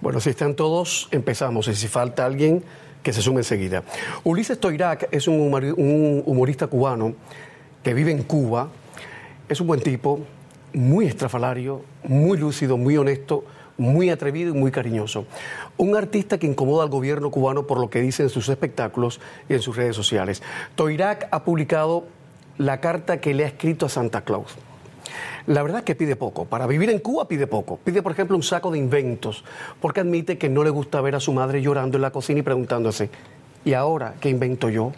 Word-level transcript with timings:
Bueno, 0.00 0.20
si 0.20 0.30
están 0.30 0.54
todos, 0.54 1.08
empezamos. 1.10 1.68
Y 1.68 1.74
si 1.74 1.88
falta 1.88 2.26
alguien, 2.26 2.62
que 3.02 3.12
se 3.12 3.22
sume 3.22 3.38
enseguida. 3.38 3.84
Ulises 4.24 4.58
Toirac 4.58 5.08
es 5.12 5.28
un 5.28 5.40
humorista 6.26 6.66
cubano 6.66 7.14
que 7.84 7.94
vive 7.94 8.10
en 8.10 8.24
Cuba. 8.24 8.68
Es 9.48 9.60
un 9.60 9.68
buen 9.68 9.80
tipo, 9.80 10.20
muy 10.72 11.06
estrafalario, 11.06 11.82
muy 12.02 12.36
lúcido, 12.36 12.76
muy 12.76 12.96
honesto, 12.96 13.44
muy 13.78 14.10
atrevido 14.10 14.54
y 14.54 14.58
muy 14.58 14.72
cariñoso. 14.72 15.26
Un 15.76 15.94
artista 15.94 16.38
que 16.38 16.48
incomoda 16.48 16.82
al 16.82 16.90
gobierno 16.90 17.30
cubano 17.30 17.66
por 17.66 17.78
lo 17.78 17.90
que 17.90 18.00
dice 18.00 18.24
en 18.24 18.28
sus 18.28 18.48
espectáculos 18.48 19.20
y 19.48 19.54
en 19.54 19.62
sus 19.62 19.76
redes 19.76 19.94
sociales. 19.94 20.42
Toirac 20.74 21.28
ha 21.30 21.44
publicado 21.44 22.06
la 22.58 22.80
carta 22.80 23.20
que 23.20 23.34
le 23.34 23.44
ha 23.44 23.48
escrito 23.48 23.86
a 23.86 23.88
Santa 23.88 24.22
Claus. 24.22 24.56
La 25.46 25.62
verdad 25.62 25.78
es 25.78 25.84
que 25.84 25.94
pide 25.94 26.16
poco. 26.16 26.44
Para 26.44 26.66
vivir 26.66 26.90
en 26.90 26.98
Cuba 26.98 27.28
pide 27.28 27.46
poco. 27.46 27.78
Pide, 27.82 28.02
por 28.02 28.12
ejemplo, 28.12 28.36
un 28.36 28.42
saco 28.42 28.70
de 28.70 28.78
inventos, 28.78 29.44
porque 29.80 30.00
admite 30.00 30.38
que 30.38 30.48
no 30.48 30.64
le 30.64 30.70
gusta 30.70 31.00
ver 31.00 31.14
a 31.14 31.20
su 31.20 31.32
madre 31.32 31.62
llorando 31.62 31.96
en 31.96 32.02
la 32.02 32.10
cocina 32.10 32.40
y 32.40 32.42
preguntándose, 32.42 33.10
¿y 33.64 33.72
ahora 33.74 34.14
qué 34.20 34.28
invento 34.28 34.68
yo? 34.68 34.92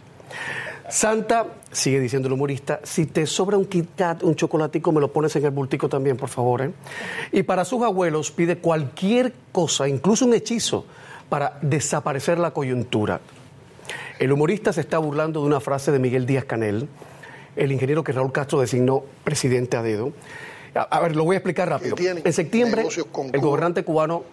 Santa, 0.88 1.46
sigue 1.70 2.00
diciendo 2.00 2.28
el 2.28 2.32
humorista, 2.32 2.80
si 2.82 3.04
te 3.04 3.26
sobra 3.26 3.58
un 3.58 3.66
Kit 3.66 3.88
un 4.22 4.34
chocolatico, 4.34 4.90
me 4.90 5.02
lo 5.02 5.12
pones 5.12 5.36
en 5.36 5.44
el 5.44 5.50
bultico 5.50 5.86
también, 5.86 6.16
por 6.16 6.30
favor. 6.30 6.62
¿eh? 6.62 6.70
Y 7.30 7.42
para 7.42 7.66
sus 7.66 7.82
abuelos 7.82 8.30
pide 8.30 8.56
cualquier 8.56 9.34
cosa, 9.52 9.86
incluso 9.86 10.24
un 10.24 10.32
hechizo, 10.32 10.86
para 11.28 11.58
desaparecer 11.60 12.38
la 12.38 12.52
coyuntura. 12.52 13.20
El 14.18 14.32
humorista 14.32 14.72
se 14.72 14.80
está 14.80 14.96
burlando 14.96 15.40
de 15.40 15.46
una 15.46 15.60
frase 15.60 15.92
de 15.92 15.98
Miguel 15.98 16.24
Díaz 16.24 16.44
Canel, 16.44 16.88
el 17.58 17.72
ingeniero 17.72 18.04
que 18.04 18.12
Raúl 18.12 18.32
Castro 18.32 18.60
designó 18.60 19.02
presidente 19.24 19.76
a 19.76 19.82
dedo. 19.82 20.12
A, 20.74 21.00
ver, 21.00 21.16
lo 21.16 21.24
voy 21.24 21.34
a 21.34 21.38
explicar 21.38 21.68
rápido. 21.68 21.96
En 21.98 22.32
septiembre, 22.32 22.86
el 23.32 23.40
gobernante 23.40 23.82
cubano 23.82 24.24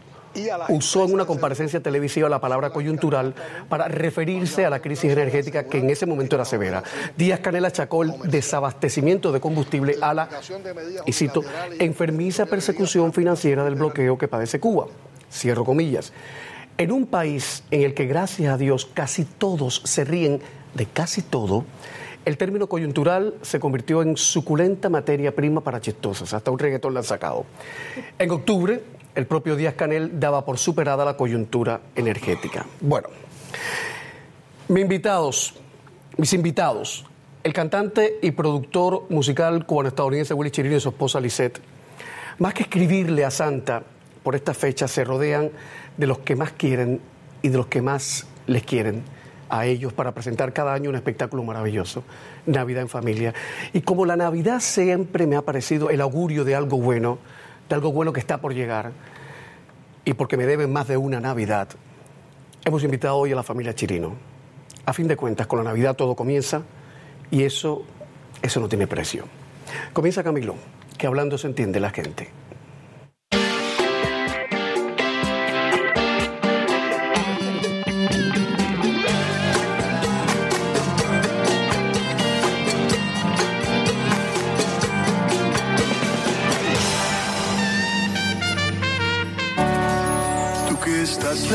usó 0.70 1.06
en 1.06 1.14
una 1.14 1.26
comparecencia 1.26 1.82
televisiva 1.82 2.30
la 2.30 2.42
palabra 2.42 2.70
coyuntural 2.72 3.34
para 3.70 3.88
referirse 3.88 4.66
a 4.66 4.70
la 4.70 4.80
crisis 4.80 5.12
energética 5.12 5.64
que 5.64 5.80
en 5.80 5.90
ese 5.90 6.06
momento 6.06 6.36
era 6.36 6.45
severa. 6.45 6.84
Díaz 7.17 7.40
Canel 7.40 7.66
achacó 7.66 8.04
el 8.04 8.14
desabastecimiento 8.26 9.32
de 9.32 9.39
combustible 9.39 9.95
a 10.02 10.14
la, 10.14 10.30
y 11.06 11.14
cito, 11.14 11.42
enfermiza 11.80 12.45
persecución 12.45 13.14
financiera 13.14 13.64
del 13.64 13.76
bloqueo 13.76 14.17
que 14.17 14.28
padece 14.28 14.60
Cuba. 14.60 14.88
Cierro 15.32 15.66
comillas. 15.66 16.14
En 16.78 16.92
un 16.92 17.08
país 17.08 17.64
en 17.72 17.84
el 17.84 17.94
que, 17.94 18.06
gracias 18.06 18.54
a 18.54 18.58
Dios, 18.58 18.86
casi 18.94 19.23
todos 19.23 19.82
se 19.86 20.04
ríen 20.04 20.42
de 20.73 20.86
casi 20.86 21.22
todo, 21.22 21.64
el 22.26 22.38
término 22.38 22.68
coyuntural 22.68 23.36
se 23.44 23.59
convirtió 23.59 24.02
en 24.02 24.18
suculenta 24.18 24.90
materia 24.90 25.34
prima 25.34 25.62
para 25.62 25.80
chistosas. 25.80 26.34
Hasta 26.34 26.52
un 26.52 26.58
reggaetón 26.58 26.94
la 26.94 27.02
han 27.02 27.06
sacado. 27.06 27.45
En 28.17 28.32
octubre, 28.32 28.84
el 29.14 29.28
propio 29.28 29.56
Díaz 29.56 29.76
Canel 29.76 30.20
daba 30.20 30.44
por 30.44 30.58
superada 30.58 31.06
la 31.06 31.16
coyuntura 31.16 31.82
energética. 31.95 32.66
Bueno, 32.82 33.09
mis 34.67 34.82
invitados, 34.82 35.54
mis 36.17 36.34
invitados, 36.34 37.06
el 37.44 37.54
cantante 37.54 38.17
y 38.23 38.32
productor 38.32 39.06
musical 39.10 39.66
cubano-estadounidense 39.67 40.34
Willy 40.34 40.50
Chirino 40.50 40.76
y 40.76 40.80
su 40.80 40.89
esposa 40.89 41.20
Lisette, 41.20 41.62
más 42.39 42.56
que 42.56 42.64
escribirle 42.64 43.23
a 43.23 43.30
Santa 43.30 43.84
por 44.23 44.36
esta 44.36 44.56
fecha, 44.56 44.88
se 44.88 45.04
rodean 45.04 45.52
de 45.95 46.08
los 46.08 46.17
que 46.20 46.36
más 46.36 46.52
quieren 46.52 47.00
y 47.44 47.50
de 47.50 47.58
los 47.58 47.67
que 47.67 47.84
más 47.84 48.26
les 48.48 48.64
quieren 48.64 49.04
a 49.50 49.66
ellos 49.66 49.94
para 49.94 50.14
presentar 50.14 50.54
cada 50.54 50.74
año 50.74 50.90
un 50.90 50.96
espectáculo 50.96 51.44
maravilloso, 51.44 52.04
Navidad 52.46 52.82
en 52.82 52.90
familia. 52.90 53.34
Y 53.74 53.82
como 53.82 54.06
la 54.06 54.16
Navidad 54.16 54.60
siempre 54.60 55.28
me 55.28 55.36
ha 55.36 55.42
parecido 55.42 55.90
el 55.90 56.02
augurio 56.02 56.44
de 56.44 56.56
algo 56.56 56.78
bueno, 56.78 57.20
de 57.70 57.76
algo 57.76 57.92
bueno 57.92 58.14
que 58.14 58.20
está 58.20 58.40
por 58.40 58.54
llegar, 58.54 58.92
y 60.04 60.14
porque 60.14 60.38
me 60.38 60.46
deben 60.46 60.72
más 60.72 60.88
de 60.88 60.98
una 60.98 61.20
Navidad, 61.20 61.70
hemos 62.64 62.84
invitado 62.84 63.18
hoy 63.18 63.32
a 63.32 63.36
la 63.36 63.44
familia 63.44 63.73
Chirino. 63.73 64.14
A 64.86 64.94
fin 64.94 65.08
de 65.08 65.18
cuentas, 65.18 65.48
con 65.48 65.58
la 65.58 65.66
Navidad 65.66 65.96
todo 65.96 66.16
comienza 66.16 66.62
y 67.32 67.44
eso, 67.44 67.84
eso 68.42 68.60
no 68.60 68.70
tiene 68.70 68.86
precio. 68.86 69.26
Comienza 69.94 70.23
Camilo, 70.23 70.55
que 70.98 71.08
hablando 71.08 71.38
se 71.38 71.48
entiende 71.48 71.80
la 71.80 71.89
gente. 71.89 72.30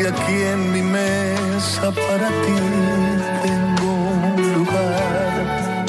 y 0.00 0.06
aquí 0.06 0.42
en 0.42 0.72
mi 0.72 0.82
mesa 0.82 1.90
para 1.90 2.28
ti 2.28 2.58
tengo 3.42 3.92
un 4.36 4.54
lugar. 4.54 5.86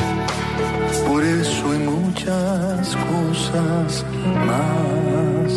Por 1.08 1.24
eso 1.24 1.72
hay 1.72 1.80
muchas 1.80 2.96
cosas 2.96 4.06
más. 4.48 5.54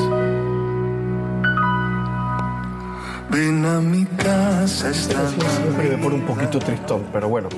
Ven 3.30 3.64
a 3.64 3.80
mi 3.80 4.04
casa 4.04 4.90
esta 4.90 5.28
Siempre 5.30 5.96
me 5.96 5.98
pone 5.98 6.16
un 6.16 6.26
poquito 6.26 6.58
tristón, 6.58 7.06
pero 7.12 7.28
bueno. 7.28 7.48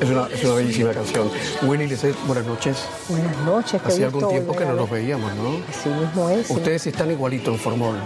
Es 0.00 0.10
una, 0.10 0.26
es 0.26 0.44
una 0.44 0.54
bellísima 0.54 0.92
canción. 0.92 1.30
Lisset, 1.78 2.14
buenas 2.26 2.44
noches. 2.44 2.84
Buenas 3.08 3.36
noches. 3.46 3.80
Hacía 3.82 4.06
algún 4.06 4.28
tiempo 4.28 4.54
que 4.54 4.66
no 4.66 4.74
nos 4.74 4.90
veíamos, 4.90 5.34
¿no? 5.36 5.56
Así 5.70 5.88
mismo 5.88 6.28
es. 6.28 6.50
Ustedes 6.50 6.86
están 6.88 7.10
igualitos 7.10 7.54
en 7.54 7.60
formol. 7.60 7.96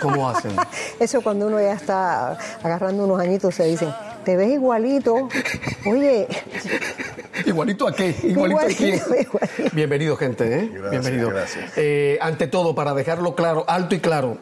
¿Cómo 0.00 0.28
hacen? 0.28 0.52
Eso 1.00 1.20
cuando 1.20 1.46
uno 1.46 1.60
ya 1.60 1.74
está 1.74 2.38
agarrando 2.62 3.04
unos 3.04 3.20
añitos 3.20 3.54
se 3.54 3.64
dicen, 3.64 3.92
te 4.24 4.36
ves 4.36 4.52
igualito. 4.52 5.28
Oye. 5.86 6.26
¿Igualito 7.46 7.88
a 7.88 7.92
qué? 7.92 8.14
¿Igualito, 8.22 8.60
a 8.60 8.66
quién? 8.66 9.00
Bienvenido, 9.72 10.16
gente. 10.16 10.44
¿eh? 10.44 10.70
Gracias, 10.72 10.90
Bienvenido. 10.90 11.30
Gracias. 11.30 11.72
Eh, 11.76 12.18
ante 12.20 12.46
todo, 12.46 12.74
para 12.74 12.94
dejarlo 12.94 13.34
claro, 13.34 13.64
alto 13.66 13.94
y 13.94 14.00
claro, 14.00 14.38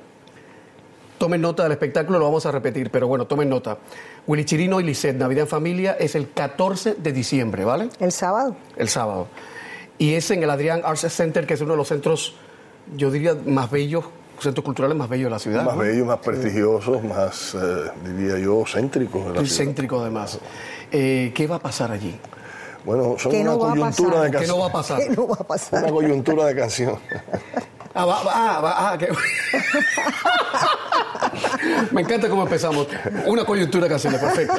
tomen 1.18 1.40
nota 1.40 1.62
del 1.62 1.72
espectáculo, 1.72 2.18
lo 2.18 2.24
vamos 2.24 2.46
a 2.46 2.50
repetir, 2.50 2.90
pero 2.90 3.06
bueno, 3.06 3.26
tomen 3.26 3.48
nota. 3.48 3.78
Willy 4.26 4.44
Chirino 4.44 4.80
y 4.80 4.84
Lisset, 4.84 5.16
Navidad 5.16 5.42
en 5.42 5.48
Familia, 5.48 5.96
es 5.98 6.14
el 6.14 6.30
14 6.30 6.94
de 6.94 7.12
diciembre, 7.12 7.64
¿vale? 7.64 7.88
El 8.00 8.12
sábado. 8.12 8.56
El 8.76 8.88
sábado. 8.88 9.28
Y 9.98 10.14
es 10.14 10.30
en 10.30 10.42
el 10.42 10.50
Adrián 10.50 10.82
Arts 10.84 11.12
Center, 11.12 11.46
que 11.46 11.54
es 11.54 11.60
uno 11.60 11.72
de 11.72 11.76
los 11.76 11.88
centros, 11.88 12.36
yo 12.96 13.10
diría, 13.10 13.36
más 13.46 13.70
bellos 13.70 14.04
centros 14.40 14.64
culturales 14.64 14.96
más 14.96 15.08
bellos 15.08 15.26
de 15.26 15.30
la 15.30 15.38
ciudad. 15.38 15.64
Más 15.64 15.74
¿no? 15.76 15.80
bellos, 15.82 16.06
más 16.06 16.18
prestigiosos, 16.18 17.02
más, 17.04 17.54
eh, 17.54 17.90
diría 18.04 18.38
yo, 18.38 18.64
céntricos 18.66 19.22
de 19.26 19.32
la 19.34 19.40
Muy 19.40 19.48
ciudad. 19.48 19.64
céntrico 19.64 20.00
además. 20.00 20.38
Eh, 20.90 21.32
¿Qué 21.34 21.46
va 21.46 21.56
a 21.56 21.60
pasar 21.60 21.90
allí? 21.90 22.18
Bueno, 22.84 23.16
son 23.18 23.32
¿Qué 23.32 23.40
una 23.42 23.50
no 23.52 23.58
coyuntura 23.58 24.10
pasar? 24.10 24.22
de 24.24 24.30
¿Qué 24.30 24.36
canción. 24.38 24.56
no 24.56 24.62
va 24.62 24.68
a 24.68 24.72
pasar? 24.72 24.98
¿Qué 25.00 25.08
no 25.10 25.28
va 25.28 25.34
a 25.38 25.44
pasar? 25.44 25.82
Una 25.82 25.92
coyuntura 25.92 26.44
de 26.46 26.54
canción. 26.56 26.98
Ah, 27.94 28.04
va, 28.06 28.22
va, 28.22 28.32
ah, 28.34 28.60
va, 28.60 28.92
ah, 28.92 28.98
que- 28.98 29.08
Me 31.92 32.02
encanta 32.02 32.28
cómo 32.28 32.42
empezamos. 32.44 32.86
Una 33.26 33.44
coyuntura 33.44 33.84
de 33.84 33.90
canciones, 33.90 34.20
perfecto. 34.20 34.54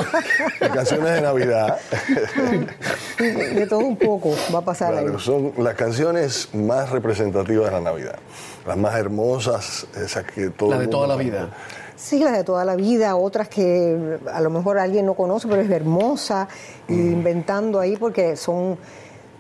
de 0.60 0.70
canciones 0.70 1.14
de 1.14 1.22
Navidad. 1.22 1.78
De 3.18 3.66
todo 3.68 3.80
un 3.80 3.98
poco 3.98 4.36
va 4.54 4.60
a 4.60 4.66
pasar 4.66 4.92
Claro, 4.94 5.14
ahí. 5.14 5.20
son 5.20 5.54
las 5.58 5.76
canciones 5.76 6.50
más 6.54 6.90
representativas 6.90 7.66
de 7.66 7.72
la 7.72 7.82
Navidad. 7.82 8.16
Las 8.70 8.78
más 8.78 8.96
hermosas, 9.00 9.88
esas 10.00 10.26
que 10.26 10.52
todo 10.52 10.70
La 10.70 10.76
el 10.76 10.82
de 10.82 10.86
mundo 10.86 10.98
toda 10.98 11.08
la 11.08 11.16
vida. 11.16 11.50
Sí, 11.96 12.20
las 12.20 12.34
de 12.34 12.44
toda 12.44 12.64
la 12.66 12.76
vida, 12.76 13.16
otras 13.16 13.50
que 13.50 14.20
a 14.32 14.40
lo 14.42 14.52
mejor 14.52 14.78
alguien 14.78 15.08
no 15.08 15.16
conoce, 15.16 15.48
pero 15.48 15.64
es 15.64 15.72
hermosa, 15.72 16.48
Mm. 16.88 16.94
inventando 17.14 17.80
ahí 17.80 17.98
porque 17.98 18.36
son, 18.36 18.78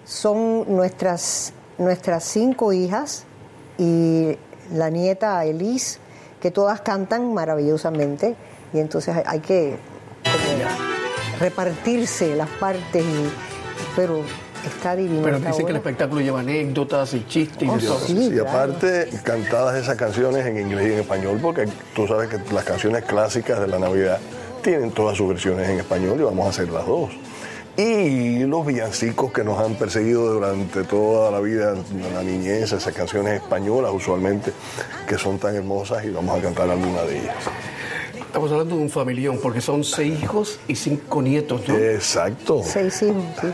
son 0.03 0.65
nuestras, 0.75 1.53
nuestras 1.77 2.23
cinco 2.23 2.73
hijas 2.73 3.25
y 3.77 4.35
la 4.73 4.89
nieta 4.89 5.45
Elise, 5.45 5.99
que 6.41 6.49
todas 6.49 6.81
cantan 6.81 7.31
maravillosamente, 7.31 8.35
y 8.73 8.79
entonces 8.79 9.15
hay, 9.27 9.41
que 9.41 9.77
repartirse 11.39 12.35
las 12.35 12.49
partes, 12.49 13.03
y- 13.05 13.29
pero 13.95 14.21
Está 14.65 14.95
divino. 14.95 15.21
Pero 15.23 15.39
dicen 15.39 15.65
que 15.65 15.71
el 15.71 15.77
espectáculo 15.77 16.21
lleva 16.21 16.41
anécdotas 16.41 17.13
y 17.13 17.25
chistes 17.27 17.63
y 17.63 17.69
Oh, 17.69 17.77
todo. 17.77 17.99
sí. 17.99 18.13
y 18.27 18.29
claro. 18.31 18.49
aparte, 18.49 19.09
cantadas 19.23 19.75
esas 19.81 19.95
canciones 19.95 20.45
en 20.45 20.59
inglés 20.59 20.87
y 20.89 20.93
en 20.93 20.99
español, 20.99 21.39
porque 21.41 21.67
tú 21.95 22.07
sabes 22.07 22.29
que 22.29 22.37
las 22.53 22.63
canciones 22.63 23.03
clásicas 23.05 23.59
de 23.59 23.67
la 23.67 23.79
Navidad 23.79 24.19
tienen 24.61 24.91
todas 24.91 25.17
sus 25.17 25.29
versiones 25.29 25.69
en 25.69 25.79
español 25.79 26.17
y 26.19 26.23
vamos 26.23 26.45
a 26.47 26.49
hacer 26.49 26.69
las 26.69 26.85
dos. 26.85 27.09
Y 27.77 28.39
los 28.39 28.65
villancicos 28.65 29.31
que 29.31 29.43
nos 29.45 29.57
han 29.57 29.75
perseguido 29.75 30.33
durante 30.33 30.83
toda 30.83 31.31
la 31.31 31.39
vida, 31.39 31.75
la 32.13 32.23
niñez, 32.23 32.73
esas 32.73 32.93
canciones 32.93 33.35
españolas 33.41 33.91
usualmente, 33.93 34.51
que 35.07 35.17
son 35.17 35.39
tan 35.39 35.55
hermosas 35.55 36.03
y 36.03 36.09
vamos 36.09 36.37
a 36.37 36.41
cantar 36.41 36.69
alguna 36.69 37.03
de 37.03 37.19
ellas. 37.19 37.35
Estamos 38.19 38.51
hablando 38.51 38.75
de 38.75 38.81
un 38.81 38.89
familión, 38.89 39.39
porque 39.41 39.61
son 39.61 39.83
seis 39.85 40.21
hijos 40.21 40.59
y 40.67 40.75
cinco 40.75 41.21
nietos, 41.21 41.67
¿no? 41.69 41.75
Exacto. 41.77 42.61
Seis 42.65 43.01
hijos, 43.01 43.23
sí. 43.39 43.47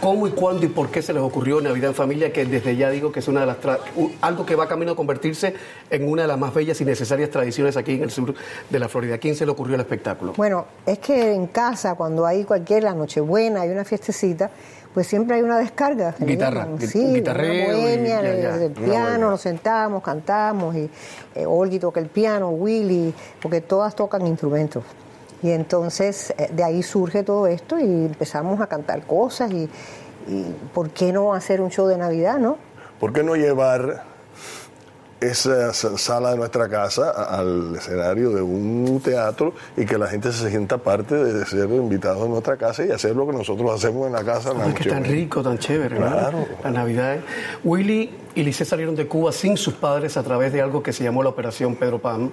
¿Cómo 0.00 0.28
y 0.28 0.30
cuándo 0.30 0.64
y 0.64 0.68
por 0.68 0.90
qué 0.90 1.02
se 1.02 1.12
les 1.12 1.20
ocurrió 1.22 1.60
Navidad 1.60 1.88
en 1.90 1.94
Familia? 1.94 2.32
Que 2.32 2.44
desde 2.44 2.76
ya 2.76 2.88
digo 2.88 3.10
que 3.10 3.18
es 3.18 3.26
una 3.26 3.40
de 3.40 3.46
las 3.46 3.60
tra- 3.60 3.80
algo 4.20 4.46
que 4.46 4.54
va 4.54 4.68
camino 4.68 4.92
a 4.92 4.96
convertirse 4.96 5.54
en 5.90 6.08
una 6.08 6.22
de 6.22 6.28
las 6.28 6.38
más 6.38 6.54
bellas 6.54 6.80
y 6.80 6.84
necesarias 6.84 7.30
tradiciones 7.30 7.76
aquí 7.76 7.94
en 7.94 8.04
el 8.04 8.10
sur 8.12 8.32
de 8.70 8.78
la 8.78 8.88
Florida. 8.88 9.16
¿A 9.16 9.18
quién 9.18 9.34
se 9.34 9.44
le 9.44 9.50
ocurrió 9.50 9.74
el 9.74 9.80
espectáculo? 9.80 10.34
Bueno, 10.36 10.66
es 10.86 11.00
que 11.00 11.32
en 11.34 11.48
casa, 11.48 11.96
cuando 11.96 12.24
hay 12.24 12.44
cualquier, 12.44 12.84
la 12.84 12.94
Nochebuena, 12.94 13.62
hay 13.62 13.70
una 13.70 13.84
fiestecita, 13.84 14.50
pues 14.94 15.08
siempre 15.08 15.34
hay 15.36 15.42
una 15.42 15.58
descarga. 15.58 16.14
Guitarra, 16.20 16.68
gui- 16.68 16.86
sí, 16.86 17.14
guitarreo 17.14 17.76
bohemia, 17.76 18.22
ya, 18.22 18.34
ya. 18.36 18.54
el, 18.64 18.70
piano, 18.72 19.30
nos 19.30 19.40
sentamos, 19.40 20.02
cantamos, 20.04 20.76
y 20.76 20.88
eh, 21.34 21.44
Olgi 21.44 21.80
toca 21.80 21.98
el 21.98 22.06
piano, 22.06 22.50
Willy, 22.50 23.12
porque 23.42 23.60
todas 23.62 23.96
tocan 23.96 24.24
instrumentos. 24.28 24.84
Y 25.42 25.50
entonces 25.50 26.34
eh, 26.36 26.48
de 26.52 26.64
ahí 26.64 26.82
surge 26.82 27.22
todo 27.22 27.46
esto 27.46 27.78
y 27.78 27.84
empezamos 27.84 28.60
a 28.60 28.66
cantar 28.66 29.02
cosas 29.06 29.50
y, 29.52 29.68
y 30.28 30.44
¿por 30.74 30.90
qué 30.90 31.12
no 31.12 31.32
hacer 31.34 31.60
un 31.60 31.70
show 31.70 31.86
de 31.86 31.96
Navidad, 31.96 32.38
no? 32.38 32.56
¿Por 32.98 33.12
qué 33.12 33.22
no 33.22 33.36
llevar 33.36 34.04
esa 35.20 35.72
sa- 35.74 35.98
sala 35.98 36.30
de 36.30 36.36
nuestra 36.36 36.68
casa 36.68 37.10
a- 37.10 37.38
al 37.40 37.74
escenario 37.76 38.30
de 38.30 38.40
un 38.42 39.00
teatro 39.02 39.52
y 39.76 39.84
que 39.84 39.98
la 39.98 40.06
gente 40.06 40.30
se 40.32 40.48
sienta 40.48 40.78
parte 40.78 41.14
de 41.16 41.44
ser 41.44 41.68
invitados 41.70 42.24
en 42.24 42.30
nuestra 42.30 42.56
casa 42.56 42.84
y 42.84 42.92
hacer 42.92 43.16
lo 43.16 43.26
que 43.26 43.32
nosotros 43.32 43.68
hacemos 43.74 44.06
en 44.06 44.12
la 44.12 44.22
casa? 44.24 44.52
Ay, 44.60 44.72
que 44.74 44.88
tan 44.88 45.04
rico, 45.04 45.42
tan 45.42 45.58
chévere, 45.58 45.98
¿no? 45.98 46.06
Claro. 46.06 46.46
La 46.62 46.70
Navidad. 46.70 47.16
Willy 47.64 48.10
y 48.36 48.42
Lice 48.44 48.64
salieron 48.64 48.94
de 48.94 49.08
Cuba 49.08 49.32
sin 49.32 49.56
sus 49.56 49.74
padres 49.74 50.16
a 50.16 50.22
través 50.22 50.52
de 50.52 50.62
algo 50.62 50.82
que 50.84 50.92
se 50.92 51.02
llamó 51.02 51.22
la 51.24 51.30
Operación 51.30 51.74
Pedro 51.74 51.98
Pan, 52.00 52.30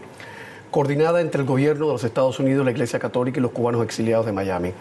coordinada 0.75 1.21
entre 1.21 1.39
el 1.39 1.47
gobierno 1.47 1.85
de 1.85 1.93
los 1.93 2.03
Estados 2.03 2.37
Unidos, 2.37 2.65
la 2.65 2.71
Iglesia 2.71 2.99
Católica 2.99 3.39
y 3.39 3.41
los 3.41 3.51
cubanos 3.51 3.81
exiliados 3.81 4.25
de 4.25 4.33
Miami. 4.33 4.73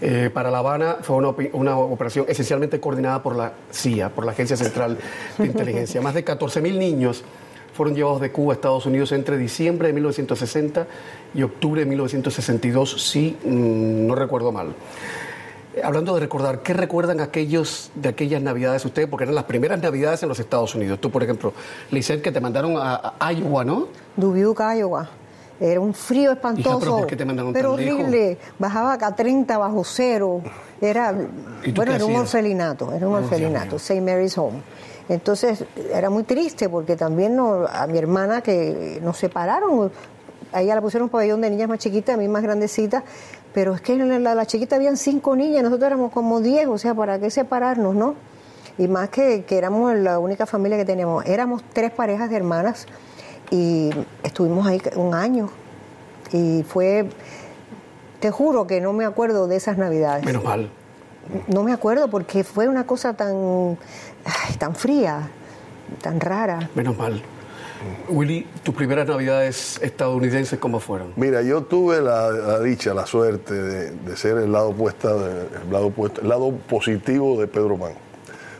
Eh, 0.00 0.30
para 0.32 0.50
La 0.50 0.60
Habana 0.60 0.96
fue 1.02 1.16
una, 1.16 1.76
operación 1.76 2.24
esencialmente 2.26 2.80
coordinada 2.80 3.22
por 3.22 3.36
la 3.36 3.52
CIA, 3.70 4.08
por 4.08 4.24
la 4.24 4.32
Agencia 4.32 4.56
Central 4.56 4.96
de 5.36 5.44
Inteligencia. 5.52 6.00
Más 6.00 6.14
de 6.14 6.24
14.000 6.24 6.78
niños 6.78 7.24
fueron 7.74 7.94
llevados 7.94 8.22
de 8.22 8.32
Cuba 8.32 8.54
a 8.54 8.56
Estados 8.56 8.86
Unidos 8.86 9.12
entre 9.12 9.36
diciembre 9.36 9.88
de 9.88 9.92
1960 9.92 10.86
y 11.34 11.42
octubre 11.42 11.82
de 11.82 11.86
1962, 11.86 12.90
si 13.10 13.36
mm, 13.44 14.06
no 14.06 14.14
recuerdo 14.14 14.50
mal. 14.50 14.68
Eh, 15.76 15.82
Hablando 15.84 16.14
de 16.14 16.20
recordar, 16.20 16.62
¿qué 16.62 16.72
recuerdan 16.72 17.20
aquellos 17.20 17.90
de 17.96 18.08
aquellas 18.08 18.40
navidades 18.40 18.82
ustedes? 18.86 19.08
Porque 19.08 19.24
eran 19.24 19.34
las 19.34 19.44
primeras 19.44 19.78
navidades 19.82 20.22
en 20.22 20.30
los 20.30 20.40
Estados 20.40 20.74
Unidos. 20.74 20.98
Tú, 21.02 21.10
por 21.10 21.22
ejemplo, 21.22 21.52
Lisette, 21.90 22.22
que 22.22 22.32
te 22.32 22.40
mandaron 22.40 22.76
a, 22.78 23.12
a 23.20 23.32
Iowa, 23.34 23.62
¿no? 23.62 23.88
Dubuque, 24.16 24.62
Iowa. 24.78 25.17
Era 25.60 25.80
un 25.80 25.92
frío 25.94 26.32
espantoso. 26.32 26.78
¿pero 26.80 26.96
por 26.98 27.06
qué 27.08 27.16
te 27.16 27.24
mandaron 27.24 27.52
Pero 27.52 27.74
tan 27.74 27.84
lejos? 27.84 28.00
horrible. 28.00 28.38
Bajaba 28.58 28.92
a 29.00 29.14
30 29.16 29.58
bajo 29.58 29.82
cero. 29.84 30.40
Era, 30.80 31.12
¿Y 31.64 31.72
tú 31.72 31.76
bueno, 31.76 31.94
era 31.94 32.04
un 32.04 32.14
orfelinato, 32.16 32.92
era 32.92 33.08
un 33.08 33.14
Oh, 33.14 33.18
orfelinato. 33.18 33.76
St. 33.76 34.00
Mary's 34.00 34.38
Home. 34.38 34.62
Entonces, 35.08 35.64
era 35.92 36.10
muy 36.10 36.22
triste 36.24 36.68
porque 36.68 36.94
también 36.94 37.34
no- 37.34 37.66
a 37.66 37.86
mi 37.86 37.98
hermana 37.98 38.40
que 38.42 39.00
nos 39.02 39.16
separaron, 39.16 39.90
a 40.52 40.62
ella 40.62 40.74
la 40.76 40.80
pusieron 40.80 41.04
un 41.06 41.10
pabellón 41.10 41.40
de 41.40 41.50
niñas 41.50 41.68
más 41.68 41.78
chiquitas, 41.78 42.14
a 42.14 42.18
mí 42.18 42.28
más 42.28 42.42
grandecita, 42.42 43.02
pero 43.52 43.74
es 43.74 43.80
que 43.80 43.94
en 43.94 44.22
la, 44.22 44.34
la 44.34 44.46
chiquita 44.46 44.76
habían 44.76 44.96
cinco 44.96 45.34
niñas, 45.34 45.62
nosotros 45.64 45.86
éramos 45.88 46.12
como 46.12 46.40
diez, 46.40 46.66
o 46.68 46.78
sea, 46.78 46.94
¿para 46.94 47.18
qué 47.18 47.30
separarnos, 47.30 47.94
no? 47.94 48.14
Y 48.76 48.86
más 48.86 49.08
que, 49.08 49.44
que 49.44 49.58
éramos 49.58 49.92
la 49.96 50.18
única 50.20 50.46
familia 50.46 50.76
que 50.78 50.84
teníamos, 50.84 51.24
éramos 51.26 51.62
tres 51.72 51.90
parejas 51.90 52.30
de 52.30 52.36
hermanas 52.36 52.86
y 53.50 53.90
estuvimos 54.22 54.66
ahí 54.66 54.80
un 54.96 55.14
año 55.14 55.48
y 56.32 56.62
fue, 56.62 57.08
te 58.20 58.30
juro 58.30 58.66
que 58.66 58.80
no 58.80 58.92
me 58.92 59.04
acuerdo 59.04 59.46
de 59.48 59.56
esas 59.56 59.78
navidades. 59.78 60.24
Menos 60.24 60.44
mal. 60.44 60.70
No 61.46 61.62
me 61.62 61.72
acuerdo 61.72 62.08
porque 62.08 62.44
fue 62.44 62.68
una 62.68 62.86
cosa 62.86 63.14
tan, 63.14 63.76
ay, 64.24 64.54
tan 64.58 64.74
fría, 64.74 65.28
tan 66.02 66.20
rara. 66.20 66.68
Menos 66.74 66.96
mal. 66.96 67.22
Willy, 68.08 68.44
tus 68.64 68.74
primeras 68.74 69.06
navidades 69.06 69.78
estadounidenses, 69.82 70.58
¿cómo 70.58 70.80
fueron? 70.80 71.12
Mira, 71.16 71.42
yo 71.42 71.62
tuve 71.62 72.00
la, 72.00 72.30
la 72.30 72.60
dicha, 72.60 72.92
la 72.92 73.06
suerte 73.06 73.54
de, 73.54 73.90
de 73.92 74.16
ser 74.16 74.36
el 74.38 74.50
lado, 74.50 74.70
opuesta 74.70 75.14
de- 75.14 75.42
el, 75.64 75.70
lado 75.72 75.86
opuesto- 75.94 76.20
el 76.22 76.28
lado 76.28 76.50
positivo 76.68 77.40
de 77.40 77.46
Pedro 77.46 77.76
Pan. 77.76 77.92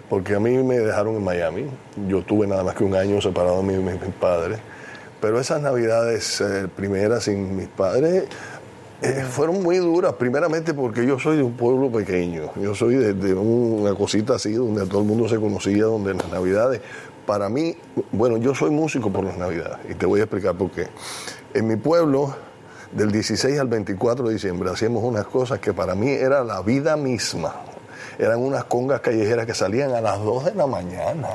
Porque 0.08 0.34
a 0.36 0.40
mí 0.40 0.56
me 0.62 0.78
dejaron 0.78 1.16
en 1.16 1.24
Miami. 1.24 1.66
Yo 2.06 2.22
tuve 2.22 2.46
nada 2.46 2.62
más 2.62 2.74
que 2.76 2.84
un 2.84 2.94
año 2.94 3.20
separado 3.20 3.56
de 3.60 3.62
mi- 3.64 3.76
mis, 3.82 4.00
mis 4.00 4.14
padres. 4.14 4.60
Pero 5.20 5.40
esas 5.40 5.60
navidades 5.60 6.40
eh, 6.40 6.68
primeras 6.74 7.24
sin 7.24 7.56
mis 7.56 7.68
padres 7.68 8.24
eh, 9.02 9.24
fueron 9.28 9.62
muy 9.62 9.78
duras. 9.78 10.14
Primeramente 10.14 10.74
porque 10.74 11.06
yo 11.06 11.18
soy 11.18 11.38
de 11.38 11.42
un 11.42 11.56
pueblo 11.56 11.90
pequeño. 11.90 12.50
Yo 12.60 12.74
soy 12.74 12.96
de, 12.96 13.34
una 13.34 13.94
cosita 13.94 14.34
así 14.34 14.52
donde 14.52 14.86
todo 14.86 15.00
el 15.00 15.06
mundo 15.06 15.28
se 15.28 15.36
conocía, 15.36 15.84
donde 15.84 16.14
las 16.14 16.28
navidades 16.30 16.80
para 17.28 17.50
mí, 17.50 17.76
bueno, 18.10 18.38
yo 18.38 18.54
soy 18.54 18.70
músico 18.70 19.12
por 19.12 19.22
las 19.22 19.36
Navidades 19.36 19.76
y 19.90 19.94
te 19.94 20.06
voy 20.06 20.20
a 20.20 20.22
explicar 20.22 20.54
por 20.54 20.70
qué. 20.70 20.88
En 21.52 21.66
mi 21.66 21.76
pueblo, 21.76 22.34
del 22.90 23.12
16 23.12 23.60
al 23.60 23.68
24 23.68 24.28
de 24.28 24.32
diciembre, 24.32 24.70
hacíamos 24.70 25.04
unas 25.04 25.26
cosas 25.26 25.58
que 25.58 25.74
para 25.74 25.94
mí 25.94 26.08
era 26.08 26.42
la 26.42 26.62
vida 26.62 26.96
misma. 26.96 27.54
Eran 28.18 28.38
unas 28.38 28.64
congas 28.64 29.02
callejeras 29.02 29.44
que 29.44 29.52
salían 29.52 29.92
a 29.92 30.00
las 30.00 30.18
2 30.20 30.46
de 30.46 30.54
la 30.54 30.66
mañana. 30.66 31.28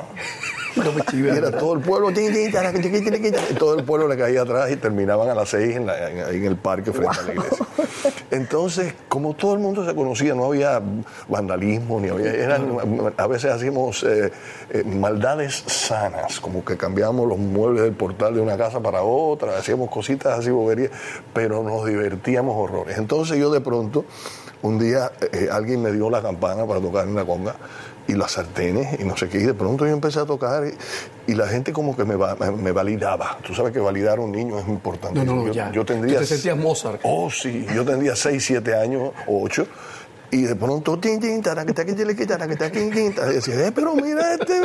Chiva. 1.10 1.36
era 1.36 1.50
todo 1.52 1.74
el 1.74 1.80
pueblo, 1.80 2.12
todo 3.58 3.76
el 3.78 3.84
pueblo 3.84 4.08
le 4.08 4.16
caía 4.16 4.42
atrás 4.42 4.70
y 4.70 4.76
terminaban 4.76 5.28
a 5.28 5.34
las 5.34 5.48
6 5.50 5.76
en, 5.76 5.86
la- 5.86 6.08
el 6.08 6.56
parque 6.56 6.92
frente 6.92 7.18
a 7.18 7.22
la 7.22 7.34
iglesia. 7.34 7.66
Entonces, 8.30 8.94
como 9.08 9.34
todo 9.34 9.54
el 9.54 9.60
mundo 9.60 9.86
se 9.86 9.94
conocía, 9.94 10.34
no 10.34 10.46
había 10.46 10.80
vandalismo, 11.28 12.00
ni 12.00 12.08
había, 12.08 12.32
eran, 12.32 12.78
a 13.16 13.26
veces 13.26 13.52
hacíamos 13.52 14.02
eh, 14.02 14.32
eh, 14.70 14.82
maldades 14.84 15.62
sanas, 15.66 16.40
como 16.40 16.64
que 16.64 16.76
cambiábamos 16.76 17.28
los 17.28 17.38
muebles 17.38 17.82
del 17.84 17.92
portal 17.92 18.34
de 18.34 18.40
una 18.40 18.56
casa 18.56 18.80
para 18.80 19.02
otra, 19.02 19.56
hacíamos 19.58 19.90
cositas 19.90 20.38
así, 20.38 20.50
boberías, 20.50 20.90
pero 21.32 21.62
nos 21.62 21.86
divertíamos 21.86 22.56
horrores. 22.56 22.98
Entonces 22.98 23.38
yo 23.38 23.50
de 23.50 23.60
pronto, 23.60 24.04
un 24.62 24.78
día 24.78 25.12
eh, 25.32 25.48
alguien 25.52 25.82
me 25.82 25.92
dio 25.92 26.10
la 26.10 26.22
campana 26.22 26.66
para 26.66 26.80
tocar 26.80 27.06
en 27.06 27.14
la 27.14 27.24
conga 27.24 27.54
y 28.06 28.12
las 28.14 28.32
sartenes 28.32 29.00
y 29.00 29.04
no 29.04 29.16
sé 29.16 29.28
qué, 29.28 29.38
y 29.38 29.44
de 29.44 29.54
pronto 29.54 29.86
yo 29.86 29.92
empecé 29.92 30.20
a 30.20 30.26
tocar 30.26 30.64
y, 30.66 31.32
y 31.32 31.34
la 31.34 31.46
gente 31.48 31.72
como 31.72 31.96
que 31.96 32.04
me, 32.04 32.16
va- 32.16 32.36
me, 32.36 32.50
me 32.50 32.72
validaba. 32.72 33.38
Tú 33.42 33.54
sabes 33.54 33.72
que 33.72 33.80
validar 33.80 34.18
a 34.18 34.20
un 34.20 34.32
niño 34.32 34.58
es 34.58 34.68
importante. 34.68 35.24
No, 35.24 35.34
no, 35.36 35.46
yo, 35.46 35.52
ya. 35.52 35.72
yo 35.72 35.84
tendría... 35.84 36.14
Tú 36.14 36.20
te 36.20 36.26
sentías 36.26 36.56
Mozart. 36.56 37.00
Oh, 37.02 37.30
sí, 37.30 37.66
yo 37.74 37.84
tendría 37.84 38.14
6, 38.14 38.44
7 38.44 38.74
años 38.74 39.12
o 39.26 39.42
8. 39.42 39.66
Y 40.30 40.42
de 40.42 40.56
pronto, 40.56 40.98
tin, 40.98 41.20
tin, 41.20 41.40
decía, 43.24 43.68
eh, 43.68 43.72
pero 43.72 43.94
mira 43.94 44.34
este, 44.34 44.62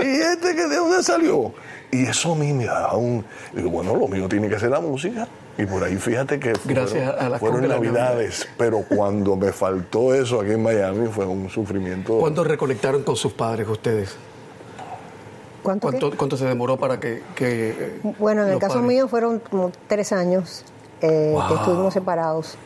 y 0.00 0.06
este 0.20 0.54
que 0.56 0.66
de 0.68 0.76
dónde 0.76 1.02
salió. 1.02 1.52
Y 1.90 2.06
eso 2.06 2.32
a 2.32 2.36
mí 2.36 2.52
me 2.54 2.64
da 2.64 2.94
un. 2.94 3.22
Digo, 3.52 3.68
bueno, 3.68 3.94
lo 3.94 4.08
mío 4.08 4.26
tiene 4.26 4.48
que 4.48 4.58
ser 4.58 4.70
la 4.70 4.80
música. 4.80 5.28
Y 5.58 5.66
por 5.66 5.84
ahí 5.84 5.96
fíjate 5.96 6.40
que 6.40 6.54
Gracias 6.64 7.14
fueron, 7.38 7.64
a 7.64 7.68
las 7.68 7.80
navidades, 7.80 8.48
pero 8.56 8.82
cuando 8.88 9.36
me 9.36 9.52
faltó 9.52 10.14
eso 10.14 10.40
aquí 10.40 10.52
en 10.52 10.62
Miami 10.62 11.08
fue 11.08 11.26
un 11.26 11.50
sufrimiento. 11.50 12.18
¿Cuándo 12.18 12.42
reconectaron 12.42 13.02
con 13.02 13.16
sus 13.16 13.32
padres 13.34 13.68
ustedes? 13.68 14.16
¿Cuánto? 15.62 15.88
¿Cuánto, 15.88 16.16
cuánto 16.16 16.36
se 16.36 16.46
demoró 16.46 16.76
para 16.76 16.98
que... 16.98 17.22
que, 17.36 18.00
Bueno, 18.18 18.44
en 18.44 18.52
el 18.52 18.58
caso 18.58 18.74
padres- 18.76 18.88
mío 18.88 19.08
fueron 19.08 19.38
como 19.40 19.70
tres 19.86 20.12
años 20.12 20.64
eh, 21.00 21.36
que 21.48 21.54
estuvimos 21.54 21.92
separados. 21.92 22.56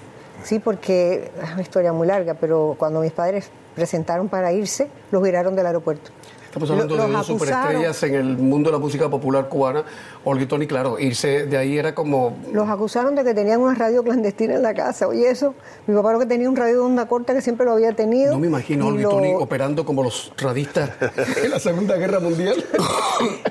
Sí, 0.44 0.58
porque 0.60 1.30
es 1.42 1.52
una 1.52 1.62
historia 1.62 1.92
muy 1.92 2.06
larga, 2.06 2.34
pero 2.34 2.76
cuando 2.78 3.00
mis 3.00 3.12
padres 3.12 3.50
presentaron 3.74 4.28
para 4.28 4.52
irse, 4.52 4.88
los 5.10 5.22
viraron 5.22 5.56
del 5.56 5.66
aeropuerto. 5.66 6.10
Estamos 6.56 6.70
hablando 6.70 6.96
Lo- 6.96 7.02
de 7.02 7.08
los 7.12 7.18
dos 7.28 7.30
acusaron. 7.36 7.62
superestrellas 7.66 8.02
en 8.04 8.14
el 8.14 8.38
mundo 8.38 8.70
de 8.70 8.72
la 8.72 8.78
música 8.78 9.10
popular 9.10 9.46
cubana. 9.50 9.84
Olga 10.24 10.42
y 10.42 10.46
Tony, 10.46 10.66
claro, 10.66 10.98
irse 10.98 11.44
de 11.44 11.56
ahí 11.58 11.76
era 11.76 11.94
como... 11.94 12.38
Los 12.50 12.66
acusaron 12.66 13.14
de 13.14 13.24
que 13.24 13.34
tenían 13.34 13.60
una 13.60 13.74
radio 13.74 14.02
clandestina 14.02 14.54
en 14.54 14.62
la 14.62 14.72
casa. 14.72 15.06
Oye, 15.06 15.28
eso, 15.28 15.54
mi 15.86 15.94
papá 15.94 16.14
lo 16.14 16.18
que 16.18 16.24
tenía 16.24 16.48
un 16.48 16.56
radio 16.56 16.72
de 16.76 16.80
onda 16.80 17.06
corta 17.06 17.34
que 17.34 17.42
siempre 17.42 17.66
lo 17.66 17.72
había 17.72 17.92
tenido. 17.92 18.32
No 18.32 18.38
me 18.40 18.46
imagino 18.46 18.86
a 18.86 18.88
y 18.88 18.90
Olga 18.92 19.00
y 19.00 19.02
lo- 19.02 19.10
Tony 19.10 19.34
operando 19.34 19.84
como 19.84 20.02
los 20.02 20.32
radistas 20.38 20.90
en 21.44 21.50
la 21.50 21.58
Segunda 21.60 21.96
Guerra 21.96 22.20
Mundial. 22.20 22.64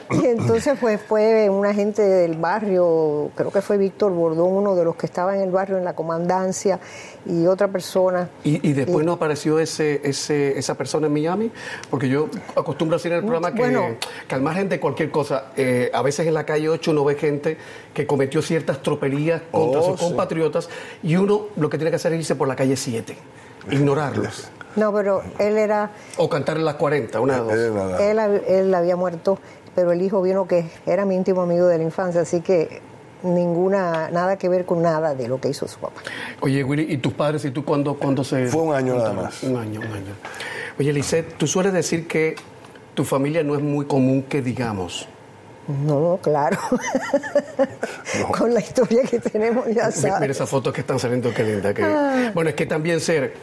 Y 0.10 0.26
entonces 0.26 0.76
pues 0.82 1.00
fue 1.00 1.48
una 1.50 1.76
gente 1.76 2.02
del 2.02 2.36
barrio, 2.38 3.30
creo 3.36 3.52
que 3.52 3.62
fue 3.62 3.78
Víctor 3.78 4.12
Bordón, 4.14 4.52
uno 4.52 4.76
de 4.76 4.84
los 4.84 4.96
que 4.96 5.06
estaba 5.06 5.36
en 5.36 5.42
el 5.44 5.52
barrio 5.52 5.78
en 5.78 5.84
la 5.86 5.94
comandancia, 5.94 6.80
y 7.28 7.46
otra 7.48 7.68
persona. 7.68 8.30
Y, 8.44 8.68
y 8.68 8.74
después 8.74 9.06
no 9.06 9.14
apareció 9.14 9.60
ese, 9.60 10.02
ese, 10.04 10.58
esa 10.58 10.76
persona 10.76 11.08
en 11.08 11.14
Miami, 11.14 11.52
porque 11.90 12.08
yo 12.10 12.30
acostumbro 12.56 12.95
a 12.96 12.98
decir 13.00 13.12
en 13.12 13.18
el 13.20 13.24
programa 13.24 13.52
que, 13.54 13.60
Bueno. 13.60 13.96
que 14.28 14.36
al 14.36 14.42
margen 14.42 14.70
de 14.70 14.80
cualquier 14.80 15.12
cosa, 15.12 15.46
eh, 15.56 15.90
a 15.94 16.02
veces 16.02 16.26
en 16.28 16.34
la 16.34 16.46
calle 16.46 16.70
8 16.70 16.92
uno 16.92 17.04
ve 17.06 17.16
gente 17.16 17.58
que 17.94 18.06
cometió 18.08 18.42
ciertas 18.42 18.82
troperías 18.82 19.42
contra 19.52 19.82
Oh, 19.82 19.92
sus 19.92 20.00
sí. 20.00 20.06
compatriotas 20.08 20.70
y 21.04 21.16
uno 21.16 21.48
lo 21.58 21.70
que 21.70 21.78
tiene 21.78 21.90
que 21.92 21.98
hacer 21.98 22.14
es 22.14 22.20
irse 22.20 22.36
por 22.36 22.48
la 22.48 22.56
calle 22.56 22.76
7, 22.76 23.16
ignorarlos. 23.72 24.50
No, 24.76 24.94
pero 24.94 25.22
él 25.40 25.58
era, 25.58 25.92
O 26.18 26.28
cantar 26.30 26.58
en 26.58 26.66
las 26.66 26.76
40, 26.76 27.20
una 27.22 27.42
de 27.42 27.70
dos. 27.70 28.00
Él, 28.02 28.20
él 28.48 28.74
había 28.74 28.96
muerto, 28.96 29.40
pero 29.74 29.92
el 29.94 30.02
hijo 30.02 30.22
vino 30.22 30.48
que 30.48 30.66
era 30.86 31.06
mi 31.06 31.16
íntimo 31.16 31.42
amigo 31.44 31.68
de 31.68 31.78
la 31.78 31.84
infancia, 31.84 32.22
así 32.22 32.42
que 32.42 32.82
ninguna, 33.24 34.10
nada 34.12 34.38
que 34.38 34.50
ver 34.50 34.66
con 34.66 34.82
nada 34.82 35.16
de 35.16 35.28
lo 35.28 35.40
que 35.40 35.50
hizo 35.50 35.68
su 35.68 35.80
papá. 35.80 36.02
Oye, 36.42 36.64
Willy, 36.64 36.86
¿y 36.94 36.98
tus 36.98 37.14
padres 37.14 37.44
y 37.46 37.52
tú 37.52 37.64
cuándo, 37.66 37.96
cuándo 37.96 38.24
se...? 38.24 38.48
Fue 38.48 38.62
un 38.62 38.76
año 38.76 38.96
nada 38.96 39.14
más. 39.14 39.42
Un 39.44 39.56
año, 39.58 39.80
un 39.80 39.88
año. 39.94 40.14
Oye, 40.78 40.92
Lisette, 40.94 41.38
tú 41.38 41.48
sueles 41.48 41.74
decir 41.74 42.08
que 42.08 42.36
tu 42.96 43.04
familia 43.04 43.44
no 43.44 43.56
es 43.56 43.62
muy 43.62 43.86
común 43.86 44.24
que 44.24 44.42
digamos. 44.42 45.08
No, 45.68 46.00
no, 46.00 46.18
claro. 46.22 46.58
Con 48.38 48.54
la 48.54 48.60
historia 48.60 49.02
que 49.04 49.20
tenemos, 49.20 49.66
ya 49.74 49.92
sabes. 49.92 50.20
Mira 50.22 50.32
esas 50.32 50.50
fotos 50.50 50.72
que 50.74 50.82
están 50.82 51.00
saliendo, 51.00 51.34
qué 51.34 51.44
linda. 51.44 51.74
que- 51.74 51.84
Ah. 51.84 52.32
Bueno, 52.34 52.50
es 52.52 52.56
que 52.56 52.66
también 52.66 53.00
ser 53.00 53.34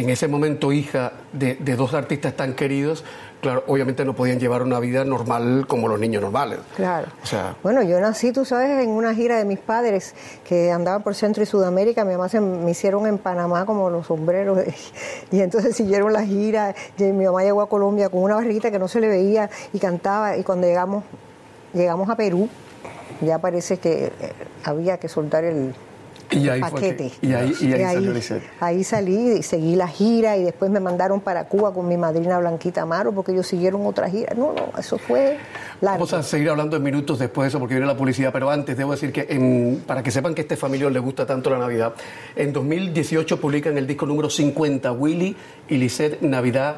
en 0.00 0.10
ese 0.10 0.28
momento 0.28 0.72
hija 0.72 1.12
de, 1.32 1.54
de 1.56 1.76
dos 1.76 1.94
artistas 1.94 2.34
tan 2.34 2.54
queridos, 2.54 3.04
claro, 3.40 3.64
obviamente 3.66 4.04
no 4.04 4.14
podían 4.14 4.38
llevar 4.38 4.62
una 4.62 4.78
vida 4.80 5.04
normal 5.04 5.66
como 5.66 5.88
los 5.88 5.98
niños 5.98 6.22
normales. 6.22 6.60
Claro. 6.76 7.08
O 7.22 7.26
sea, 7.26 7.56
Bueno, 7.62 7.82
yo 7.82 8.00
nací, 8.00 8.32
tú 8.32 8.44
sabes, 8.44 8.82
en 8.82 8.90
una 8.90 9.14
gira 9.14 9.38
de 9.38 9.44
mis 9.44 9.58
padres 9.58 10.14
que 10.44 10.70
andaban 10.70 11.02
por 11.02 11.14
Centro 11.14 11.42
y 11.42 11.46
Sudamérica. 11.46 12.04
Mi 12.04 12.12
mamá 12.12 12.28
se 12.28 12.40
me 12.40 12.70
hicieron 12.70 13.06
en 13.06 13.18
Panamá 13.18 13.66
como 13.66 13.90
los 13.90 14.06
sombreros 14.06 14.58
y 15.30 15.40
entonces 15.40 15.76
siguieron 15.76 16.12
la 16.12 16.24
gira. 16.24 16.74
Y 16.98 17.04
mi 17.04 17.24
mamá 17.24 17.42
llegó 17.42 17.62
a 17.62 17.68
Colombia 17.68 18.08
con 18.08 18.22
una 18.22 18.36
barriguita 18.36 18.70
que 18.70 18.78
no 18.78 18.88
se 18.88 19.00
le 19.00 19.08
veía 19.08 19.50
y 19.72 19.78
cantaba. 19.78 20.36
Y 20.36 20.44
cuando 20.44 20.66
llegamos, 20.66 21.04
llegamos 21.72 22.08
a 22.08 22.16
Perú, 22.16 22.48
ya 23.20 23.38
parece 23.38 23.78
que 23.78 24.06
eh, 24.06 24.12
había 24.64 24.98
que 24.98 25.08
soltar 25.08 25.44
el, 25.44 25.74
y 26.30 26.48
ahí 26.48 26.60
fue 26.60 26.70
paquete. 26.70 27.10
que- 27.20 27.26
y 27.26 27.32
ahí, 27.34 27.54
y 27.60 27.72
ahí 27.72 27.94
salió 27.94 28.12
Lisette. 28.12 28.42
ahí 28.60 28.84
salí 28.84 29.32
y 29.38 29.42
seguí 29.42 29.76
la 29.76 29.88
gira 29.88 30.36
y 30.36 30.44
después 30.44 30.70
me 30.70 30.80
mandaron 30.80 31.20
para 31.20 31.44
Cuba 31.48 31.72
con 31.74 31.88
mi 31.88 31.96
madrina 31.96 32.38
Blanquita 32.38 32.82
Amaro 32.82 33.12
porque 33.12 33.32
ellos 33.32 33.46
siguieron 33.46 33.84
otra 33.86 34.08
gira. 34.08 34.34
No, 34.34 34.52
no, 34.52 34.78
eso 34.78 34.98
fue 34.98 35.38
largo. 35.80 35.98
Vamos 36.06 36.12
a 36.12 36.22
seguir 36.22 36.50
hablando 36.50 36.76
en 36.76 36.82
minutos 36.82 37.18
después 37.18 37.46
de 37.46 37.48
eso 37.48 37.58
porque 37.58 37.74
viene 37.74 37.86
la 37.86 37.96
publicidad, 37.96 38.32
pero 38.32 38.50
antes 38.50 38.76
debo 38.76 38.92
decir 38.92 39.12
que 39.12 39.26
en- 39.28 39.82
para 39.86 40.02
que 40.02 40.10
sepan 40.10 40.34
que 40.34 40.42
a 40.42 40.44
este 40.44 40.56
familiar 40.56 40.90
le 40.92 41.00
gusta 41.00 41.26
tanto 41.26 41.50
la 41.50 41.58
Navidad, 41.58 41.94
en 42.36 42.52
2018 42.52 43.40
publican 43.40 43.76
el 43.76 43.86
disco 43.86 44.06
número 44.06 44.30
50, 44.30 44.92
Willy 44.92 45.36
y 45.68 45.76
Lisette 45.76 46.22
Navidad 46.22 46.76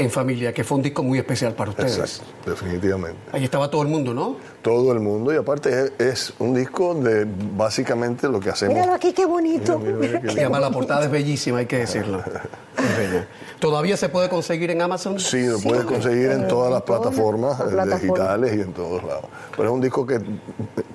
en 0.00 0.10
Familia, 0.10 0.52
que 0.52 0.64
fue 0.64 0.78
un 0.78 0.82
disco 0.82 1.02
muy 1.02 1.18
especial 1.18 1.52
para 1.54 1.70
ustedes. 1.70 1.98
Exacto, 1.98 2.50
definitivamente. 2.50 3.18
Ahí 3.32 3.44
estaba 3.44 3.70
todo 3.70 3.82
el 3.82 3.88
mundo, 3.88 4.14
¿no? 4.14 4.36
Todo 4.62 4.92
el 4.92 5.00
mundo, 5.00 5.32
y 5.32 5.36
aparte 5.36 5.70
es, 5.70 5.92
es 5.98 6.32
un 6.38 6.54
disco 6.54 6.94
de 6.94 7.26
básicamente 7.56 8.28
lo 8.28 8.40
que 8.40 8.50
hacemos. 8.50 8.74
Míralo 8.74 8.94
aquí, 8.94 9.12
qué 9.12 9.26
bonito. 9.26 9.78
Mira, 9.78 9.96
mira, 9.96 10.20
mira 10.20 10.20
qué 10.20 10.40
Y 10.40 10.40
además 10.40 10.60
la 10.62 10.70
portada 10.70 11.04
es 11.04 11.10
bellísima, 11.10 11.58
hay 11.58 11.66
que 11.66 11.78
decirlo. 11.78 12.22
Es 12.80 12.96
bella. 12.96 13.26
¿Todavía 13.60 13.96
se 13.98 14.08
puede 14.08 14.28
conseguir 14.30 14.70
en 14.70 14.80
Amazon? 14.82 15.20
Sí, 15.20 15.44
lo 15.46 15.58
Sí, 15.58 15.68
puedes 15.68 15.84
conseguir 15.84 16.30
en 16.30 16.42
en 16.42 16.48
todas 16.48 16.70
las 16.72 16.82
todas 16.84 17.00
las 17.04 17.12
plataformas 17.12 17.60
eh, 17.60 17.64
plataformas. 17.70 18.00
digitales 18.02 18.56
y 18.56 18.60
en 18.62 18.72
todos 18.72 19.04
lados. 19.04 19.26
Pero 19.54 19.68
es 19.68 19.74
un 19.74 19.80
disco 19.82 20.06
que 20.06 20.18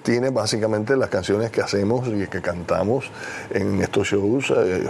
tiene 0.02 0.30
básicamente 0.32 0.98
las 0.98 1.10
canciones 1.10 1.52
que 1.52 1.62
hacemos 1.62 2.08
y 2.08 2.26
que 2.28 2.42
cantamos 2.42 3.06
en 3.52 3.82
estos 3.82 4.08
shows 4.08 4.52
eh, 4.58 4.90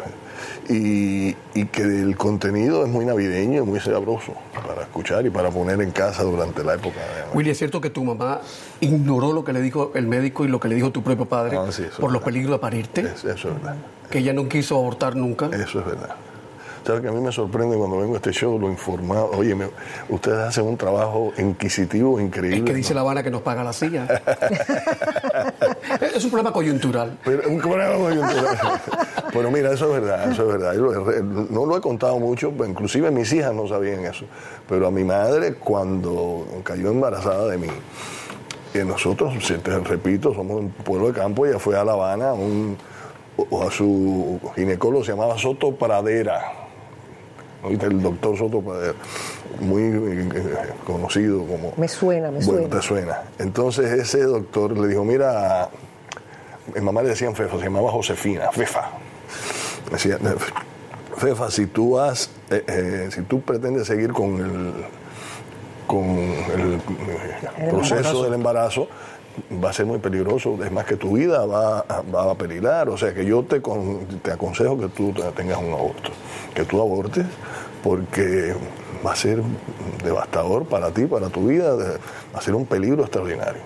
y, 0.70 1.36
y 1.53 1.65
que 1.65 1.82
el 1.82 2.15
contenido 2.17 2.86
es 2.86 2.89
muy 2.91 3.05
navideño 3.05 3.63
y 3.63 3.65
muy 3.65 3.79
sabroso 3.82 4.34
para 4.67 4.82
escuchar 4.84 5.25
y 5.25 5.29
para 5.29 5.51
poner 5.51 5.82
en 5.82 5.91
casa 5.91 6.24
durante 6.24 6.63
la 6.63 6.75
época. 6.75 7.00
de- 7.00 7.38
Willy, 7.38 7.50
¿es 7.51 7.58
cierto 7.58 7.82
que 7.82 7.89
tu 7.89 8.03
mamá 8.05 8.39
ignoró 8.79 9.34
lo 9.34 9.44
que 9.44 9.51
le 9.53 9.62
dijo 9.62 9.91
el 9.96 10.08
médico 10.08 10.46
y 10.46 10.48
lo 10.48 10.60
que 10.62 10.70
le 10.70 10.75
dijo 10.75 10.91
tu 10.91 11.03
propio 11.03 11.25
padre 11.25 11.58
Ah, 11.58 11.70
sí, 11.72 11.84
por 12.00 12.12
los 12.13 12.22
peligros 12.24 12.53
de 12.53 12.60
parirte? 12.60 13.01
Es- 13.01 13.25
eso 13.25 13.50
es 13.50 13.55
verdad. 13.55 13.75
Que 14.10 14.20
ella 14.20 14.32
no 14.34 14.48
quiso 14.48 14.75
abortar 14.77 15.15
nunca. 15.15 15.48
Eso 15.48 15.79
es 15.82 15.86
verdad. 15.86 16.15
¿Sabes 16.86 17.01
que 17.01 17.08
a 17.08 17.12
mí 17.12 17.20
me 17.20 17.32
sorprende 17.32 17.75
cuando 17.75 17.98
vengo 17.98 18.13
a 18.13 18.18
este 18.18 18.32
show 18.32 18.60
lo 18.60 18.70
informado? 18.70 19.32
Oye, 19.32 19.56
me- 19.56 19.70
ustedes 20.10 20.38
hacen 20.38 20.65
un 20.68 20.77
trabajo 20.77 21.34
inquisitivo, 21.36 22.20
increíble. 22.20 22.58
Es 22.60 22.63
que 22.63 22.74
dice 22.75 22.94
¿no? 22.94 22.98
La 22.98 23.01
Habana 23.01 23.24
que 23.24 23.32
nos 23.32 23.42
paga 23.42 23.63
la 23.63 23.74
silla. 23.74 24.06
es 26.15 26.24
un 26.24 26.30
problema 26.30 26.54
coyuntural. 26.54 27.18
Pero, 27.25 27.50
un 27.50 27.58
problema 27.60 27.96
coyuntural. 27.96 28.58
Pero 29.34 29.50
mira, 29.50 29.72
eso 29.74 29.88
es 29.96 30.01
verdad, 30.01 30.32
eso 30.32 30.44
es 30.44 30.60
verdad. 30.60 31.24
No 31.50 31.65
lo 31.65 31.75
he 31.75 31.82
contado 31.82 32.20
mucho, 32.20 32.51
pues, 32.51 32.70
inclusive 32.70 33.10
mis 33.10 33.34
hijas 33.34 33.54
no 33.56 33.68
sabían 33.68 34.06
eso. 34.06 34.25
Pero 34.70 34.86
a 34.86 34.92
mi 34.92 35.04
madre, 35.04 35.56
cuando 35.56 36.46
cayó 36.63 36.92
embarazada 36.92 37.48
de 37.48 37.58
mí, 37.58 37.68
que 38.72 38.86
nosotros, 38.86 39.34
si 39.44 39.56
te 39.58 39.80
repito, 39.80 40.36
somos 40.36 40.60
un 40.60 40.70
pueblo 40.70 41.08
de 41.08 41.13
campo, 41.13 41.48
ella 41.48 41.58
fue 41.58 41.75
a 41.80 41.84
La 41.84 41.94
Habana, 41.94 42.34
un, 42.34 42.77
o 43.38 43.63
a 43.68 43.72
su 43.72 44.39
ginecólogo 44.56 45.04
se 45.04 45.13
llamaba 45.13 45.36
Soto 45.39 45.74
Pradera. 45.75 46.62
¿Oíste? 47.65 47.86
El 47.88 48.01
doctor 48.01 48.38
Soto 48.38 48.62
muy 49.60 49.81
eh, 49.84 50.29
conocido 50.86 51.39
como... 51.45 51.74
Me 51.77 51.88
suena, 51.88 52.29
me 52.31 52.39
Bueno, 52.43 52.51
suena. 52.62 52.69
te 52.69 52.81
suena. 52.81 53.22
Entonces 53.39 53.91
ese 53.91 54.24
doctor 54.24 54.77
le 54.77 54.88
dijo, 54.88 55.03
mira, 55.03 55.69
mi 56.74 56.81
mamá 56.81 57.01
le 57.03 57.10
decían 57.10 57.36
Fefa, 57.36 57.57
se 57.57 57.63
llamaba 57.63 57.91
Josefina, 57.91 58.51
Fefa. 58.51 58.89
Decía, 59.91 60.17
Fefa, 61.17 61.50
si 61.51 61.67
tú 61.67 61.98
has, 62.00 62.29
eh, 62.50 62.63
eh, 62.67 63.10
si 63.12 63.22
tú 63.22 63.41
pretendes 63.41 63.88
seguir 63.88 64.12
con 64.13 64.38
el 64.39 64.74
con 65.88 66.03
el, 66.10 66.81
El 67.60 67.69
proceso 67.69 67.95
embarazo. 67.95 68.24
del 68.24 68.34
embarazo, 68.34 68.88
va 69.63 69.70
a 69.70 69.74
ser 69.74 69.86
muy 69.86 70.00
peligroso. 70.00 70.58
Es 70.63 70.72
más 70.72 70.86
que 70.86 70.96
tu 70.96 71.13
vida 71.13 71.46
va, 71.46 71.80
a- 71.80 72.01
va 72.01 72.32
a 72.32 72.36
peligrar. 72.36 72.89
O 72.89 72.98
sea 72.98 73.13
que 73.13 73.25
yo 73.25 73.44
te, 73.44 73.62
con- 73.62 74.06
te 74.22 74.32
aconsejo 74.32 74.80
que 74.80 74.88
tú 74.89 75.12
te- 75.13 75.24
tengas 75.32 75.58
un 75.60 75.74
aborto, 75.74 76.12
que 76.54 76.63
tú 76.65 76.82
abortes, 76.82 77.25
porque 77.84 78.54
va 79.06 79.12
a 79.12 79.15
ser 79.15 79.42
devastador 80.04 80.65
para 80.65 80.89
ti, 80.92 81.06
para 81.06 81.30
tu 81.30 81.48
vida, 81.48 81.75
va 81.75 82.39
a 82.39 82.42
ser 82.42 82.56
un 82.56 82.65
peligro 82.65 83.04
extraordinario. 83.04 83.62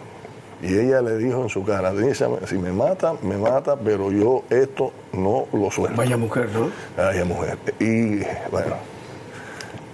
Y 0.62 0.78
ella 0.78 1.02
le 1.02 1.18
dijo 1.18 1.42
en 1.44 1.48
su 1.48 1.64
cara, 1.64 1.94
"Denise, 1.94 2.28
si 2.46 2.58
me 2.58 2.74
mata, 2.74 3.14
me 3.22 3.38
mata, 3.38 3.78
pero 3.78 4.12
yo 4.12 4.44
esto 4.50 4.92
no 5.14 5.46
lo 5.54 5.72
suelto. 5.72 5.96
Vaya 5.96 6.18
mujer, 6.18 6.50
¿no? 6.54 6.70
Ay, 7.02 7.24
mujer. 7.24 7.58
Y 7.80 8.18
bueno, 8.52 8.76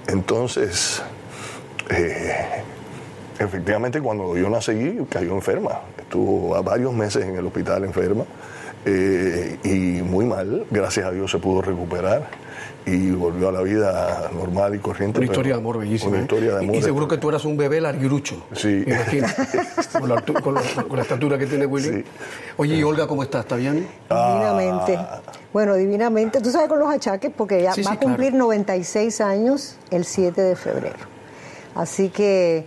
entonces, 0.07 1.03
eh, 1.91 2.63
efectivamente 3.39 4.01
cuando 4.01 4.37
yo 4.37 4.49
nací 4.49 4.99
cayó 5.09 5.33
enferma. 5.33 5.81
Estuvo 5.97 6.55
a 6.55 6.61
varios 6.61 6.93
meses 6.93 7.25
en 7.25 7.35
el 7.35 7.45
hospital 7.45 7.83
enferma 7.83 8.23
eh, 8.85 9.57
y 9.63 10.01
muy 10.01 10.25
mal. 10.25 10.65
Gracias 10.71 11.05
a 11.05 11.11
Dios 11.11 11.31
se 11.31 11.37
pudo 11.39 11.61
recuperar 11.61 12.27
y 12.85 13.11
volvió 13.11 13.49
a 13.49 13.51
la 13.51 13.61
vida 13.61 14.29
normal 14.33 14.75
y 14.75 14.79
corriente. 14.79 15.19
Una 15.19 15.25
historia 15.25 15.53
de 15.53 15.59
amor 15.59 15.79
bellísima. 15.79 16.11
Una 16.11 16.19
¿eh? 16.19 16.21
historia 16.21 16.51
de 16.55 16.63
amor. 16.63 16.75
Y, 16.75 16.81
seguro 16.83 17.07
que 17.07 17.17
tú 17.17 17.29
eras 17.29 17.43
un 17.45 17.57
bebé 17.57 17.81
larguirucho. 17.81 18.45
Sí. 18.53 18.83
Me 18.85 18.93
imagino. 18.93 19.27
con, 19.99 20.09
la, 20.09 20.21
con 20.21 20.53
la- 20.53 20.83
con 20.87 20.95
la 20.97 21.01
estatura 21.01 21.37
que 21.37 21.47
tiene 21.47 21.65
Willy. 21.65 21.89
Sí. 21.89 22.03
Oye, 22.57 22.75
¿y 22.75 22.83
Olga 22.83 23.07
cómo 23.07 23.23
está? 23.23 23.39
¿Está 23.39 23.55
bien? 23.55 23.87
Divinamente. 24.09 24.99
Bueno, 25.51 25.73
divinamente. 25.75 26.41
Tú 26.41 26.51
sabes 26.51 26.67
con 26.67 26.77
los 26.79 26.89
achaques, 26.93 27.31
porque 27.35 27.63
ya 27.63 27.73
Sí, 27.73 27.81
va 27.81 27.91
sí, 27.91 27.97
a 27.97 27.99
cumplir 27.99 28.33
96 28.33 29.19
años 29.21 29.77
el 29.89 30.05
7 30.05 30.39
de 30.41 30.55
febrero. 30.55 30.95
Así 31.73 32.09
que, 32.09 32.65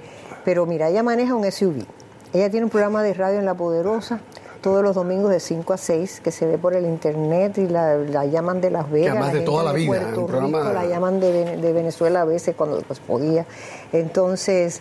pero 0.48 0.64
mira, 0.64 0.88
ella 0.88 1.02
maneja 1.02 1.34
un 1.34 1.44
SUV. 1.52 1.84
Ella 2.32 2.48
tiene 2.50 2.64
un 2.64 2.70
programa 2.70 3.02
de 3.02 3.12
radio 3.12 3.38
en 3.38 3.44
La 3.44 3.52
Poderosa 3.52 4.20
todos 4.62 4.82
los 4.82 4.94
domingos 4.94 5.30
de 5.30 5.40
5 5.40 5.74
a 5.74 5.76
6 5.76 6.20
que 6.24 6.30
se 6.30 6.46
ve 6.46 6.56
por 6.56 6.72
el 6.74 6.86
internet 6.86 7.58
y 7.58 7.68
la, 7.68 7.96
la 7.96 8.24
llaman 8.24 8.62
de 8.62 8.70
Las 8.70 8.90
Vegas. 8.90 9.10
además 9.10 9.26
de 9.28 9.38
gente 9.40 9.50
toda 9.50 9.62
la 9.64 9.72
vida, 9.74 9.88
Puerto 9.88 10.20
un 10.22 10.26
programa- 10.26 10.60
Rico, 10.62 10.72
la 10.72 10.86
llaman 10.86 11.20
de, 11.20 11.58
de 11.58 11.72
Venezuela 11.74 12.22
a 12.22 12.24
veces 12.24 12.54
cuando 12.56 12.80
pues 12.80 12.98
podía. 12.98 13.44
Entonces, 13.92 14.80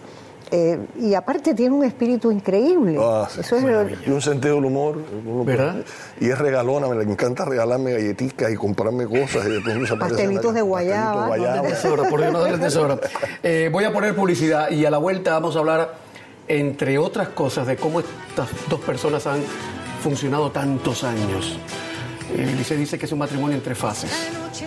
eh, 0.51 0.79
y 0.99 1.13
aparte 1.13 1.53
tiene 1.53 1.75
un 1.75 1.83
espíritu 1.83 2.31
increíble. 2.31 2.97
Ah, 2.99 3.27
sí, 3.29 3.41
Eso 3.41 3.57
es 3.57 3.63
lo- 3.63 3.89
Y 3.89 4.09
un 4.09 4.21
sentido 4.21 4.55
del 4.55 4.65
humor. 4.65 5.01
¿Verdad? 5.45 5.77
Y 6.19 6.29
es 6.29 6.37
regalona, 6.37 6.87
me 6.87 7.03
encanta 7.03 7.45
regalarme 7.45 7.91
galletitas 7.93 8.51
y 8.51 8.55
comprarme 8.55 9.05
cosas. 9.05 9.45
Y 9.47 9.85
se 9.87 9.95
Pastelitos 9.95 10.53
de 10.53 10.61
guayaba, 10.61 11.27
pastelitos 11.27 11.51
de 11.51 11.55
¿no? 11.55 11.61
guayaba. 11.61 11.67
Tesoro, 11.67 12.03
por 12.09 12.21
Dios, 12.21 12.33
no 12.33 12.39
darle 12.39 12.57
tesoro. 12.59 12.99
Eh, 13.43 13.69
voy 13.71 13.83
a 13.83 13.91
poner 13.93 14.15
publicidad 14.15 14.69
y 14.71 14.85
a 14.85 14.91
la 14.91 14.97
vuelta 14.97 15.33
vamos 15.33 15.55
a 15.55 15.59
hablar, 15.59 15.93
entre 16.47 16.97
otras 16.97 17.29
cosas, 17.29 17.67
de 17.67 17.75
cómo 17.75 17.99
estas 17.99 18.47
dos 18.69 18.79
personas 18.81 19.27
han 19.27 19.39
funcionado 20.01 20.51
tantos 20.51 21.03
años. 21.03 21.57
Eh, 22.35 22.53
Lice 22.57 22.75
dice 22.75 22.97
que 22.99 23.05
es 23.05 23.11
un 23.11 23.19
matrimonio 23.19 23.55
entre 23.57 23.73
fases. 23.75 24.11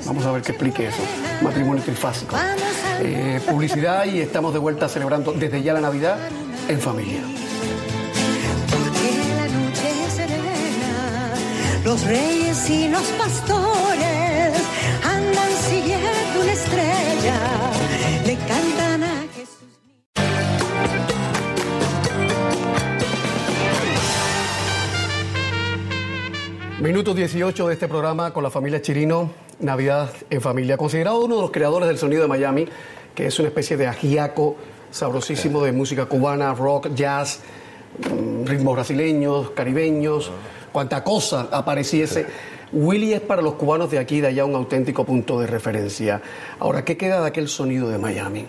Vamos 0.07 0.25
a 0.27 0.33
ver 0.33 0.43
qué 0.43 0.53
explique 0.53 0.87
eso. 0.89 1.03
Matrimonio 1.43 1.83
trifásico. 1.83 2.37
Eh, 3.03 3.41
publicidad 3.49 4.05
y 4.05 4.21
estamos 4.21 4.53
de 4.53 4.59
vuelta 4.59 4.89
celebrando 4.89 5.33
desde 5.33 5.63
ya 5.63 5.73
la 5.73 5.81
Navidad 5.81 6.19
en 6.69 6.79
familia. 6.81 7.23
Porque 8.71 9.09
la 9.37 9.49
noche 9.49 10.05
es 10.07 10.13
serena, 10.13 11.33
los 11.85 12.05
reyes 12.05 12.71
y 12.71 12.89
los 12.89 13.03
pastores 13.19 14.53
andan 15.03 15.51
siguiendo 15.69 16.43
una 16.43 16.53
estrella, 16.53 17.41
le 18.27 18.37
cantan 18.37 18.80
Minuto 26.81 27.13
18 27.13 27.69
de 27.69 27.75
este 27.75 27.89
programa 27.89 28.33
con 28.33 28.43
la 28.43 28.49
familia 28.49 28.81
Chirino, 28.81 29.31
Navidad 29.59 30.11
en 30.31 30.41
familia. 30.41 30.79
Considerado 30.79 31.23
uno 31.23 31.37
de 31.37 31.43
los 31.43 31.51
creadores 31.51 31.87
del 31.87 31.99
sonido 31.99 32.23
de 32.23 32.29
Miami, 32.29 32.67
que 33.15 33.27
es 33.27 33.39
una 33.39 33.49
especie 33.49 33.77
de 33.77 33.87
ajiaco 33.87 34.57
sabrosísimo 34.91 35.63
de 35.63 35.73
música 35.73 36.07
cubana, 36.07 36.55
rock, 36.55 36.95
jazz, 36.95 37.41
mm, 37.99 38.47
ritmos 38.47 38.77
brasileños, 38.77 39.51
caribeños, 39.51 40.31
cuanta 40.73 41.05
cosa 41.05 41.49
apareciese. 41.53 42.25
Willy 42.73 43.13
es 43.13 43.21
para 43.21 43.43
los 43.43 43.57
cubanos 43.57 43.91
de 43.91 43.99
aquí 43.99 44.17
y 44.17 44.21
de 44.23 44.29
allá 44.29 44.47
un 44.47 44.55
auténtico 44.55 45.05
punto 45.05 45.39
de 45.39 45.49
referencia. 45.49 46.23
Ahora, 46.61 46.83
¿qué 46.83 46.97
queda 46.97 47.21
de 47.21 47.27
aquel 47.27 47.49
sonido 47.49 47.91
de 47.91 47.99
Miami? 47.99 48.47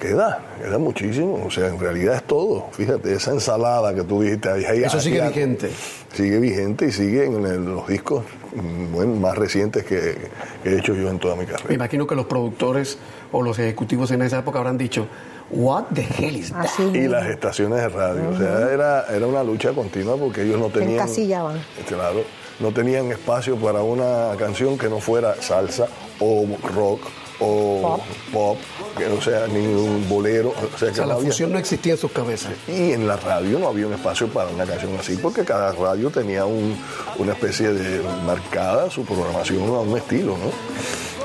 Queda, 0.00 0.38
queda 0.58 0.78
muchísimo. 0.78 1.44
O 1.46 1.50
sea, 1.50 1.68
en 1.68 1.78
realidad 1.78 2.14
es 2.16 2.22
todo. 2.24 2.68
Fíjate, 2.72 3.12
esa 3.12 3.32
ensalada 3.32 3.94
que 3.94 4.02
tú 4.02 4.22
dijiste 4.22 4.48
ahí. 4.48 4.64
ahí- 4.64 4.82
Eso 4.82 4.98
sigue 4.98 5.20
ahí- 5.20 5.28
vigente. 5.28 5.70
Sigue 6.14 6.38
vigente 6.38 6.86
y 6.86 6.92
sigue 6.92 7.26
en 7.26 7.44
el- 7.44 7.64
los 7.66 7.86
discos 7.86 8.24
mm, 8.54 8.92
bueno, 8.92 9.14
más 9.16 9.36
recientes 9.36 9.84
que, 9.84 10.16
que 10.62 10.70
he 10.70 10.78
hecho 10.78 10.94
yo 10.94 11.08
en 11.10 11.18
toda 11.18 11.34
mi 11.36 11.44
Me 11.44 11.52
carrera. 11.52 11.74
imagino 11.74 12.06
que 12.06 12.14
los 12.16 12.24
productores 12.26 12.98
o 13.30 13.42
los 13.42 13.58
ejecutivos 13.58 14.10
en 14.10 14.22
esa 14.22 14.38
época 14.38 14.58
habrán 14.58 14.78
dicho, 14.78 15.06
What 15.52 15.86
the 15.94 16.06
hell 16.18 16.36
is 16.36 16.50
that? 16.52 16.60
Así 16.64 16.82
Y 16.94 17.08
las 17.08 17.26
estaciones 17.26 17.78
de 17.80 17.88
radio. 17.90 18.30
O 18.30 18.38
sea, 18.38 18.70
era, 18.72 19.04
era 19.14 19.26
una 19.26 19.42
lucha 19.44 19.72
continua 19.72 20.16
porque 20.16 20.42
ellos 20.42 20.58
no 20.60 20.68
tenían. 20.70 20.92
encasillaban. 20.92 21.60
Claro, 21.88 22.22
no 22.60 22.70
tenían 22.72 23.10
espacio 23.10 23.56
para 23.56 23.82
una 23.82 24.30
canción 24.38 24.78
que 24.78 24.88
no 24.88 25.00
fuera 25.00 25.34
salsa 25.42 25.88
o 26.20 26.46
rock 26.74 27.00
o 27.40 27.80
Pop. 27.82 28.00
pop, 28.32 28.58
que 28.98 29.06
no 29.08 29.20
sea 29.20 29.46
ni 29.46 29.66
un 29.66 30.06
bolero. 30.08 30.50
O 30.50 30.78
sea, 30.78 30.88
O 30.88 30.90
que 30.90 30.94
sea, 30.96 31.04
no 31.04 31.08
la 31.08 31.14
había- 31.14 31.28
fusión 31.30 31.52
no 31.52 31.58
existía 31.58 31.92
en 31.94 31.98
sus 31.98 32.12
cabezas. 32.12 32.52
Y 32.68 32.92
en 32.92 33.06
la 33.08 33.16
radio 33.16 33.58
no 33.58 33.68
había 33.68 33.86
un 33.86 33.94
espacio 33.94 34.28
para 34.28 34.50
una 34.50 34.66
canción 34.66 34.94
así, 34.98 35.16
porque 35.16 35.44
cada 35.44 35.72
radio 35.72 36.10
tenía 36.10 36.44
un- 36.44 36.76
una 37.18 37.32
especie 37.32 37.72
de 37.72 38.02
marcada 38.26 38.90
su 38.90 39.04
programación 39.04 39.62
a 39.68 39.80
un 39.80 39.96
estilo, 39.96 40.36
¿no? 40.36 40.50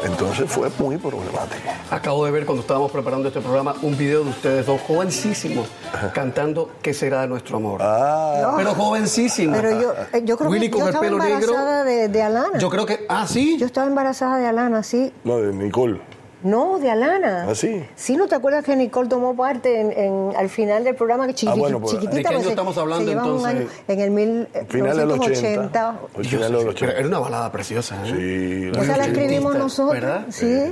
Entonces 0.04 0.50
fue 0.50 0.70
muy 0.80 0.98
problemático. 0.98 1.70
Acabo 1.90 2.26
de 2.26 2.32
ver 2.32 2.46
cuando 2.46 2.62
estábamos 2.62 2.92
preparando 2.92 3.28
este 3.28 3.42
programa 3.42 3.76
un 3.82 3.98
video 3.98 4.24
de 4.24 4.30
ustedes 4.30 4.66
dos 4.66 4.82
jovencísimos 4.82 5.68
cantando 6.14 6.70
¿Qué 6.82 6.94
será 6.94 7.22
de 7.22 7.28
nuestro 7.28 7.58
amor? 7.58 7.80
Ah, 7.82 8.54
Pero 8.58 8.74
jovencísimos. 8.76 9.58
Pero 9.58 9.82
yo, 9.82 9.94
eh, 10.14 10.22
yo 10.24 10.38
creo 10.38 10.50
Willy 10.50 10.68
que 10.68 10.72
con 10.72 10.80
yo 10.82 10.86
el 10.88 10.90
estaba 10.96 11.06
pelo 11.06 11.18
negro. 11.18 11.36
embarazada 11.40 11.84
de, 11.84 12.08
de 12.10 12.22
Alana. 12.22 12.58
Yo 12.60 12.70
creo 12.70 12.86
que. 12.86 13.06
Ah, 13.10 13.26
sí. 13.28 13.58
Yo 13.58 13.66
estaba 13.66 13.88
embarazada 13.88 14.38
de 14.38 14.48
Alana, 14.48 14.84
sí. 14.84 15.12
no, 15.24 15.38
de 15.38 15.54
Nicole. 15.54 16.00
No, 16.46 16.78
de 16.80 16.92
Alana. 16.92 17.48
¿Ah, 17.50 17.56
sí? 17.56 17.84
Sí, 17.96 18.16
¿no 18.16 18.28
te 18.28 18.36
acuerdas 18.36 18.64
que 18.64 18.76
Nicole 18.76 19.10
tomó 19.10 19.36
parte 19.36 19.82
en, 19.82 19.92
en- 19.92 20.36
al 20.38 20.48
final 20.48 20.84
del 20.84 20.94
programa? 20.96 21.26
Que 21.26 21.34
chiqui- 21.34 21.50
Ah, 21.52 21.56
bueno, 21.56 21.80
pues, 21.80 21.94
chiquitita. 21.94 22.16
¿de 22.16 22.22
qué 22.22 22.28
año 22.30 22.38
pues, 22.38 22.50
estamos 22.50 22.78
hablando, 22.78 23.12
entonces? 23.12 23.48
año- 23.50 23.68
en 23.88 24.00
el 24.00 24.12
mil, 24.12 24.48
eh, 24.54 24.66
Final 24.70 24.96
del 24.98 25.08
1980. 25.08 25.90
80. 25.90 26.00
Dios, 26.14 26.28
Final 26.28 26.52
del 26.52 26.60
pero 26.60 26.70
80. 26.72 26.94
era 27.00 27.08
una 27.08 27.20
balada 27.20 27.52
preciosa. 27.52 27.96
¿eh? 28.06 28.72
Sí, 28.74 28.80
Esa 28.80 28.98
la 28.98 29.06
escribimos 29.08 29.56
nosotros. 29.56 29.94
¿verdad? 30.00 30.26
Sí. 30.30 30.72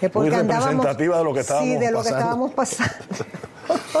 Porque 0.00 0.18
Muy 0.18 0.28
andábamos- 0.38 0.64
representativa 0.84 1.18
de 1.18 1.24
lo 1.24 1.34
que 1.34 1.40
estábamos 1.40 1.68
Sí, 1.68 1.74
de 1.76 1.90
lo 1.90 1.98
que 1.98 2.04
pasando. 2.10 2.18
estábamos 2.18 2.52
pasando. 2.52 2.94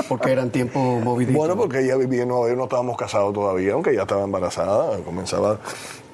Porque 0.08 0.32
eran 0.32 0.50
tiempos 0.50 1.02
moviditos. 1.02 1.36
Bueno, 1.36 1.56
porque 1.56 1.80
ella 1.80 1.96
vivía 1.96 2.22
en 2.22 2.28
Nueva 2.28 2.46
York, 2.48 2.58
no 2.58 2.64
estábamos 2.64 2.96
casados 2.96 3.32
todavía, 3.32 3.72
aunque 3.74 3.94
ya 3.94 4.02
estaba 4.02 4.24
embarazada, 4.24 4.98
comenzaba. 5.04 5.58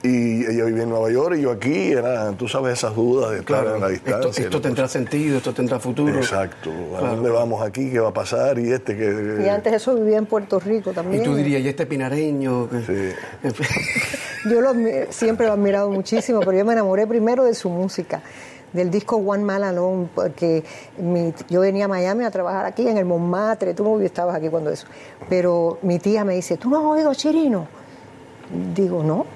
Y 0.05 0.45
ella 0.47 0.65
vivía 0.65 0.83
en 0.83 0.89
Nueva 0.91 1.13
York 1.13 1.37
y 1.39 1.43
yo 1.43 1.53
aquí, 1.53 1.93
era, 1.93 2.33
tú 2.33 2.49
sabes, 2.49 2.73
esas 2.73 2.93
dudas 2.97 3.31
de 3.31 3.39
estar 3.39 3.61
Claro, 3.63 3.77
en 3.77 3.81
la 3.83 3.89
distancia. 3.89 4.31
esto, 4.31 4.41
esto 4.43 4.61
tendrá 4.61 4.89
sentido, 4.89 5.37
esto 5.37 5.55
tendrá 5.55 5.79
futuro. 5.79 6.13
Exacto. 6.19 6.71
¿A 6.97 6.99
Claro. 6.99 7.15
dónde 7.15 7.31
vamos 7.31 7.63
aquí? 7.63 7.89
¿Qué 7.89 8.01
va 8.01 8.09
a 8.09 8.13
pasar? 8.13 8.59
Y 8.59 8.73
este 8.73 8.97
que. 8.97 9.45
Y 9.45 9.49
antes 9.49 9.73
eso 9.73 9.95
vivía 9.95 10.19
en 10.19 10.27
Puerto 10.27 10.59
Rico 10.59 10.91
Y 10.91 10.95
también. 10.95 11.23
tú 11.23 11.37
dirías, 11.37 11.63
¿y 11.63 11.69
este 11.69 11.87
pinareño? 11.87 12.69
que- 12.69 12.81
Sí. 12.83 13.49
Yo 14.51 14.61
lo 14.61 14.73
siempre 15.11 15.47
lo 15.47 15.53
he 15.53 15.55
admirado 15.55 15.89
muchísimo, 15.89 16.41
pero 16.41 16.59
yo 16.59 16.65
me 16.65 16.73
enamoré 16.73 17.07
primero 17.07 17.45
de 17.45 17.55
su 17.55 17.71
música, 17.71 18.23
del 18.73 18.91
disco 18.91 19.17
One 19.17 19.45
Man 19.45 19.63
Alone, 19.65 20.09
porque 20.15 20.65
mi- 20.99 21.33
yo 21.49 21.61
venía 21.61 21.85
a 21.85 21.89
Miami 21.89 22.25
a 22.25 22.31
trabajar 22.31 22.65
aquí 22.67 22.87
en 22.89 22.97
el 22.99 23.05
Montmartre, 23.05 23.75
tú 23.75 23.85
no 23.85 24.01
estabas 24.01 24.37
aquí 24.37 24.49
cuando 24.49 24.71
eso, 24.71 24.87
pero 25.29 25.79
mi 25.83 25.99
tía 25.99 26.25
me 26.25 26.35
dice, 26.35 26.57
¿tú 26.57 26.71
no 26.71 26.79
has 26.79 26.85
oído 26.85 27.13
Chirino? 27.15 27.67
Digo, 28.75 29.03
no. 29.03 29.27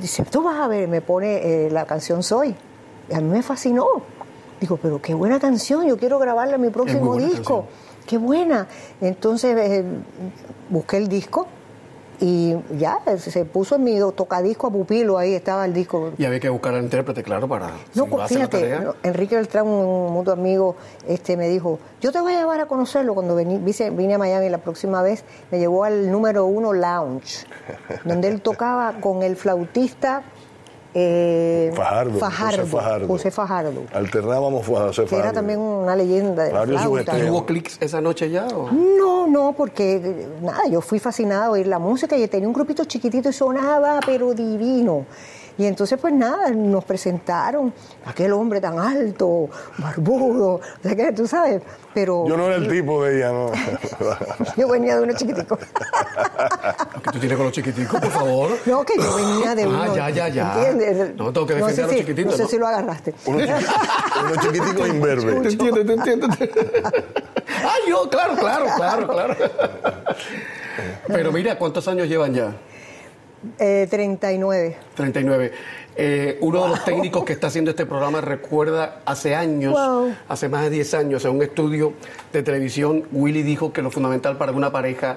Dice, 0.00 0.24
tú 0.24 0.42
vas 0.42 0.58
a 0.60 0.68
ver, 0.68 0.88
me 0.88 1.00
pone 1.00 1.66
eh, 1.66 1.70
la 1.70 1.84
canción 1.86 2.22
Soy. 2.22 2.54
Y 3.10 3.14
a 3.14 3.20
mí 3.20 3.28
me 3.28 3.42
fascinó. 3.42 3.86
Digo, 4.60 4.78
pero 4.80 5.00
qué 5.00 5.14
buena 5.14 5.38
canción, 5.38 5.86
yo 5.86 5.96
quiero 5.96 6.18
grabarla 6.18 6.56
en 6.56 6.62
mi 6.62 6.70
próximo 6.70 7.16
disco. 7.16 7.32
canción. 7.34 7.86
Qué 8.06 8.18
buena. 8.18 8.66
Entonces 9.00 9.56
eh, 9.58 9.84
busqué 10.70 10.96
el 10.98 11.08
disco 11.08 11.46
y 12.20 12.54
ya 12.78 12.98
se 13.18 13.44
puso 13.44 13.76
en 13.76 13.84
mi 13.84 13.98
tocadisco 14.14 14.68
a 14.68 14.70
pupilo, 14.70 15.18
ahí 15.18 15.34
estaba 15.34 15.64
el 15.64 15.72
disco. 15.74 16.12
Y 16.18 16.24
había 16.24 16.40
que 16.40 16.48
buscar 16.48 16.74
al 16.74 16.82
intérprete, 16.82 17.22
claro, 17.22 17.46
para. 17.48 17.68
No, 17.94 18.04
si 18.04 18.10
pues, 18.10 18.22
hace 18.24 18.34
la 18.38 18.48
fíjate, 18.48 18.60
tarea. 18.70 18.94
Enrique 19.02 19.36
Beltrán, 19.36 19.66
un 19.66 20.12
mutuo 20.12 20.32
amigo, 20.32 20.76
este, 21.06 21.36
me 21.36 21.48
dijo, 21.48 21.78
yo 22.00 22.12
te 22.12 22.20
voy 22.20 22.34
a 22.34 22.38
llevar 22.38 22.60
a 22.60 22.66
conocerlo 22.66 23.14
cuando 23.14 23.36
vise- 23.36 23.90
vine 23.90 24.14
a 24.14 24.18
Miami 24.18 24.48
la 24.48 24.58
próxima 24.58 25.02
vez, 25.02 25.24
me 25.50 25.58
llevó 25.58 25.84
al 25.84 26.10
número 26.10 26.44
uno 26.46 26.72
lounge, 26.72 27.46
donde 28.04 28.28
él 28.28 28.40
tocaba 28.40 28.94
con 29.00 29.22
el 29.22 29.36
flautista 29.36 30.22
eh, 30.98 31.72
Fajardo, 31.74 32.18
Fajardo, 32.18 32.56
José 32.62 32.70
Fajardo. 32.70 33.06
José 33.06 33.30
Fajardo, 33.30 33.82
Alternábamos 33.92 34.62
a 34.68 34.86
José 34.86 35.04
que 35.04 35.14
era 35.14 35.24
Fajardo. 35.24 35.32
también 35.34 35.58
una 35.60 35.94
leyenda 35.94 36.44
de 36.44 36.52
la 36.52 36.60
Varios 36.60 36.80
flauta. 36.80 37.02
¿Y 37.02 37.04
sujetos. 37.16 37.30
hubo 37.30 37.44
clics 37.46 37.76
esa 37.80 38.00
noche 38.00 38.30
ya? 38.30 38.46
o? 38.48 38.70
No, 38.70 39.26
no, 39.26 39.52
porque 39.54 40.26
nada, 40.40 40.66
yo 40.70 40.80
fui 40.80 40.98
fascinada 40.98 41.46
a 41.46 41.50
oír 41.50 41.66
la 41.66 41.78
música 41.78 42.16
y 42.16 42.26
tenía 42.28 42.48
un 42.48 42.54
grupito 42.54 42.84
chiquitito 42.86 43.28
y 43.28 43.32
sonaba, 43.34 44.00
pero 44.06 44.32
divino. 44.32 45.04
Y 45.58 45.64
entonces, 45.64 45.98
pues 45.98 46.12
nada, 46.12 46.50
nos 46.50 46.84
presentaron 46.84 47.72
aquel 48.04 48.32
hombre 48.34 48.60
tan 48.60 48.78
alto, 48.78 49.48
barbudo, 49.78 50.54
o 50.56 50.60
sea 50.82 50.94
que 50.94 51.12
tú 51.12 51.26
sabes, 51.26 51.62
pero 51.94 52.26
Yo 52.28 52.36
no 52.36 52.44
era 52.46 52.56
el 52.56 52.68
tipo 52.68 53.02
de 53.04 53.16
ella, 53.16 53.32
¿no? 53.32 53.50
yo 54.56 54.68
venía 54.68 54.96
de 54.96 55.02
uno 55.04 55.12
chiquitico. 55.14 55.58
Que 57.06 57.12
tú 57.12 57.18
tienes 57.20 57.36
con 57.36 57.46
los 57.46 57.54
chiquiticos, 57.54 58.00
por 58.00 58.10
favor. 58.10 58.50
No, 58.66 58.84
que 58.84 58.96
yo 58.96 59.14
venía 59.16 59.54
de 59.54 59.62
Ah, 59.64 59.68
uno. 59.68 59.96
ya, 59.96 60.10
ya, 60.10 60.28
ya. 60.28 60.68
¿Entiendes? 60.68 61.14
No, 61.16 61.32
tengo 61.32 61.46
que 61.46 61.54
No 61.54 61.66
defender 61.66 61.74
sé 61.76 61.82
a 61.82 61.86
los 61.86 61.92
si- 61.94 62.00
chiquititos, 62.00 62.32
No 62.32 62.36
sé 62.36 62.42
¿no? 62.42 62.48
si 62.48 62.58
lo 62.58 62.66
agarraste. 62.66 63.14
Uno, 63.26 63.38
uno 63.38 64.42
chiquitico 64.42 64.86
imberbe. 64.86 65.32
Te 65.40 65.48
entiendo, 65.48 65.84
te 65.86 65.92
entiendo. 65.94 66.28
ah, 67.64 67.74
yo, 67.88 68.08
claro, 68.10 68.34
claro, 68.36 68.66
claro, 68.76 69.06
claro. 69.08 69.34
Pero 71.06 71.32
mira, 71.32 71.56
¿cuántos 71.58 71.86
años 71.88 72.08
llevan 72.08 72.34
ya? 72.34 72.52
Eh, 73.58 73.86
39. 73.90 74.76
39. 74.94 75.52
Eh, 75.98 76.36
uno 76.42 76.62
de 76.64 76.68
los 76.68 76.84
técnicos 76.84 77.24
que 77.24 77.32
está 77.32 77.46
haciendo 77.46 77.70
este 77.70 77.86
programa 77.86 78.20
recuerda 78.20 79.00
hace 79.06 79.34
años, 79.34 79.72
Wow. 79.72 80.14
hace 80.28 80.48
más 80.48 80.62
de 80.64 80.70
10 80.70 80.94
años, 80.94 81.24
en 81.24 81.30
un 81.32 81.42
estudio 81.42 81.94
de 82.32 82.42
televisión, 82.42 83.04
Willy 83.12 83.42
dijo 83.42 83.72
que 83.72 83.80
lo 83.82 83.90
fundamental 83.90 84.36
para 84.36 84.52
que 84.52 84.58
una 84.58 84.70
pareja 84.70 85.16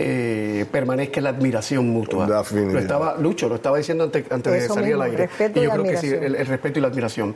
eh, 0.00 0.66
permanezca 0.70 1.18
es 1.20 1.24
la 1.24 1.30
admiración 1.30 1.88
mutua. 1.88 2.26
Definitivamente. 2.26 2.72
Lo 2.74 2.78
estaba, 2.80 3.16
Lucho, 3.18 3.48
lo 3.48 3.54
estaba 3.56 3.78
diciendo 3.78 4.04
antes, 4.04 4.24
antes 4.30 4.52
de 4.52 4.60
salir 4.68 4.84
mismo, 4.88 5.02
al 5.02 5.10
aire. 5.10 5.26
respeto 5.26 5.58
y 5.58 5.62
y 5.62 5.66
yo 5.66 5.70
creo 5.72 5.84
que 5.84 5.96
sí, 5.96 6.06
el, 6.08 6.34
el 6.36 6.46
respeto 6.46 6.78
y 6.78 6.82
la 6.82 6.88
admiración. 6.88 7.34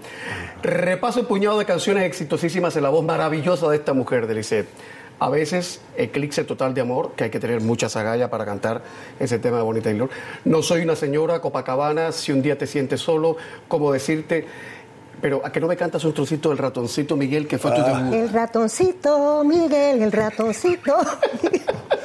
Repaso 0.63 1.21
un 1.21 1.27
puñado 1.27 1.59
de 1.59 1.65
canciones 1.65 2.05
exitosísimas 2.05 2.77
en 2.77 2.83
la 2.85 2.91
voz 2.91 3.05
maravillosa 3.05 3.69
de 3.69 3.77
esta 3.77 3.93
mujer, 3.95 4.27
de 4.27 4.35
Lisette. 4.35 4.69
A 5.23 5.29
veces, 5.31 5.81
eclipse 5.97 6.43
total 6.43 6.75
de 6.75 6.81
amor, 6.81 7.13
que 7.15 7.23
hay 7.23 7.31
que 7.31 7.39
tener 7.39 7.61
muchas 7.61 7.95
agallas 7.95 8.29
para 8.29 8.45
cantar 8.45 8.83
ese 9.21 9.39
tema 9.39 9.59
de 9.59 9.63
Bonnie 9.63 9.81
Taylor. 9.81 10.11
No 10.45 10.63
soy 10.63 10.83
una 10.83 10.97
señora, 10.97 11.41
Copacabana, 11.41 12.11
si 12.11 12.33
un 12.33 12.43
día 12.43 12.59
te 12.59 12.67
sientes 12.67 13.01
solo, 13.01 13.37
como 13.69 13.93
decirte, 13.93 14.45
Pero 15.21 15.41
¿a 15.45 15.53
qué 15.53 15.61
no 15.61 15.69
me 15.69 15.77
cantas 15.77 16.03
un 16.05 16.13
trocito 16.13 16.49
del 16.49 16.59
ratoncito 16.59 17.17
Miguel 17.17 17.47
que 17.47 17.57
fue 17.57 17.71
tu 17.71 17.81
Ah. 17.83 17.85
debut? 18.01 18.13
El 18.15 18.29
ratoncito 18.31 19.45
Miguel, 19.45 20.03
el 20.03 20.11
ratoncito. 20.11 20.97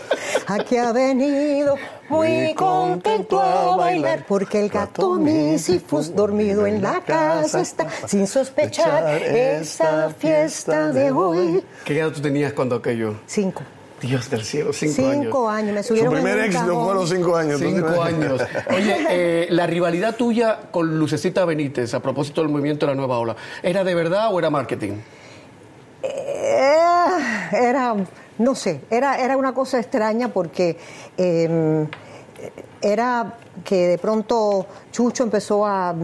Aquí 0.49 0.77
ha 0.77 0.93
venido 0.93 1.75
muy 2.07 2.53
contento 2.55 3.41
a 3.41 3.75
bailar 3.75 4.25
porque 4.25 4.61
el 4.61 4.69
gato 4.69 5.15
Misifus 5.15 6.15
dormido 6.15 6.65
en 6.65 6.81
la 6.81 7.01
casa 7.01 7.59
está 7.59 7.89
sin 8.07 8.25
sospechar 8.27 9.21
esa 9.23 10.09
fiesta 10.09 10.93
de 10.93 11.11
hoy. 11.11 11.61
¿Qué 11.83 11.99
edad 11.99 12.11
tú 12.11 12.21
tenías 12.21 12.53
cuando 12.53 12.77
aquello? 12.77 13.15
Cinco. 13.25 13.63
Dios 13.99 14.29
del 14.29 14.43
cielo, 14.43 14.71
cinco, 14.71 14.93
Cinco 14.95 15.49
años. 15.49 15.73
Me 15.73 15.83
Su 15.83 15.89
subieron 15.89 16.13
primer 16.13 16.39
éxito 16.39 16.81
fue 16.81 16.91
a 16.91 16.95
los 16.95 17.09
cinco 17.09 17.35
años. 17.35 17.59
Cinco 17.59 18.01
años. 18.01 18.41
Oye, 18.73 19.05
eh, 19.09 19.47
la 19.49 19.67
rivalidad 19.67 20.15
tuya 20.15 20.59
con 20.71 20.97
Lucecita 20.97 21.43
Benítez 21.43 21.93
a 21.93 21.99
propósito 21.99 22.41
del 22.41 22.51
movimiento 22.51 22.85
de 22.85 22.93
la 22.93 22.95
nueva 22.95 23.19
ola, 23.19 23.35
¿era 23.61 23.83
de 23.83 23.95
verdad 23.95 24.33
o 24.33 24.39
era 24.39 24.49
marketing? 24.49 24.93
Eh, 26.03 26.77
era, 27.51 27.95
no 28.39 28.55
sé, 28.55 28.81
era, 28.89 29.17
era 29.19 29.37
una 29.37 29.53
cosa 29.53 29.79
extraña 29.79 30.29
porque 30.29 30.77
eh, 31.17 31.87
era 32.81 33.33
que 33.63 33.87
de 33.87 33.97
pronto 33.97 34.65
Chucho 34.91 35.23
empezó 35.23 35.65
a, 35.65 35.95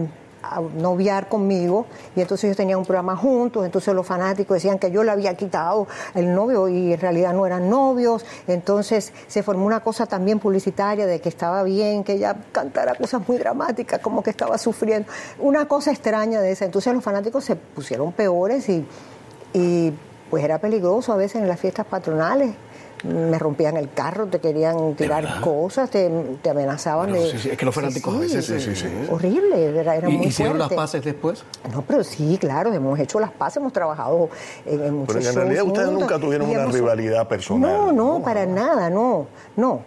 noviar 0.76 1.30
conmigo 1.30 1.86
y 2.14 2.20
entonces 2.20 2.44
ellos 2.44 2.58
tenían 2.58 2.78
un 2.78 2.84
programa 2.84 3.16
juntos, 3.16 3.64
entonces 3.64 3.94
los 3.94 4.06
fanáticos 4.06 4.56
decían 4.56 4.78
que 4.78 4.90
yo 4.90 5.02
le 5.02 5.10
había 5.10 5.34
quitado 5.38 5.86
el 6.14 6.34
novio 6.34 6.68
y 6.68 6.92
en 6.92 7.00
realidad 7.00 7.32
no 7.32 7.46
eran 7.46 7.70
novios, 7.70 8.26
entonces 8.46 9.14
se 9.26 9.42
formó 9.42 9.64
una 9.64 9.80
cosa 9.80 10.04
también 10.04 10.40
publicitaria 10.40 11.06
de 11.06 11.18
que 11.22 11.30
estaba 11.30 11.62
bien 11.62 12.04
que 12.04 12.12
ella 12.12 12.36
cantara 12.52 12.94
cosas 12.94 13.26
muy 13.26 13.38
dramáticas, 13.38 14.00
como 14.00 14.22
que 14.22 14.28
estaba 14.28 14.58
sufriendo, 14.58 15.10
una 15.38 15.66
cosa 15.66 15.92
extraña 15.92 16.42
de 16.42 16.52
esa, 16.52 16.66
entonces 16.66 16.92
los 16.92 17.02
fanáticos 17.02 17.42
se 17.42 17.56
pusieron 17.56 18.12
peores 18.12 18.68
y 18.68 19.94
pues 20.34 20.42
era 20.42 20.58
peligroso 20.58 21.12
a 21.12 21.16
veces 21.16 21.40
en 21.42 21.46
las 21.46 21.60
fiestas 21.60 21.86
patronales. 21.86 22.56
Me 23.04 23.38
rompían 23.38 23.76
el 23.76 23.92
carro, 23.92 24.26
te 24.26 24.40
querían 24.40 24.94
tirar 24.96 25.40
cosas, 25.42 25.88
te, 25.90 26.10
te 26.42 26.50
amenazaban 26.50 27.10
Bueno, 27.10 27.24
de... 27.24 27.30
sí, 27.30 27.38
sí, 27.38 27.50
es 27.50 27.56
que 27.56 27.64
los 27.64 27.72
fanáticos 27.72 28.16
a 28.16 28.18
veces, 28.18 28.44
sí, 28.46 28.58
sí, 28.58 28.74
sí. 28.74 28.88
Horrible, 29.12 29.78
era, 29.78 29.94
era 29.94 30.10
¿Y 30.10 30.16
muy 30.16 30.26
hicieron 30.26 30.58
las 30.58 30.72
paces 30.72 31.04
después? 31.04 31.44
No, 31.72 31.82
pero 31.82 32.02
sí, 32.02 32.36
claro, 32.40 32.72
hemos 32.72 32.98
hecho 32.98 33.20
las 33.20 33.30
paces, 33.30 33.58
hemos 33.58 33.72
trabajado 33.72 34.28
en, 34.66 34.82
en 34.82 34.94
muchos 34.94 35.14
Pero 35.14 35.18
en 35.20 35.24
shows 35.26 35.36
realidad 35.36 35.62
ustedes 35.64 35.86
juntos 35.88 36.02
nunca 36.02 36.18
tuvieron 36.18 36.50
una 36.50 36.62
hemos- 36.62 36.74
rivalidad 36.74 37.28
personal, 37.28 37.70
No, 37.70 37.92
no, 37.92 38.18
¿no? 38.18 38.24
para 38.24 38.44
nada, 38.44 38.90
no, 38.90 39.28
no. 39.54 39.82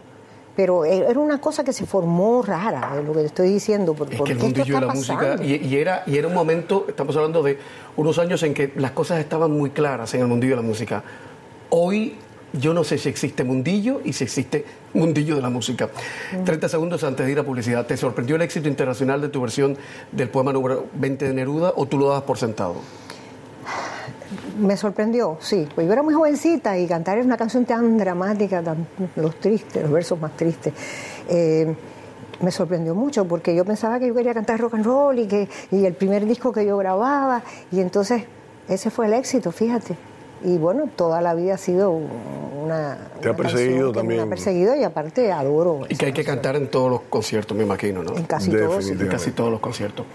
Pero 0.57 0.83
e- 0.83 1.09
era 1.09 1.19
una 1.19 1.39
cosa 1.39 1.63
que 1.63 1.71
se 1.71 1.85
formó 1.85 2.41
rara, 2.41 2.95
es 2.99 3.05
lo 3.05 3.13
que 3.13 3.19
te 3.19 3.25
estoy 3.27 3.49
diciendo. 3.49 3.93
¿Por, 3.93 4.11
Es 4.11 4.19
que 4.19 4.31
el 4.31 4.39
mundillo 4.39 4.79
de 4.79 4.87
música, 4.87 5.35
y, 5.41 5.55
y 5.65 5.77
era, 5.77 6.03
y 6.07 6.17
era 6.17 6.27
un 6.27 6.33
momento, 6.33 6.85
estamos 6.89 7.15
hablando 7.15 7.43
de 7.43 7.59
unos 7.95 8.17
años 8.17 8.41
en 8.41 8.55
que 8.55 8.73
las 8.75 8.91
cosas 8.91 9.19
estaban 9.19 9.51
muy 9.51 9.69
claras 9.69 10.15
en 10.15 10.21
el 10.21 10.27
mundillo 10.27 10.55
de 10.55 10.61
la 10.63 10.67
música. 10.67 11.03
Hoy 11.69 12.15
yo 12.53 12.73
no 12.73 12.83
sé 12.83 12.97
si 12.97 13.07
existe 13.07 13.43
mundillo 13.43 14.01
y 14.03 14.13
si 14.13 14.23
existe 14.23 14.65
mundillo 14.93 15.35
de 15.35 15.41
la 15.43 15.51
música. 15.51 15.89
30 16.43 16.69
segundos 16.69 17.03
antes 17.03 17.25
de 17.25 17.31
ir 17.31 17.39
a 17.39 17.43
publicidad, 17.43 17.85
¿te 17.85 17.95
sorprendió 17.95 18.35
el 18.35 18.41
éxito 18.41 18.67
internacional 18.67 19.21
de 19.21 19.29
tu 19.29 19.41
versión 19.41 19.77
del 20.11 20.29
poema 20.29 20.53
número 20.53 20.87
20 20.93 21.27
de 21.27 21.33
Neruda 21.35 21.73
o 21.75 21.85
tú 21.85 21.99
lo 21.99 22.07
dabas 22.07 22.23
por 22.23 22.39
sentado? 22.39 22.75
Me 24.57 24.75
sorprendió, 24.77 25.37
sí. 25.39 25.67
Pues 25.73 25.87
yo 25.87 25.93
era 25.93 26.03
muy 26.03 26.13
jovencita 26.13 26.77
y 26.77 26.87
cantar 26.87 27.19
una 27.19 27.37
canción 27.37 27.65
tan 27.65 27.97
dramática, 27.97 28.61
tan, 28.61 28.87
los 29.15 29.39
tristes, 29.39 29.83
los 29.83 29.91
versos 29.91 30.19
más 30.19 30.35
tristes. 30.35 30.73
eh, 31.29 31.75
me 32.39 32.51
sorprendió 32.51 32.93
mucho 32.93 33.25
porque 33.25 33.55
yo 33.55 33.65
pensaba 33.65 33.99
que 33.99 34.07
yo 34.07 34.13
quería 34.13 34.33
cantar 34.33 34.59
rock 34.59 34.75
and 34.75 34.85
roll 34.85 35.17
y 35.19 35.27
que 35.27 35.49
y 35.71 35.85
el 35.85 35.93
primer 35.93 36.25
disco 36.25 36.51
que 36.51 36.65
yo 36.65 36.77
grababa 36.77 37.41
y 37.71 37.79
entonces 37.79 38.23
ese 38.67 38.89
fue 38.91 39.07
el 39.07 39.13
éxito, 39.13 39.51
fíjate. 39.51 39.95
Y 40.43 40.57
bueno, 40.57 40.87
toda 40.95 41.19
la 41.21 41.33
vida 41.33 41.55
ha 41.55 41.57
sido 41.57 41.89
una 41.89 42.97
Te 43.21 43.29
ha 43.29 43.31
una 43.31 43.37
perseguido 43.37 43.91
también. 43.91 44.19
Me 44.19 44.25
ha 44.27 44.29
perseguido 44.29 44.75
y 44.75 44.83
aparte 44.83 45.31
adoro. 45.31 45.81
Y 45.89 45.95
que 45.95 46.07
hay 46.07 46.13
que 46.13 46.23
cantar 46.23 46.55
en 46.55 46.69
todos 46.69 46.91
los 46.91 47.01
conciertos, 47.09 47.57
me 47.57 47.63
imagino, 47.63 48.03
¿no? 48.03 48.15
en 48.15 48.25
casi 48.25 48.51
todos. 48.51 48.87
En 48.87 49.07
casi 49.07 49.31
todos 49.31 49.49
los 49.49 49.59
conciertos. 49.59 50.05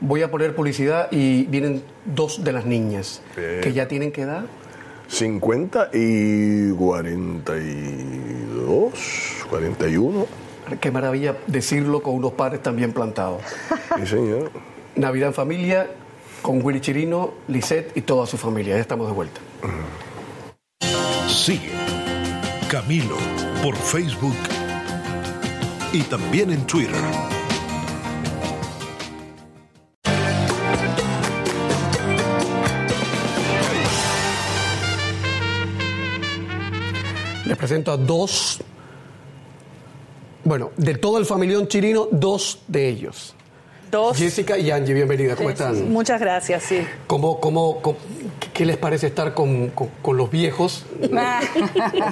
Voy 0.00 0.22
a 0.22 0.30
poner 0.30 0.54
publicidad 0.54 1.08
y 1.10 1.44
vienen 1.44 1.82
dos 2.04 2.44
de 2.44 2.52
las 2.52 2.64
niñas 2.64 3.20
Bien. 3.36 3.60
que 3.60 3.72
ya 3.72 3.88
tienen 3.88 4.12
que 4.12 4.22
edad. 4.22 4.44
50 5.08 5.90
y 5.92 6.70
42, 6.72 8.92
41. 9.50 10.26
Qué 10.80 10.90
maravilla 10.90 11.36
decirlo 11.46 12.02
con 12.02 12.14
unos 12.14 12.32
padres 12.32 12.62
también 12.62 12.92
plantados. 12.92 13.42
Sí, 13.98 14.06
señor. 14.06 14.50
Navidad 14.96 15.28
en 15.28 15.34
familia 15.34 15.86
con 16.42 16.62
Willy 16.64 16.80
Chirino, 16.80 17.32
Lisette 17.48 17.96
y 17.96 18.02
toda 18.02 18.26
su 18.26 18.36
familia. 18.36 18.74
Ya 18.76 18.80
estamos 18.82 19.06
de 19.08 19.14
vuelta. 19.14 19.40
Sigue 21.26 21.70
Camilo 22.70 23.16
por 23.62 23.74
Facebook 23.76 24.36
y 25.92 26.02
también 26.02 26.52
en 26.52 26.66
Twitter. 26.66 26.94
Les 37.48 37.56
presento 37.56 37.90
a 37.92 37.96
dos, 37.96 38.58
bueno, 40.44 40.70
de 40.76 40.94
todo 40.96 41.16
el 41.18 41.24
familión 41.24 41.66
chirino, 41.66 42.06
dos 42.12 42.60
de 42.68 42.88
ellos. 42.90 43.34
Dos. 43.90 44.18
Jessica 44.18 44.58
y 44.58 44.70
Angie, 44.70 44.92
bienvenida, 44.92 45.34
¿cómo 45.34 45.48
están? 45.48 45.90
Muchas 45.90 46.20
gracias, 46.20 46.62
sí. 46.64 46.86
¿Cómo, 47.06 47.40
cómo, 47.40 47.80
cómo- 47.80 47.96
qué 48.58 48.66
les 48.66 48.76
parece 48.76 49.06
estar 49.06 49.32
con, 49.34 49.68
con- 49.70 49.88
con 50.02 50.16
los 50.16 50.30
viejos? 50.30 50.84
Que 51.00 51.08
No 51.08 51.20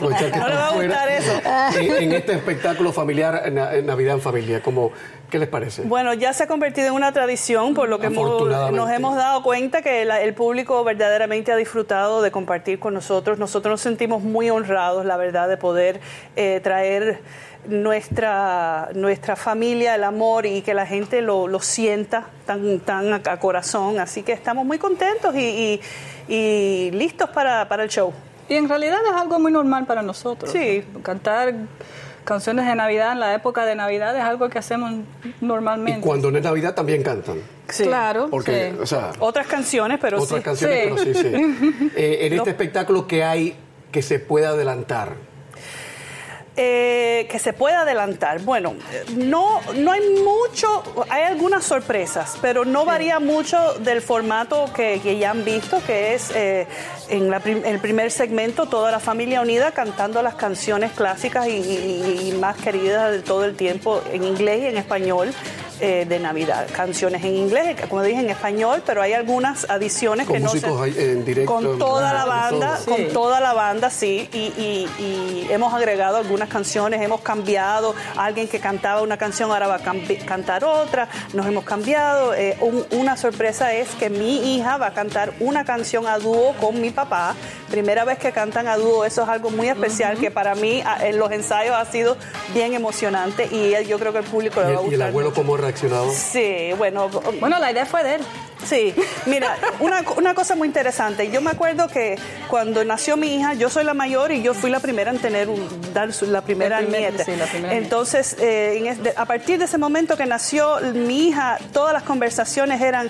le 0.09 0.17
están 0.17 0.41
va 0.43 0.69
a 0.69 0.73
gustar 0.75 1.09
eso. 1.11 1.33
En, 1.79 2.03
en 2.05 2.13
este 2.13 2.33
espectáculo 2.35 2.93
familiar, 2.93 3.43
en, 3.45 3.59
en 3.59 3.85
Navidad 3.85 4.15
en 4.15 4.21
Familia. 4.21 4.63
¿Cómo, 4.63 4.93
¿Qué 5.29 5.41
les 5.41 5.49
parece? 5.49 5.83
Bueno, 5.83 6.15
ya 6.15 6.33
se 6.33 6.45
ha 6.45 6.47
convertido 6.47 6.87
en 6.87 6.95
una 6.95 7.11
tradición, 7.13 7.75
por 7.75 7.89
lo 7.89 7.99
que 7.99 8.07
hemos- 8.07 8.49
nos 8.73 8.91
hemos 8.91 9.17
dado 9.17 9.43
cuenta 9.43 9.83
que 9.83 10.05
la- 10.05 10.21
el 10.23 10.35
público 10.35 10.83
verdaderamente 10.85 11.51
ha 11.51 11.57
disfrutado 11.57 12.23
de 12.23 12.31
compartir 12.31 12.79
con 12.79 12.95
nosotros. 12.95 13.39
Nosotros 13.39 13.73
nos 13.73 13.81
sentimos 13.81 14.23
muy 14.23 14.49
honrados, 14.51 15.05
la 15.05 15.17
verdad, 15.17 15.49
de 15.49 15.57
poder 15.57 16.01
eh, 16.37 16.61
traer 16.63 17.21
nuestra, 17.69 18.91
nuestra 18.95 19.35
familia, 19.35 19.97
el 19.97 20.05
amor 20.05 20.47
y 20.47 20.63
que 20.63 20.73
la 20.75 20.87
gente 20.87 21.21
lo, 21.23 21.49
lo 21.49 21.61
sienta 21.61 22.27
tan, 22.47 22.79
tan 22.81 23.13
a, 23.13 23.21
a 23.29 23.39
corazón. 23.41 23.99
Así 23.99 24.23
que 24.23 24.33
estamos 24.33 24.65
muy 24.65 24.79
contentos 24.79 25.35
y, 25.35 25.39
y- 25.41 25.81
y 26.29 26.91
listos 26.93 27.31
para, 27.31 27.69
para 27.69 27.85
el 27.85 27.89
show. 27.91 28.13
Y 28.49 28.55
en 28.55 28.69
realidad 28.69 28.99
es 29.09 29.13
algo 29.21 29.39
muy 29.41 29.51
normal 29.53 29.87
para 29.87 30.03
nosotros. 30.03 30.51
Sí. 30.51 30.85
Cantar 31.03 31.55
canciones 32.25 32.67
de 32.67 32.75
Navidad 32.75 33.13
en 33.13 33.21
la 33.21 33.35
época 33.35 33.65
de 33.65 33.75
Navidad 33.75 34.17
es 34.17 34.23
algo 34.23 34.49
que 34.49 34.59
hacemos 34.59 34.93
Y 34.93 35.05
normalmente. 35.45 36.01
cuando 36.01 36.31
no 36.31 36.39
es 36.39 36.45
Navidad 36.45 36.75
también 36.75 37.03
cantan. 37.03 37.39
Sí. 37.69 37.85
Claro. 37.85 38.29
Porque, 38.31 38.73
sí. 38.73 38.79
o 38.83 38.87
sea, 38.87 39.13
Otras 39.21 39.47
canciones, 39.47 39.99
pero 40.01 40.21
otras 40.23 40.39
sí. 40.39 40.45
canciones, 40.45 41.01
Sí. 41.01 41.11
pero 41.13 41.15
sí, 41.15 41.15
sí. 41.15 41.91
Eh, 41.97 42.19
en 42.27 42.33
este 42.35 42.51
espectáculo, 42.51 43.07
¿qué 43.07 43.25
hay 43.25 43.57
que 43.93 44.03
se 44.03 44.19
pueda 44.21 44.51
adelantar? 44.51 45.15
Eh, 46.59 47.27
que 47.31 47.39
se 47.39 47.53
pueda 47.53 47.83
adelantar. 47.83 48.41
Bueno, 48.41 48.77
no, 49.15 49.61
no 49.75 49.93
hay 49.93 50.01
mucho, 50.25 51.05
hay 51.11 51.25
algunas 51.25 51.65
sorpresas, 51.65 52.39
pero 52.41 52.65
no 52.65 52.87
varía 52.87 53.21
mucho 53.21 53.75
del 53.81 54.01
formato 54.01 54.71
que, 54.75 54.99
que 55.03 55.19
ya 55.19 55.33
han 55.33 55.45
visto, 55.45 55.83
que 55.87 56.15
es 56.15 56.31
eh, 56.35 56.67
en 57.09 57.31
la 57.31 57.41
prim- 57.41 57.63
el 57.65 57.79
primer 57.79 58.11
segmento 58.11 58.67
toda 58.67 58.91
la 58.91 59.01
familia 59.01 59.41
unida 59.41 59.73
cantando 59.73 60.23
las 60.23 60.35
canciones 60.35 60.93
clásicas 60.93 61.47
y, 61.47 61.51
y- 61.53 62.31
y 62.31 62.39
más 62.39 62.57
queridas 62.57 63.11
de 63.13 63.21
todo 63.21 63.45
el 63.45 63.55
tiempo 63.57 64.03
en 64.13 64.25
inglés 64.25 64.63
y 64.63 64.67
en 64.67 64.77
español. 64.77 65.33
eh, 65.79 66.07
de 66.09 66.19
Navidad, 66.19 66.67
canciones 66.75 67.23
en 67.23 67.37
inglés, 67.37 67.77
como 67.91 68.01
dije 68.03 68.19
en 68.21 68.31
español, 68.31 68.83
pero 68.87 69.03
hay 69.03 69.13
algunas 69.13 69.69
adiciones 69.69 70.27
Con 70.27 70.37
que 70.37 70.41
no 70.41 70.49
se, 70.49 70.67
en 71.13 71.23
directo, 71.23 71.53
con 71.53 71.67
en- 71.67 71.79
toda 71.79 72.15
la 72.15 72.25
banda, 72.25 72.77
todo. 72.83 72.87
con 72.87 72.97
Sí. 72.97 73.13
toda 73.13 73.41
la 73.41 73.53
banda, 73.53 73.91
sí, 73.91 74.27
y, 74.33 74.39
y- 74.39 74.89
y 74.99 75.47
hemos 75.53 75.75
agregado 75.75 76.17
algunas 76.17 76.49
canciones, 76.49 77.03
hemos 77.03 77.21
cambiado, 77.21 77.95
alguien 78.17 78.49
que 78.49 78.59
cantaba 78.59 79.03
una 79.03 79.19
canción 79.19 79.51
ahora 79.53 79.67
va 79.67 79.75
a 79.75 79.83
cantar 80.25 80.65
otra, 80.65 81.09
nos 81.35 81.45
hemos 81.45 81.65
cambiado. 81.65 82.33
Eh, 82.33 82.57
un- 82.63 82.87
una 82.93 83.19
sorpresa 83.19 83.75
es 83.75 83.91
que 83.97 84.09
mi 84.09 84.57
hija 84.57 84.79
va 84.79 84.87
a 84.87 84.95
cantar 84.95 85.35
una 85.41 85.67
canción 85.67 86.07
a 86.07 86.17
dúo 86.19 86.55
con 86.59 86.81
mi 86.81 86.91
papá, 86.97 87.37
primera 87.71 88.05
vez 88.05 88.19
que 88.19 88.33
cantan 88.33 88.67
a 88.67 88.77
dúo, 88.77 89.05
eso 89.05 89.23
es 89.23 89.29
algo 89.29 89.51
muy 89.51 89.69
especial 89.69 90.19
que 90.19 90.33
para 90.33 90.57
mí 90.57 90.83
en 91.03 91.19
los 91.19 91.31
ensayos 91.31 91.77
ha 91.77 91.85
sido 91.85 92.17
bien 92.53 92.75
emocionante 92.75 93.47
y 93.53 93.73
yo 93.87 93.99
creo 94.01 94.13
que 94.13 94.19
el 94.19 94.25
público 94.25 94.61
le 94.61 94.73
va 94.73 94.73
a 94.73 94.73
¿Y 94.73 94.77
el, 94.77 94.81
y 94.83 94.85
el 94.87 94.91
gustar. 94.93 95.09
abuelo 95.11 95.33
cómo 95.35 95.55
ha 95.55 95.59
reaccionado? 95.59 96.11
Sí, 96.13 96.71
bueno, 96.77 97.09
Bueno, 97.39 97.59
la 97.61 97.71
idea 97.71 97.87
fue 97.87 98.03
de 98.03 98.15
él. 98.17 98.21
Sí, 98.65 98.95
mira, 99.27 99.55
una, 99.81 100.03
una 100.17 100.35
cosa 100.35 100.57
muy 100.57 100.67
interesante. 100.67 101.31
Yo 101.31 101.41
me 101.41 101.51
acuerdo 101.51 101.87
que 101.89 102.19
cuando 102.49 102.83
nació 102.85 103.17
mi 103.17 103.37
hija, 103.37 103.53
yo 103.55 103.69
soy 103.69 103.85
la 103.85 103.93
mayor 103.95 104.33
y 104.33 104.43
yo 104.43 104.55
fui 104.55 104.71
la 104.71 104.81
primera 104.81 105.11
en 105.13 105.19
tener 105.19 105.49
un, 105.51 105.69
dar 105.93 106.13
su- 106.13 106.27
la 106.27 106.41
primera 106.41 106.79
primer- 106.79 107.01
nieta. 107.13 107.25
sí, 107.25 107.37
la 107.37 107.45
primera 107.45 107.75
nieta. 107.75 107.85
Entonces, 107.85 108.35
eh, 108.41 108.79
en 108.79 108.87
es- 108.87 109.03
de- 109.03 109.13
a 109.17 109.25
partir 109.27 109.59
de 109.59 109.67
ese 109.67 109.77
momento 109.79 110.17
que 110.17 110.25
nació 110.27 110.79
mi 110.95 111.29
hija, 111.29 111.59
todas 111.73 111.93
las 111.93 112.03
conversaciones 112.03 112.81
eran 112.81 113.09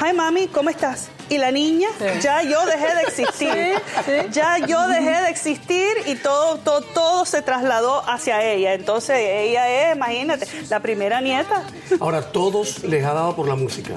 hi 0.00 0.14
mami, 0.14 0.46
¿cómo 0.46 0.70
estás? 0.70 1.08
Y 1.30 1.38
la 1.38 1.50
niña, 1.50 1.88
ya 2.20 2.42
yo 2.42 2.64
dejé 2.66 2.94
de 2.94 3.02
existir. 3.02 3.74
Ya 4.30 4.58
yo 4.58 4.86
dejé 4.88 5.22
de 5.22 5.28
existir 5.30 5.88
y 6.06 6.16
todo, 6.16 6.58
todo, 6.58 6.80
todo 6.82 7.24
se 7.24 7.40
trasladó 7.42 8.02
hacia 8.08 8.42
ella. 8.42 8.74
Entonces 8.74 9.16
ella 9.18 9.90
es, 9.90 9.96
imagínate, 9.96 10.46
la 10.68 10.80
primera 10.80 11.20
nieta. 11.20 11.62
Ahora, 12.00 12.22
todos 12.22 12.82
les 12.84 13.04
ha 13.04 13.12
dado 13.14 13.34
por 13.36 13.48
la 13.48 13.54
música. 13.54 13.94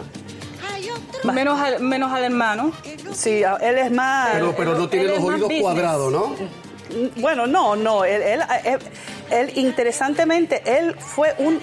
Menos 1.24 1.60
al, 1.60 1.80
menos 1.82 2.12
al 2.14 2.24
hermano. 2.24 2.72
Sí, 3.14 3.42
él 3.62 3.78
es 3.78 3.92
más... 3.92 4.30
Pero, 4.34 4.56
pero 4.56 4.76
no 4.76 4.88
tiene 4.88 5.08
los 5.08 5.20
oídos 5.20 5.52
cuadrados, 5.60 6.12
¿no? 6.12 6.36
Bueno, 7.18 7.48
no, 7.48 7.76
no. 7.76 8.06
Él, 8.06 8.22
él, 8.22 8.42
él- 8.64 8.80
él, 9.30 9.52
interesantemente, 9.56 10.62
él 10.66 10.96
fue 11.00 11.34
un, 11.40 11.60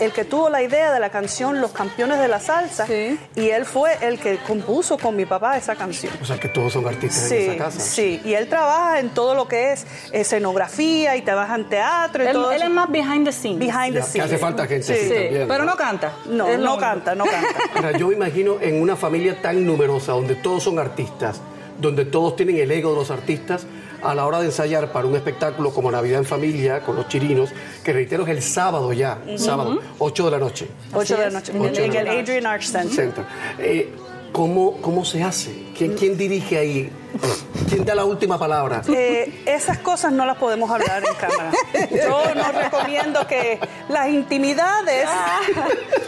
el 0.00 0.12
que 0.12 0.24
tuvo 0.24 0.48
la 0.48 0.62
idea 0.62 0.92
de 0.92 1.00
la 1.00 1.10
canción 1.10 1.60
Los 1.60 1.72
Campeones 1.72 2.18
de 2.18 2.28
la 2.28 2.40
Salsa. 2.40 2.86
Sí. 2.86 3.18
Y 3.36 3.48
él 3.50 3.64
fue 3.64 3.90
el 4.00 4.18
que 4.18 4.38
compuso 4.38 4.96
con 4.98 5.14
mi 5.16 5.26
papá 5.26 5.56
esa 5.56 5.74
canción. 5.76 6.12
O 6.20 6.24
sea, 6.24 6.38
que 6.38 6.48
todos 6.48 6.72
son 6.72 6.86
artistas 6.86 7.30
en 7.32 7.50
esa 7.50 7.64
casa. 7.64 7.80
sí. 7.80 8.20
Y 8.24 8.34
él 8.34 8.48
trabaja 8.48 9.00
en 9.00 9.10
todo 9.10 9.34
lo 9.34 9.46
que 9.48 9.72
es 9.72 9.86
escenografía 10.12 11.16
y 11.16 11.22
trabaja 11.22 11.54
en 11.56 11.68
teatro 11.68 12.24
y 12.24 12.26
Él, 12.26 12.32
todo 12.32 12.50
él 12.52 12.56
eso. 12.58 12.66
es 12.66 12.70
más 12.70 12.90
behind 12.90 13.24
the 13.26 13.32
scenes. 13.32 13.58
Behind 13.58 13.92
the 13.94 14.00
Ya, 14.00 14.04
que 14.04 14.10
scenes. 14.10 14.26
hace 14.26 14.38
falta 14.38 14.66
gente 14.66 14.86
Sí. 14.86 14.92
así 14.92 15.02
Sí, 15.02 15.08
también. 15.14 15.48
pero 15.48 15.64
no 15.64 15.76
canta. 15.76 16.12
No, 16.26 16.56
no 16.58 16.78
canta, 16.78 17.14
no 17.14 17.24
canta. 17.24 17.48
Ahora, 17.74 17.92
yo 17.98 18.08
me 18.08 18.14
imagino 18.14 18.56
en 18.60 18.80
una 18.80 18.96
familia 18.96 19.40
tan 19.40 19.64
numerosa, 19.66 20.12
donde 20.12 20.34
todos 20.36 20.62
son 20.62 20.78
artistas, 20.78 21.40
donde 21.78 22.04
todos 22.04 22.36
tienen 22.36 22.56
el 22.58 22.70
ego 22.70 22.90
de 22.90 22.96
los 22.96 23.10
artistas, 23.10 23.66
a 24.02 24.14
la 24.14 24.26
hora 24.26 24.40
de 24.40 24.46
ensayar 24.46 24.92
para 24.92 25.06
un 25.06 25.14
espectáculo 25.14 25.72
como 25.72 25.90
Navidad 25.90 26.18
en 26.18 26.24
Familia, 26.24 26.80
con 26.80 26.96
los 26.96 27.08
chirinos, 27.08 27.50
que 27.84 27.92
reitero 27.92 28.24
es 28.24 28.30
el 28.30 28.42
sábado 28.42 28.92
ya, 28.92 29.18
sábado, 29.36 29.80
8 29.98 30.24
de 30.24 30.30
la 30.30 30.38
noche. 30.38 30.68
8 30.92 31.16
de 31.16 31.24
la 31.24 31.30
noche. 31.30 31.52
Ocho 31.52 31.62
de 31.72 31.86
En 31.86 31.92
la 31.94 32.00
el 32.00 32.06
noche. 32.06 32.20
Adrian 32.20 32.46
Arch 32.46 32.64
Center. 32.64 32.94
Center. 32.94 33.24
Eh, 33.58 33.92
¿cómo, 34.32 34.80
¿Cómo 34.80 35.04
se 35.04 35.22
hace? 35.22 35.66
¿Quién, 35.76 35.94
quién 35.94 36.16
dirige 36.16 36.58
ahí? 36.58 36.90
¿Quién 37.68 37.84
da 37.84 37.94
la 37.94 38.04
última 38.04 38.38
palabra? 38.38 38.82
Eh, 38.88 39.42
esas 39.46 39.78
cosas 39.78 40.12
no 40.12 40.24
las 40.26 40.36
podemos 40.36 40.70
hablar 40.70 41.02
en 41.06 41.14
cámara. 41.14 41.52
Yo 41.90 42.34
no 42.34 42.52
recomiendo 42.52 43.26
que 43.26 43.58
las 43.88 44.08
intimidades 44.08 45.06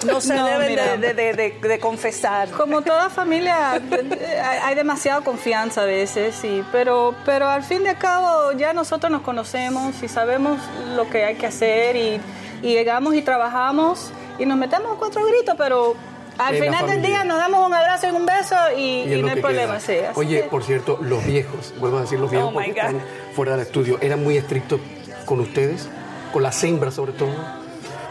no 0.07 0.21
se 0.21 0.35
No, 0.35 0.47
deben 0.47 1.01
de, 1.01 1.15
de- 1.15 1.33
de- 1.35 1.59
de 1.69 1.79
confesar. 1.79 2.49
Como 2.51 2.83
toda 2.83 3.09
familia, 3.11 3.77
eh, 3.77 4.41
hay 4.43 4.59
hay 4.65 4.75
demasiada 4.75 5.21
confianza 5.21 5.83
a 5.83 5.85
veces, 5.85 6.35
sí, 6.35 6.63
pero, 6.73 7.15
pero 7.25 7.47
al 7.49 7.63
fin 7.63 7.83
y 7.85 7.89
al 7.89 7.99
cabo 7.99 8.53
ya 8.53 8.73
nosotros 8.73 9.11
nos 9.13 9.23
conocemos 9.23 10.03
y 10.03 10.09
sabemos 10.09 10.59
lo 10.97 11.09
que 11.11 11.25
hay 11.25 11.37
que 11.37 11.47
hacer 11.47 11.97
y, 11.97 12.21
y 12.63 12.73
llegamos 12.73 13.15
y 13.15 13.23
trabajamos 13.23 14.11
y 14.39 14.47
nos 14.47 14.57
metemos 14.59 14.97
cuatro 14.99 15.25
gritos, 15.27 15.55
pero 15.57 15.95
al 16.39 16.57
final 16.57 16.87
del 16.87 17.03
día 17.03 17.25
nos 17.25 17.39
damos 17.39 17.67
un 17.67 17.75
abrazo 17.75 18.07
y 18.09 18.11
un 18.11 18.27
beso 18.27 18.57
y, 18.77 19.05
no 19.21 19.29
hay 19.29 19.41
problema. 19.41 19.81
Sí, 19.81 19.97
Oye, 20.15 20.43
que- 20.43 20.49
por 20.49 20.63
cierto, 20.65 20.99
los 21.01 21.25
viejos, 21.25 21.75
vuelvo 21.79 21.99
a 21.99 22.01
decir 22.03 22.19
los 22.19 22.31
viejos 22.31 22.51
Oh, 22.51 22.55
porque 22.55 22.71
están 22.71 23.01
fuera 23.35 23.53
del 23.53 23.61
estudio, 23.67 23.99
eran 24.01 24.23
muy 24.23 24.37
estrictos 24.37 24.81
con 25.25 25.41
ustedes, 25.41 25.89
con 26.33 26.43
las 26.43 26.63
hembras 26.65 26.95
sobre 26.95 27.13
todo, 27.13 27.31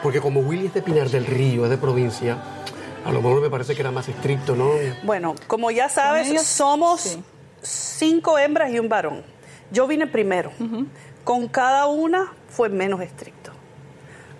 porque 0.02 0.20
como 0.20 0.40
Willy 0.42 0.68
es 0.68 0.74
de 0.74 0.82
Pinar 0.82 1.10
del 1.10 1.26
Río, 1.26 1.64
es 1.66 1.70
de 1.70 1.78
provincia, 1.78 2.38
a 3.06 3.12
lo 3.12 3.22
mejor 3.22 3.42
me 3.42 3.50
parece 3.50 3.76
que 3.76 3.82
era 3.82 3.92
más 3.92 4.08
estricto, 4.08 4.56
¿no? 4.56 4.72
Bueno, 5.04 5.36
como 5.48 5.72
ya 5.72 5.90
sabes, 5.90 6.30
ellos, 6.30 6.44
somos 6.44 7.02
sí. 7.02 7.24
cinco 7.62 8.38
hembras 8.40 8.72
y 8.72 8.80
un 8.80 8.88
varón. 8.90 9.24
Yo 9.72 9.88
vine 9.88 10.08
primero. 10.08 10.52
Con 11.24 11.48
cada 11.48 11.88
una 11.88 12.32
fue 12.50 12.70
menos 12.70 13.02
estricto. 13.02 13.52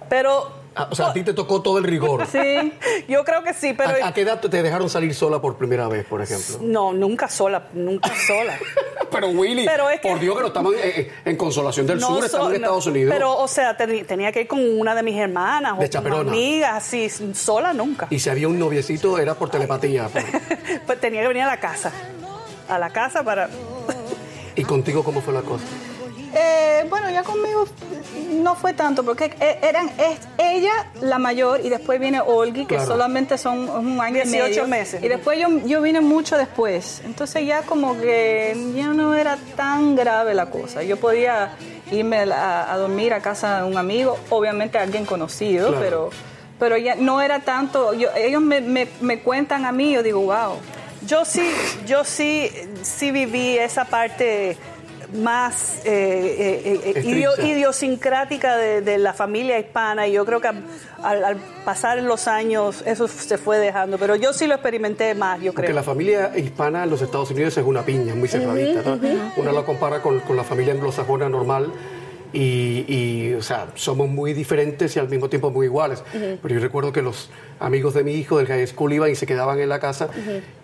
Pero 0.10 0.63
Ah, 0.76 0.88
o 0.92 0.96
sea, 0.96 1.08
a 1.08 1.14
ti 1.14 1.24
te 1.24 1.34
tocó 1.34 1.62
todo 1.62 1.78
el 1.78 1.84
rigor. 1.84 2.26
Sí. 2.26 2.74
yo 3.08 3.24
creo 3.24 3.44
que 3.44 3.54
sí, 3.54 3.74
pero... 3.74 4.04
¿A, 4.04 4.08
a 4.08 4.14
qué 4.14 4.22
edad 4.22 4.40
te 4.40 4.64
dejaron 4.64 4.90
salir 4.90 5.14
sola 5.14 5.40
por 5.40 5.56
primera 5.56 5.88
vez, 5.88 6.06
por 6.06 6.22
ejemplo? 6.22 6.58
No, 6.62 6.94
nunca 6.94 7.28
sola, 7.30 7.68
nunca 7.74 8.10
sola. 8.28 8.58
Pero 9.12 9.28
Willy, 9.28 9.64
Pero 9.68 9.92
es 9.92 10.02
que- 10.02 10.10
por 10.10 10.20
Dios 10.20 10.36
que 10.36 10.42
no 10.42 10.48
estamos 10.48 10.74
en, 10.74 10.80
en- 11.02 11.08
en 11.26 11.38
Consolación 11.38 11.86
del 11.86 12.00
No 12.00 12.08
Sur, 12.08 12.26
estamos 12.26 12.48
so- 12.48 12.54
en 12.56 12.62
no, 12.62 12.66
Estados 12.66 12.88
Unidos. 12.88 13.14
Pero, 13.14 13.38
o 13.38 13.48
sea, 13.48 13.78
tenía 13.78 14.32
que 14.32 14.42
ir 14.42 14.48
con 14.48 14.60
una 14.80 14.96
de 14.96 15.04
mis 15.04 15.16
hermanas 15.16 15.78
De 15.78 15.98
o 16.00 16.02
con 16.02 16.30
amigas, 16.30 16.74
así, 16.74 17.08
sola 17.36 17.74
nunca. 17.74 18.08
Y 18.10 18.18
si 18.18 18.32
había 18.32 18.48
un 18.48 18.58
noviecito 18.58 19.20
era 19.20 19.36
por 19.36 19.52
telepatía. 19.52 20.08
pues. 20.12 20.26
Pues 20.88 21.00
tenía 21.00 21.22
que 21.22 21.28
venir 21.28 21.44
a 21.44 21.48
la 21.48 21.60
casa. 21.60 21.92
A 22.68 22.80
la 22.80 22.90
casa 22.90 23.24
para... 23.24 23.50
¿Y 24.56 24.64
contigo 24.64 25.04
cómo 25.04 25.22
fue 25.22 25.32
la 25.34 25.42
cosa? 25.44 25.66
Eh, 26.36 26.86
bueno, 26.90 27.10
ya 27.12 27.24
conmigo 27.24 27.66
no 28.32 28.56
fue 28.56 28.74
tanto, 28.74 29.04
porque 29.04 29.26
e- 29.40 29.60
eran 29.62 29.90
es 30.00 30.20
ella 30.38 30.72
la 31.02 31.20
mayor 31.20 31.62
y 31.64 31.70
después 31.70 32.00
viene 32.00 32.20
Olgi, 32.22 32.66
que 32.66 32.76
Claro. 32.76 32.88
solamente 32.92 33.38
son 33.38 33.70
un 33.70 34.02
año 34.02 34.18
y 34.18 34.22
18 34.28 34.48
medio. 34.50 34.68
meses. 34.68 35.04
Y 35.04 35.08
después 35.08 35.40
yo, 35.40 35.48
yo 35.66 35.82
vine 35.82 36.02
mucho 36.02 36.38
después. 36.38 37.02
Entonces 37.06 37.46
ya 37.46 37.62
como 37.62 38.00
que 38.00 38.56
ya 38.76 38.88
no 38.88 39.14
era 39.16 39.38
tan 39.56 39.96
grave 39.96 40.34
la 40.34 40.48
cosa. 40.48 40.82
Yo 40.84 40.98
podía 40.98 41.52
irme 41.92 42.18
a, 42.34 42.74
a 42.74 42.78
dormir 42.78 43.14
a 43.14 43.20
casa 43.22 43.58
de 43.62 43.64
un 43.70 43.78
amigo, 43.78 44.18
obviamente 44.30 44.78
alguien 44.80 45.06
conocido, 45.06 45.68
Claro. 45.70 45.84
pero 45.84 46.10
pero 46.60 46.78
ya 46.78 46.96
no 46.96 47.22
era 47.22 47.40
tanto. 47.42 47.94
Yo, 47.94 48.10
ellos 48.16 48.42
me, 48.42 48.62
me, 48.62 48.88
me 49.02 49.20
cuentan 49.20 49.66
a 49.66 49.72
mí, 49.72 49.92
yo 49.92 50.02
digo, 50.02 50.22
wow. 50.22 50.56
Yo 51.06 51.26
sí, 51.26 51.52
yo 51.86 52.06
sí, 52.06 52.50
sí 52.82 53.12
viví 53.12 53.58
esa 53.58 53.84
parte 53.84 54.56
más 55.14 55.82
eh, 55.86 56.62
eh, 56.86 56.94
eh, 56.96 57.44
idiosincrática 57.46 58.58
de, 58.58 58.82
de 58.82 58.98
la 58.98 59.14
familia 59.14 59.60
hispana 59.60 60.08
y 60.08 60.14
yo 60.14 60.26
creo 60.26 60.42
que 60.42 60.48
al, 60.48 61.24
al 61.24 61.38
pasar 61.66 62.02
los 62.02 62.28
años 62.28 62.84
eso 62.86 63.08
se 63.08 63.38
fue 63.38 63.58
dejando, 63.60 63.98
pero 63.98 64.16
yo 64.16 64.34
sí 64.34 64.48
lo 64.48 64.56
experimenté 64.56 65.16
más, 65.16 65.40
yo 65.42 65.52
Porque 65.54 65.68
creo. 65.68 65.76
la 65.76 65.84
familia 65.84 66.32
hispana 66.38 66.84
en 66.84 66.90
los 66.90 67.02
Estados 67.02 67.32
Unidos 67.32 67.58
es 67.58 67.64
una 67.66 67.84
piña, 67.84 68.16
muy 68.16 68.28
cerradita. 68.28 68.82
¿no? 68.84 69.00
Uno 69.38 69.52
la 69.52 69.64
compara 69.64 70.02
con, 70.02 70.20
con 70.22 70.36
la 70.36 70.44
familia 70.44 70.74
anglosajona 70.74 71.30
normal 71.30 71.72
y, 72.32 72.86
y, 72.88 73.34
o 73.36 73.42
sea, 73.44 73.68
somos 73.76 74.10
muy 74.10 74.34
diferentes 74.34 74.96
y 74.96 75.00
al 75.00 75.08
mismo 75.08 75.30
tiempo 75.30 75.52
muy 75.52 75.68
iguales. 75.68 76.04
Pero 76.12 76.56
yo 76.56 76.60
recuerdo 76.60 76.92
que 76.92 77.02
los 77.04 77.30
amigos 77.60 77.94
de 77.94 78.04
mi 78.04 78.14
hijo 78.16 78.38
del 78.38 78.48
high 78.48 78.66
school 78.66 78.92
iban 78.94 79.12
y 79.12 79.16
se 79.16 79.28
quedaban 79.28 79.60
en 79.60 79.70
la 79.70 79.80
casa 79.80 80.10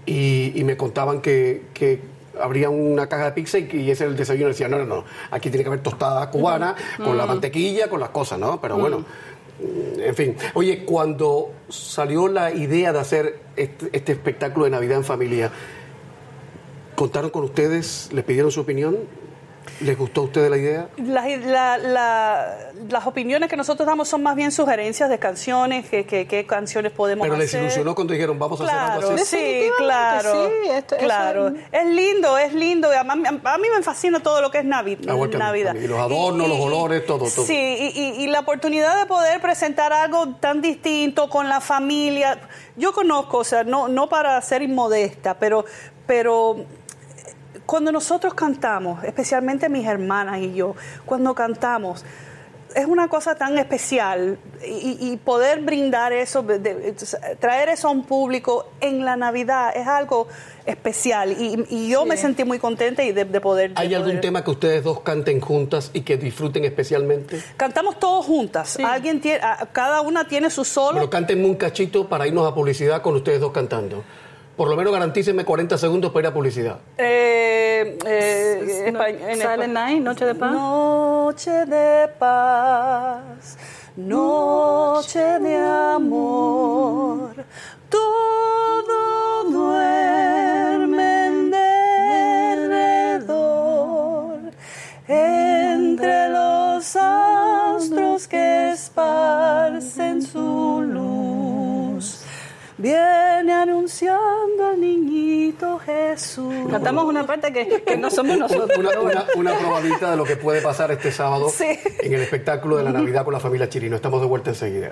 y, 0.05 0.51
y 0.55 0.63
me 0.63 0.77
contaban 0.77 1.21
que, 1.21 1.61
que 1.73 1.99
abrían 2.41 2.71
una 2.71 3.07
caja 3.07 3.25
de 3.25 3.31
pizza 3.31 3.59
y, 3.59 3.69
y 3.71 3.91
ese 3.91 4.03
era 4.03 4.11
el 4.11 4.17
desayuno. 4.17 4.47
Y 4.47 4.51
decían, 4.51 4.71
no, 4.71 4.77
no, 4.79 4.85
no, 4.85 5.05
aquí 5.31 5.49
tiene 5.49 5.63
que 5.63 5.69
haber 5.69 5.83
tostada 5.83 6.29
cubana 6.29 6.75
con 6.97 7.17
la 7.17 7.25
mantequilla, 7.25 7.89
con 7.89 7.99
las 7.99 8.09
cosas, 8.09 8.39
¿no? 8.39 8.59
Pero 8.61 8.77
bueno. 8.77 9.05
En 9.61 10.15
fin, 10.15 10.37
oye, 10.53 10.85
cuando 10.85 11.51
salió 11.67 12.29
la 12.29 12.53
idea 12.53 12.93
de 12.93 12.99
hacer 12.99 13.39
este, 13.57 13.89
este 13.91 14.13
espectáculo 14.13 14.63
de 14.63 14.71
Navidad 14.71 14.99
en 14.99 15.03
familia, 15.03 15.51
¿contaron 16.95 17.29
con 17.29 17.43
ustedes? 17.43 18.09
¿Les 18.13 18.23
pidieron 18.23 18.51
su 18.51 18.61
opinión? 18.61 18.99
¿Les 19.81 19.97
gustó 19.97 20.21
a 20.21 20.23
ustedes 20.25 20.49
la 20.49 20.57
idea? 20.57 20.87
Las, 20.97 21.25
la- 21.45 21.77
la- 21.77 22.57
las 22.89 23.07
opiniones 23.07 23.49
que 23.49 23.55
nosotros 23.57 23.85
damos 23.87 24.07
son 24.09 24.21
más 24.23 24.35
bien 24.35 24.51
sugerencias 24.51 25.09
de 25.09 25.19
canciones, 25.19 25.87
que, 25.89 26.05
que- 26.05 26.27
qué 26.27 26.45
canciones 26.45 26.91
podemos 26.91 27.25
Pero 27.25 27.37
les 27.37 27.47
hacer. 27.49 27.61
ilusionó 27.63 27.95
cuando 27.95 28.13
dijeron, 28.13 28.37
vamos 28.37 28.59
a 28.61 28.63
hacer 28.65 28.77
algo 28.77 29.11
así. 29.11 29.25
sí, 29.37 29.69
claro. 29.77 30.33
sí, 30.33 30.69
esto- 30.71 30.97
claro. 30.97 31.47
es- 31.49 31.53
Es 31.71 31.85
lindo, 31.85 32.37
es 32.37 32.53
lindo. 32.53 32.89
A 32.91 33.03
mí, 33.15 33.23
a 33.43 33.57
mí 33.57 33.67
me 33.75 33.81
fascina 33.83 34.19
todo 34.21 34.41
lo 34.41 34.51
que 34.51 34.59
es 34.59 34.65
Navi- 34.65 34.97
Ah, 35.07 35.13
bueno, 35.13 35.31
que 35.31 35.37
Navidad. 35.37 35.75
Y 35.75 35.87
los 35.87 35.99
adornos, 35.99 36.47
los 36.49 36.59
olores, 36.59 37.05
todo, 37.05 37.19
todo. 37.29 37.45
Sí, 37.45 37.53
y, 37.55 37.99
y- 37.99 38.23
y 38.23 38.27
la 38.27 38.41
oportunidad 38.41 38.99
de 38.99 39.05
poder 39.05 39.39
presentar 39.41 39.93
algo 39.93 40.35
tan 40.35 40.61
distinto 40.61 41.29
con 41.29 41.47
la 41.47 41.61
familia. 41.61 42.39
Yo 42.75 42.91
conozco, 42.93 43.37
o 43.39 43.43
sea, 43.43 43.63
no, 43.63 43.87
no 43.87 44.09
para 44.09 44.41
ser 44.41 44.61
inmodesta, 44.61 45.35
pero, 45.39 45.65
pero 46.05 46.57
cuando 47.69 47.91
nosotros 47.91 48.33
cantamos, 48.33 49.03
especialmente 49.03 49.69
mis 49.69 49.85
hermanas 49.85 50.39
y 50.39 50.53
yo, 50.55 50.75
cuando 51.05 51.35
cantamos, 51.35 52.03
es 52.75 52.85
una 52.85 53.07
cosa 53.07 53.33
tan 53.35 53.57
especial 53.57 54.37
y, 54.63 54.97
y 54.99 55.17
poder 55.17 55.61
brindar 55.61 56.13
eso, 56.13 56.43
de- 56.43 56.59
de- 56.59 56.95
traer 57.39 57.69
eso 57.69 57.87
a 57.87 57.91
un 57.91 58.03
público 58.03 58.67
en 58.79 59.03
la 59.05 59.15
Navidad 59.15 59.71
es 59.75 59.87
algo 59.87 60.27
especial 60.67 61.31
y, 61.31 61.65
y 61.69 61.89
yo 61.89 62.05
me 62.05 62.15
sentí 62.17 62.43
muy 62.43 62.59
contenta 62.59 63.03
y 63.03 63.11
de, 63.11 63.25
de 63.25 63.41
poder... 63.41 63.73
de 63.73 63.81
¿Hay 63.81 63.93
algún 63.95 64.09
poder- 64.11 64.21
tema 64.21 64.43
que 64.43 64.51
ustedes 64.51 64.83
dos 64.83 64.99
canten 65.01 65.39
juntas 65.41 65.89
y 65.93 66.01
que 66.01 66.17
disfruten 66.17 66.63
especialmente? 66.65 67.39
Cantamos 67.57 67.97
todos 67.99 68.25
juntas. 68.25 68.77
Alguien 68.83 69.19
tiene, 69.19 69.39
cada 69.71 70.01
una 70.01 70.27
tiene 70.27 70.49
su 70.51 70.63
solo. 70.63 70.95
Pero 70.99 71.09
cántenme 71.09 71.45
un 71.45 71.55
cachito 71.55 72.07
para 72.07 72.27
irnos 72.27 72.47
a 72.47 72.53
publicidad 72.53 73.01
con 73.01 73.15
ustedes 73.15 73.39
dos 73.41 73.51
cantando. 73.51 74.03
Por 74.59 74.67
lo 74.67 74.75
menos 74.75 74.91
garantícenme 74.91 75.45
40 75.45 75.77
segundos 75.77 76.11
para 76.11 76.27
ir 76.27 76.27
a 76.27 76.33
publicidad. 76.33 76.79
Eh, 76.97 77.97
eh, 78.05 78.91
No, 78.91 78.99
Silent 79.35 79.71
Night, 79.71 80.03
Noche 80.03 80.25
de 80.25 80.35
Paz. 80.35 80.51
Noche 80.51 81.65
de 81.65 82.09
paz, 82.19 83.57
noche 83.95 85.39
de 85.39 85.55
amor, 85.95 87.31
todo 87.87 89.43
duerme 89.49 91.27
en 91.27 91.51
derredor, 93.21 94.39
entre 95.07 96.29
los 96.31 96.97
astros 96.97 98.27
que 98.27 98.71
esparcen 98.71 100.21
su 100.21 100.81
luz, 100.85 101.08
viene 102.79 103.53
anunciando 103.53 104.67
al 104.71 104.79
niñito 104.79 105.79
Jesús. 105.79 106.53
Cantamos 106.71 107.05
una 107.05 107.25
parte 107.27 107.51
que, 107.53 107.83
que 107.83 107.97
no 107.97 108.09
somos 108.09 108.37
nosotros. 108.37 108.69
Una, 108.77 108.99
una, 109.01 109.25
una 109.35 109.57
probadita 109.57 110.11
de 110.11 110.17
lo 110.17 110.23
que 110.23 110.37
puede 110.37 110.61
pasar 110.61 110.91
este 110.91 111.11
sábado 111.11 111.49
Sí. 111.49 111.77
en 112.01 112.13
el 112.13 112.21
espectáculo 112.21 112.77
de 112.77 112.83
la 112.85 112.91
Navidad 112.91 113.23
con 113.25 113.33
la 113.33 113.39
familia 113.39 113.69
Chirino. 113.69 113.95
Estamos 113.95 114.21
de 114.21 114.27
vuelta 114.27 114.49
enseguida. 114.51 114.91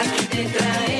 Aquí 0.00 0.26
te 0.30 0.44
traemos 0.44 0.95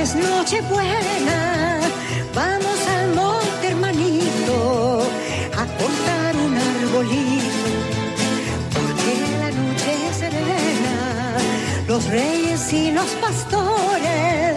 es 0.00 0.14
noche 0.14 0.60
buena, 0.70 1.80
vamos 2.32 2.78
al 2.86 3.14
monte 3.14 3.68
hermanito 3.68 5.02
a 5.56 5.66
cortar 5.66 6.36
un 6.36 6.56
arbolito, 6.56 7.68
porque 8.74 9.12
la 9.40 9.50
noche 9.50 10.08
es 10.08 10.16
serena, 10.16 11.36
los 11.88 12.04
reyes 12.10 12.72
y 12.72 12.92
los 12.92 13.06
pastores 13.20 14.54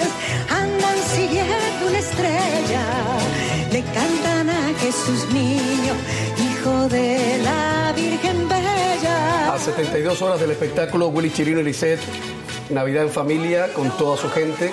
andan 0.49 0.97
siguiendo 1.15 1.87
una 1.87 1.97
estrella, 1.97 2.85
le 3.71 3.81
cantan 3.81 4.49
a 4.49 4.79
Jesús 4.79 5.27
niño, 5.33 5.93
hijo 6.37 6.87
de 6.89 7.39
la 7.43 7.93
Virgen 7.95 8.47
Bella. 8.47 9.53
A 9.53 9.57
72 9.57 10.21
horas 10.21 10.39
del 10.39 10.51
espectáculo, 10.51 11.07
Willy 11.07 11.31
Chirino 11.31 11.61
y 11.61 11.63
Lisette, 11.63 12.01
Navidad 12.69 13.03
en 13.03 13.09
familia, 13.09 13.73
con 13.73 13.89
toda 13.97 14.17
su 14.17 14.29
gente, 14.29 14.71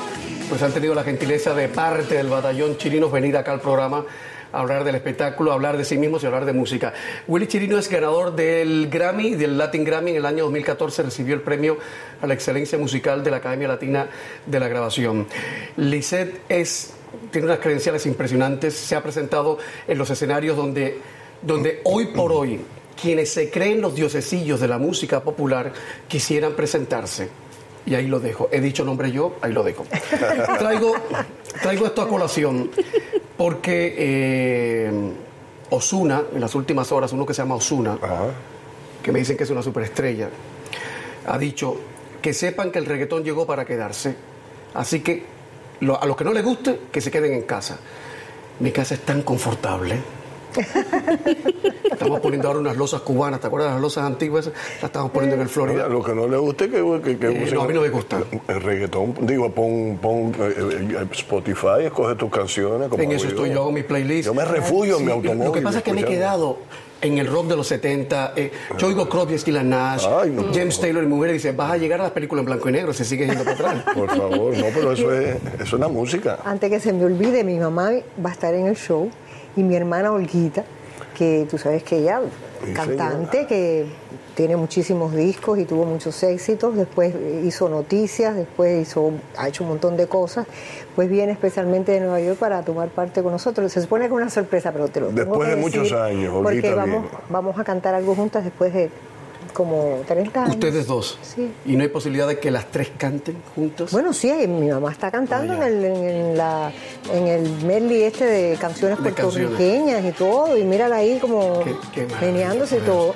pues 0.48 0.62
han 0.62 0.72
tenido 0.72 0.94
la 0.94 1.04
gentileza 1.04 1.54
de 1.54 1.68
parte 1.68 2.14
del 2.14 2.28
batallón 2.28 2.78
Chirinos 2.78 3.12
venir 3.12 3.36
acá 3.36 3.52
al 3.52 3.60
programa 3.60 4.04
a 4.50 4.60
hablar 4.60 4.82
del 4.82 4.94
espectáculo, 4.94 5.50
a 5.50 5.54
hablar 5.54 5.76
de 5.76 5.84
sí 5.84 5.98
mismos 5.98 6.22
y 6.22 6.26
hablar 6.26 6.46
de 6.46 6.54
música. 6.54 6.94
Willy 7.26 7.46
Chirino 7.46 7.76
es 7.76 7.88
ganador 7.90 8.34
del 8.34 8.88
Grammy, 8.88 9.34
del 9.34 9.58
Latin 9.58 9.84
Grammy, 9.84 10.12
en 10.12 10.16
el 10.18 10.26
año 10.26 10.44
2014 10.44 11.02
recibió 11.02 11.34
el 11.34 11.42
premio 11.42 11.76
a 12.22 12.26
la 12.26 12.34
excelencia 12.34 12.78
musical 12.78 13.22
de 13.22 13.30
la 13.30 13.38
Academia 13.38 13.68
Latina 13.68 14.08
de 14.46 14.60
la 14.60 14.68
Grabación. 14.68 15.26
Lisette 15.76 16.40
es, 16.48 16.94
tiene 17.30 17.46
unas 17.46 17.58
credenciales 17.58 18.06
impresionantes, 18.06 18.74
se 18.74 18.96
ha 18.96 19.02
presentado 19.02 19.58
en 19.86 19.98
los 19.98 20.08
escenarios 20.08 20.56
donde, 20.56 20.98
donde 21.42 21.82
hoy 21.84 22.06
por 22.06 22.32
hoy 22.32 22.60
quienes 23.00 23.30
se 23.30 23.50
creen 23.50 23.80
los 23.80 23.94
diosesillos 23.94 24.60
de 24.60 24.68
la 24.68 24.78
música 24.78 25.22
popular 25.22 25.72
quisieran 26.08 26.54
presentarse. 26.54 27.28
Y 27.88 27.94
ahí 27.94 28.06
lo 28.06 28.20
dejo. 28.20 28.48
He 28.52 28.60
dicho 28.60 28.84
nombre 28.84 29.10
yo, 29.10 29.36
ahí 29.40 29.52
lo 29.52 29.62
dejo. 29.62 29.86
Traigo, 30.58 30.92
traigo 31.62 31.86
esto 31.86 32.02
a 32.02 32.08
colación 32.08 32.70
porque 33.36 33.94
eh, 33.96 34.90
Osuna, 35.70 36.22
en 36.34 36.40
las 36.40 36.54
últimas 36.54 36.92
horas, 36.92 37.12
uno 37.12 37.24
que 37.24 37.32
se 37.32 37.40
llama 37.42 37.54
Osuna, 37.54 37.96
que 39.02 39.10
me 39.10 39.20
dicen 39.20 39.36
que 39.38 39.44
es 39.44 39.50
una 39.50 39.62
superestrella, 39.62 40.28
ha 41.26 41.38
dicho 41.38 41.76
que 42.20 42.34
sepan 42.34 42.70
que 42.70 42.78
el 42.78 42.84
reggaetón 42.84 43.24
llegó 43.24 43.46
para 43.46 43.64
quedarse. 43.64 44.14
Así 44.74 45.00
que 45.00 45.24
lo- 45.80 46.00
a 46.02 46.04
los 46.04 46.16
que 46.16 46.24
no 46.24 46.32
les 46.34 46.44
guste, 46.44 46.80
que 46.92 47.00
se 47.00 47.10
queden 47.10 47.32
en 47.32 47.42
casa. 47.42 47.78
Mi 48.60 48.70
casa 48.70 48.94
es 48.96 49.00
tan 49.00 49.22
confortable. 49.22 49.96
Estamos 51.90 52.20
poniendo 52.20 52.48
ahora 52.48 52.60
unas 52.60 52.76
losas 52.76 53.00
cubanas, 53.02 53.40
¿te 53.40 53.46
acuerdas 53.46 53.72
las 53.72 53.80
losas 53.80 54.04
antiguas? 54.04 54.46
Las 54.46 54.84
estamos 54.84 55.10
poniendo 55.10 55.36
en 55.36 55.42
el 55.42 55.48
Florida. 55.48 55.88
Lo 55.88 56.02
que 56.02 56.14
no 56.14 56.26
le 56.28 56.36
guste, 56.36 56.68
que, 56.70 57.00
que, 57.02 57.18
que 57.18 57.26
Eh, 57.26 57.42
usen 57.44 57.54
no, 57.54 57.62
a 57.62 57.66
mí 57.66 57.74
no 57.74 57.80
me 57.80 57.88
gusta. 57.88 58.22
El 58.48 58.60
reggaetón, 58.62 59.14
digo, 59.22 59.50
pon, 59.50 59.98
pon 60.00 60.32
eh, 60.38 60.54
eh, 61.00 61.06
Spotify, 61.12 61.84
escoge 61.86 62.14
tus 62.16 62.30
canciones. 62.30 62.88
Como 62.88 63.02
En 63.02 63.12
eso 63.12 63.28
estoy 63.28 63.50
yo, 63.50 63.62
hago 63.62 63.72
mi 63.72 63.82
playlist. 63.82 64.26
Yo 64.26 64.34
me 64.34 64.44
refugio 64.44 64.94
en 64.94 64.98
Sí, 65.00 65.04
mi 65.06 65.12
automóvil. 65.12 65.44
Lo 65.44 65.52
que 65.52 65.60
pasa 65.62 65.78
es 65.78 65.84
que 65.84 65.92
me 65.92 66.02
he 66.02 66.04
quedado 66.04 66.58
en 67.00 67.18
el 67.18 67.26
rock 67.28 67.46
de 67.46 67.56
los 67.56 67.66
70. 67.68 68.32
eh, 68.36 68.50
yo 68.76 68.88
oigo 68.88 69.08
Crosby, 69.08 69.38
Stills 69.38 69.64
Nash, 69.64 70.04
Ay, 70.06 70.30
no. 70.30 70.46
James 70.52 70.80
Taylor 70.80 71.02
y 71.02 71.06
mujeres 71.06 71.34
dice, 71.34 71.52
vas 71.52 71.72
a 71.72 71.76
llegar 71.76 72.00
a 72.00 72.04
las 72.04 72.12
películas 72.12 72.40
en 72.42 72.46
blanco 72.46 72.68
y 72.68 72.72
negro, 72.72 72.92
se 72.92 73.04
sigue 73.04 73.26
yendo 73.26 73.44
para 73.44 73.54
atrás. 73.54 73.84
Por 73.94 74.08
favor, 74.08 74.56
no, 74.56 74.66
pero 74.74 74.92
eso 74.92 75.12
es, 75.12 75.36
eso 75.54 75.62
es 75.62 75.72
una 75.72 75.88
música. 75.88 76.38
Antes 76.44 76.70
que 76.70 76.80
se 76.80 76.92
me 76.92 77.04
olvide, 77.04 77.44
mi 77.44 77.56
mamá 77.58 77.90
va 78.24 78.30
a 78.30 78.32
estar 78.32 78.52
en 78.54 78.66
el 78.66 78.76
show 78.76 79.10
y 79.56 79.62
mi 79.62 79.76
hermana 79.76 80.12
Olguita, 80.12 80.64
que 81.16 81.46
tú 81.50 81.58
sabes 81.58 81.82
que 81.82 81.98
ella, 81.98 82.20
Sí, 82.64 82.72
cantante, 82.72 83.46
que 83.46 83.86
tiene 84.34 84.56
muchísimos 84.56 85.14
discos 85.14 85.58
y 85.60 85.64
tuvo 85.64 85.84
muchos 85.84 86.20
éxitos, 86.24 86.74
después 86.76 87.14
hizo 87.44 87.68
noticias, 87.68 88.34
después 88.34 88.82
hizo, 88.82 89.12
ha 89.36 89.48
hecho 89.48 89.62
un 89.62 89.70
montón 89.70 89.96
de 89.96 90.08
cosas, 90.08 90.46
pues 90.96 91.08
viene 91.08 91.32
especialmente 91.32 91.92
de 91.92 92.00
Nueva 92.00 92.20
York 92.20 92.38
para 92.38 92.62
tomar 92.62 92.88
parte 92.88 93.22
con 93.22 93.30
nosotros. 93.32 93.70
Se 93.72 93.80
supone 93.80 94.04
que 94.04 94.06
es 94.08 94.12
una 94.12 94.30
sorpresa, 94.30 94.72
pero 94.72 94.88
te 94.88 95.00
lo 95.00 95.06
tengo 95.08 95.20
Después 95.20 95.48
que 95.48 95.54
de 95.54 95.60
muchos 95.60 95.92
años, 95.92 96.32
Porque 96.34 96.58
Olguita 96.58 96.74
vamos, 96.74 97.02
viene. 97.02 97.18
vamos 97.30 97.58
a 97.58 97.64
cantar 97.64 97.94
algo 97.94 98.14
juntas 98.16 98.42
después 98.42 98.74
de 98.74 98.90
como 99.52 100.02
30 100.06 100.42
años. 100.44 100.54
Ustedes 100.54 100.86
dos. 100.86 101.18
Sí. 101.22 101.50
Y 101.66 101.76
no 101.76 101.82
hay 101.82 101.88
posibilidad 101.88 102.26
de 102.28 102.38
que 102.38 102.50
las 102.50 102.66
tres 102.70 102.90
canten 102.96 103.36
juntas. 103.54 103.90
Bueno, 103.92 104.12
sí, 104.12 104.30
mi 104.46 104.68
mamá 104.68 104.92
está 104.92 105.10
cantando 105.10 105.54
Ah, 105.54 105.56
en, 105.56 105.62
el, 105.62 105.84
en, 105.84 106.36
la, 106.36 106.72
en 107.12 107.26
el 107.26 107.50
medley 107.64 108.02
este 108.02 108.24
de 108.26 108.56
canciones 108.56 108.98
De 109.02 109.10
puertorriqueñas 109.12 110.04
y 110.04 110.12
todo, 110.12 110.56
y 110.56 110.64
mírala 110.64 110.96
ahí 110.96 111.18
como 111.18 111.60
Qué- 111.64 111.76
qué 111.94 112.06
meneándose 112.20 112.78
y 112.78 112.80
todo. 112.80 113.14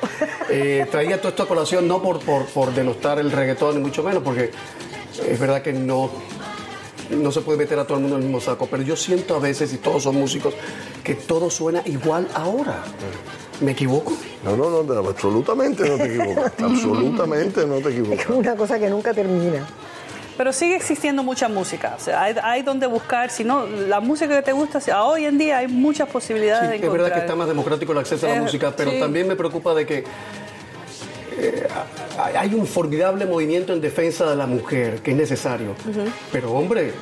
Eh, 0.51 0.87
traía 0.91 1.19
todo 1.19 1.29
esto 1.31 1.43
a 1.45 1.49
colación 1.49 1.87
no 1.89 2.03
por, 2.03 2.21
por, 2.21 2.47
por 2.47 2.75
denostar 2.75 3.19
el 3.19 3.31
reggaetón, 3.31 3.77
ni 3.77 3.83
mucho 3.83 4.03
menos, 4.03 4.23
porque 4.23 4.51
es 5.29 5.39
verdad 5.39 5.63
que 5.63 5.73
no, 5.73 6.11
no 7.11 7.31
se 7.33 7.41
puede 7.43 7.59
meter 7.59 7.79
a 7.79 7.85
todo 7.85 7.97
el 7.97 8.03
mundo 8.03 8.17
en 8.17 8.23
el 8.23 8.29
mismo 8.29 8.41
saco, 8.41 8.67
pero 8.71 8.83
yo 8.83 8.97
siento 8.97 9.35
a 9.37 9.39
veces, 9.39 9.73
y 9.73 9.79
todos 9.79 10.03
son 10.05 10.17
músicos, 10.17 10.55
que 11.05 11.15
todo 11.15 11.51
suena 11.51 11.83
igual 11.87 12.27
ahora. 12.35 12.83
¿Me 13.63 13.73
equivoco? 13.73 14.13
No, 14.45 14.57
no, 14.57 14.83
no, 14.83 15.09
absolutamente 15.09 15.89
no 15.89 15.97
te 15.97 16.05
equivocas. 16.17 16.53
absolutamente 16.63 17.67
no 17.67 17.75
te 17.77 17.89
Es 17.91 17.95
equivocas. 17.99 18.27
como 18.27 18.39
una 18.41 18.57
cosa 18.57 18.79
que 18.79 18.91
nunca 18.91 19.15
termina. 19.15 19.67
Pero 20.37 20.53
sigue 20.53 20.75
existiendo 20.77 21.23
mucha 21.23 21.49
música. 21.49 21.95
O 21.97 22.03
sea, 22.03 22.23
hay, 22.23 22.35
hay 22.43 22.63
donde 22.63 22.87
buscar. 22.87 23.31
Si 23.31 23.45
no, 23.45 23.67
la 23.67 24.01
música 24.01 24.35
que 24.35 24.43
te 24.43 24.53
gusta, 24.53 24.81
hoy 25.05 25.27
en 25.27 25.39
día 25.39 25.59
hay 25.59 25.69
muchas 25.69 26.09
posibilidades 26.09 26.63
Sí, 26.65 26.69
de 26.71 26.77
es 26.77 26.83
encontrar. 26.83 27.03
verdad 27.03 27.15
que 27.17 27.21
está 27.27 27.37
más 27.37 27.49
democrático 27.49 27.93
el 27.93 27.99
acceso 27.99 28.27
a 28.27 28.31
la 28.31 28.37
Eh, 28.37 28.41
música, 28.41 28.73
pero 28.77 28.91
sí. 28.91 28.99
también 28.99 29.29
me 29.29 29.37
preocupa 29.37 29.75
de 29.75 29.87
que 29.87 30.05
eh, 31.39 31.67
hay- 32.35 32.55
un 32.55 32.67
formidable 32.67 33.27
movimiento 33.27 33.73
en 33.73 33.81
defensa 33.81 34.29
de 34.29 34.37
la 34.37 34.47
mujer, 34.47 35.01
que 35.03 35.13
es 35.13 35.17
necesario. 35.17 35.75
Pero 36.33 36.53
hombre, 36.53 36.93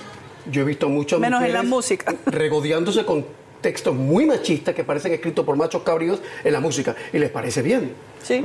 yo 0.51 0.63
he 0.63 0.65
visto 0.65 0.89
muchas 0.89 1.19
Menos 1.21 1.39
en 1.41 1.47
mujeres 1.49 1.63
la 1.65 1.69
música. 1.69 2.15
regodeándose 2.27 3.05
con 3.05 3.25
textos 3.61 3.95
muy 3.95 4.27
machistas 4.27 4.75
que 4.75 4.85
parecen 4.85 5.13
escritos 5.13 5.45
por 5.45 5.57
machos 5.57 5.83
cabríos 5.83 6.21
en 6.45 6.53
la 6.53 6.61
música 6.61 6.95
y 7.13 7.19
les 7.19 7.31
parece 7.31 7.63
bien. 7.63 7.93
Sí. 8.23 8.43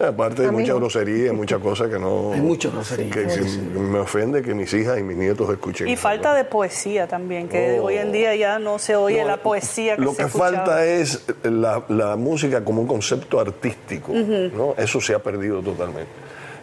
Aparte 0.00 0.42
hay 0.42 0.48
A 0.48 0.52
mí 0.52 0.58
mucha 0.60 0.74
grosería, 0.74 1.32
muchas 1.32 1.60
cosas 1.60 1.88
que 1.88 1.98
no... 1.98 2.32
Hay 2.32 2.40
mucha 2.42 2.68
grosería. 2.68 3.10
Que, 3.10 3.26
que 3.26 3.40
me 3.78 3.98
ofende 4.00 4.42
que 4.42 4.54
mis 4.54 4.72
hijas 4.74 4.98
y 4.98 5.02
mis 5.02 5.16
nietos 5.16 5.48
escuchen. 5.50 5.88
Y 5.88 5.94
eso, 5.94 6.02
falta 6.02 6.30
¿no? 6.30 6.34
de 6.36 6.44
poesía 6.44 7.06
también, 7.06 7.48
que 7.48 7.78
Oh. 7.80 7.84
hoy 7.84 7.96
en 7.96 8.12
día 8.12 8.34
ya 8.36 8.58
no 8.58 8.78
se 8.78 8.96
oye 8.96 9.22
No, 9.22 9.28
la 9.28 9.42
poesía 9.42 9.96
que 9.96 10.02
Lo 10.02 10.10
se 10.12 10.18
que 10.18 10.22
escuchaba. 10.24 10.50
falta 10.56 10.84
es 10.86 11.24
la, 11.42 11.82
la 11.88 12.16
música 12.16 12.62
como 12.64 12.82
un 12.82 12.86
concepto 12.86 13.40
artístico, 13.40 14.12
¿no? 14.12 14.74
Eso 14.76 15.00
se 15.00 15.14
ha 15.14 15.18
perdido 15.20 15.60
totalmente. 15.62 16.10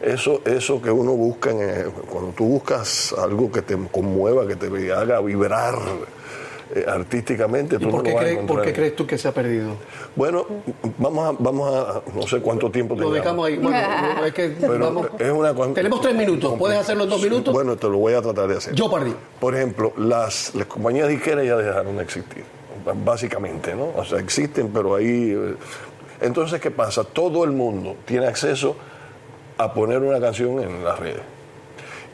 Eso, 0.02 0.42
eso 0.46 0.80
que 0.82 0.92
uno 0.92 1.14
busca, 1.14 1.50
en, 1.50 1.62
eh, 1.62 1.86
cuando 2.12 2.30
tú 2.32 2.46
buscas 2.46 3.14
algo 3.18 3.52
que 3.52 3.64
te 3.64 3.76
conmueva, 3.92 4.46
que 4.48 4.56
te 4.56 4.68
haga 4.94 5.20
vibrar 5.22 5.76
eh, 6.74 6.86
artísticamente, 6.88 7.76
¿Y 7.76 7.80
tú 7.80 7.90
por 7.92 8.02
qué, 8.04 8.16
cree- 8.16 8.46
por 8.48 8.62
crees 8.62 8.96
tú 8.96 9.06
que 9.06 9.18
se 9.18 9.28
ha 9.28 9.32
perdido? 9.34 9.76
Bueno, 10.16 10.46
vamos 10.98 11.28
a, 11.28 11.36
vamos 11.44 11.74
a, 11.74 12.02
no 12.16 12.22
sé 12.24 12.40
cuánto 12.42 12.72
tiempo 12.72 12.96
Lo 12.96 13.12
dejamos 13.12 13.48
ahí. 13.48 13.58
Bueno, 13.58 13.78
no, 14.18 14.26
es 14.26 14.34
que 14.34 14.50
vamos- 14.80 15.08
es 15.20 15.32
una 15.32 15.54
cuan- 15.54 15.74
Tenemos 15.74 16.02
tres 16.02 16.16
minutos. 16.16 16.56
¿Puedes 16.58 16.80
hacerlo 16.80 17.04
en 17.04 17.10
dos 17.12 17.22
minutos? 17.22 17.54
Bueno, 17.54 17.76
te 17.76 17.88
lo 17.88 17.98
voy 17.98 18.14
a 18.14 18.22
tratar 18.22 18.48
de 18.48 18.58
hacer. 18.58 18.74
Yo 18.74 18.90
perdí. 18.90 19.14
Por 19.40 19.56
ejemplo, 19.56 19.94
las, 19.98 20.56
las 20.56 20.66
compañías 20.68 21.08
disqueras 21.08 21.46
ya 21.46 21.56
dejaron 21.58 21.98
de 21.98 22.04
existir, 22.04 22.44
básicamente, 23.04 23.76
¿no? 23.76 23.90
O 23.96 24.04
sea, 24.06 24.20
existen, 24.20 24.70
pero 24.74 24.96
ahí... 24.96 25.32
eh, 25.36 25.56
Entonces, 26.22 26.60
¿qué 26.62 26.72
pasa? 26.72 27.04
Todo 27.04 27.44
el 27.44 27.52
mundo 27.52 27.96
tiene 28.06 28.26
acceso 28.28 28.76
a 29.58 29.74
poner 29.74 30.00
una 30.00 30.20
canción 30.20 30.60
en 30.62 30.84
las 30.84 31.00
redes 31.00 31.22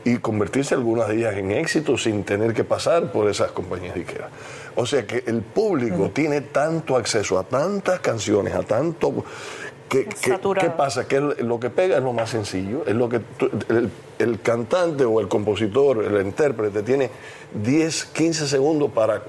y 0.04 0.18
convertirse 0.18 0.74
algunas 0.74 1.08
de 1.08 1.16
ellas 1.18 1.36
en 1.36 1.50
éxito 1.52 1.96
sin 1.96 2.24
tener 2.24 2.54
que 2.54 2.64
pasar 2.64 3.12
por 3.12 3.28
esas 3.28 3.52
compañías 3.52 3.94
disqueras. 3.94 4.30
O 4.74 4.84
sea 4.86 5.06
que 5.06 5.22
el 5.26 5.42
público 5.42 6.10
tiene 6.12 6.40
tanto 6.40 6.96
acceso 6.96 7.38
a 7.38 7.44
tantas 7.44 8.00
canciones, 8.00 8.54
a 8.54 8.62
tanto 8.62 9.24
¿Qué, 9.88 10.06
qué- 10.06 10.70
pasa? 10.70 11.06
Que 11.06 11.20
lo 11.20 11.60
que 11.60 11.68
pega 11.68 11.98
es 11.98 12.02
lo 12.02 12.14
más 12.14 12.30
sencillo, 12.30 12.82
es 12.86 12.94
lo 12.94 13.10
que 13.10 13.18
tú- 13.20 13.50
el, 13.68 13.90
el 14.18 14.40
cantante 14.40 15.04
o 15.04 15.20
el 15.20 15.28
compositor, 15.28 16.02
el 16.02 16.24
intérprete 16.26 16.82
tiene 16.82 17.10
10, 17.62 18.06
15 18.06 18.48
segundos 18.48 18.90
para 18.92 19.22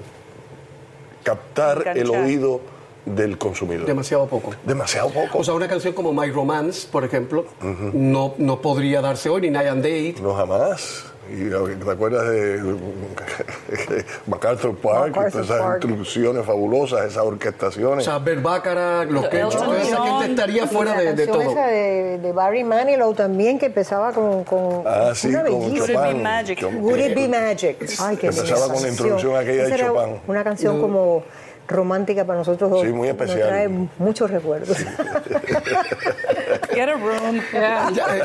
captar 1.24 1.84
el 1.96 2.10
oído 2.10 2.62
del 3.06 3.38
consumidor. 3.38 3.86
Demasiado 3.86 4.26
poco. 4.28 4.52
Demasiado 4.66 5.10
poco. 5.10 5.40
O 5.40 5.44
sea, 5.44 5.54
una 5.54 5.68
canción 5.68 5.94
como 5.94 6.14
My 6.14 6.30
Romance, 6.32 6.88
por 6.92 7.04
ejemplo, 7.04 7.46
no, 7.94 8.34
no 8.38 8.62
podría 8.62 9.02
darse 9.02 9.30
hoy, 9.30 9.42
ni 9.42 9.50
Night 9.50 9.68
and 9.68 9.84
Day. 9.84 10.16
no 10.22 10.34
jamás. 10.34 11.06
Y 11.32 11.50
¿Te 11.50 11.90
acuerdas 11.90 12.28
de 12.30 12.60
MacArthur 14.28 14.76
Park? 14.76 15.16
MacArthur 15.16 15.32
todas 15.32 15.46
esas 15.46 15.60
Park. 15.62 15.84
introducciones 15.84 16.46
fabulosas, 16.46 17.06
esas 17.06 17.24
O 17.24 17.28
orquestaciones. 17.28 18.04
sea, 18.04 18.20
Bert 18.20 18.42
Bacharach, 18.42 19.10
los 19.10 19.26
Elton 19.32 19.50
toda 19.52 19.82
esa 19.82 20.02
gente 20.04 20.32
estaría 20.32 20.68
fuera 20.68 20.96
la 20.96 21.02
de, 21.02 21.14
de 21.14 21.28
todo. 21.28 21.42
esa 21.42 21.68
de, 21.68 22.18
de 22.20 22.32
Barry 22.34 22.66
Manilow 22.66 23.14
también 23.14 23.58
que 23.58 23.68
empezaba 23.68 24.12
con, 24.12 24.44
con 24.44 24.84
ah, 24.86 25.14
sí, 25.16 25.28
una 25.30 25.44
bellísima. 25.44 26.02
Would 26.02 26.10
it 26.10 26.16
be 26.18 26.22
magic? 26.22 26.60
Would 26.82 27.00
it 27.00 27.16
be 27.16 27.28
magic? 27.30 27.86
Ay, 28.00 28.18
qué 28.18 28.28
Empezaba 28.28 28.60
con 28.60 28.68
la 28.68 28.74
canción. 28.74 28.92
introducción 28.92 29.36
aquella 29.38 29.64
de 29.68 29.78
Chopin. 29.78 30.16
Una 30.28 30.44
canción 30.44 30.82
como 30.82 31.24
romántica 31.68 32.26
para 32.26 32.40
nosotros 32.40 32.70
dos. 32.70 32.82
Sí, 32.82 32.88
muy 32.90 33.08
Nos 33.08 33.18
especial. 33.20 33.48
trae 33.48 33.68
muchos 33.98 34.30
recuerdos. 34.30 34.78
Get 36.74 36.90
a 36.90 36.94
room. 36.94 37.42
Ya, 37.54 37.90
eh, 38.16 38.22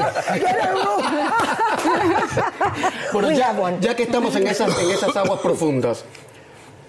bueno, 3.12 3.28
We 3.28 3.36
ya, 3.36 3.54
ya 3.80 3.96
que 3.96 4.02
estamos 4.04 4.34
en 4.36 4.46
esas, 4.46 4.78
en 4.82 4.90
esas 4.90 5.16
aguas 5.16 5.40
profundas, 5.40 6.04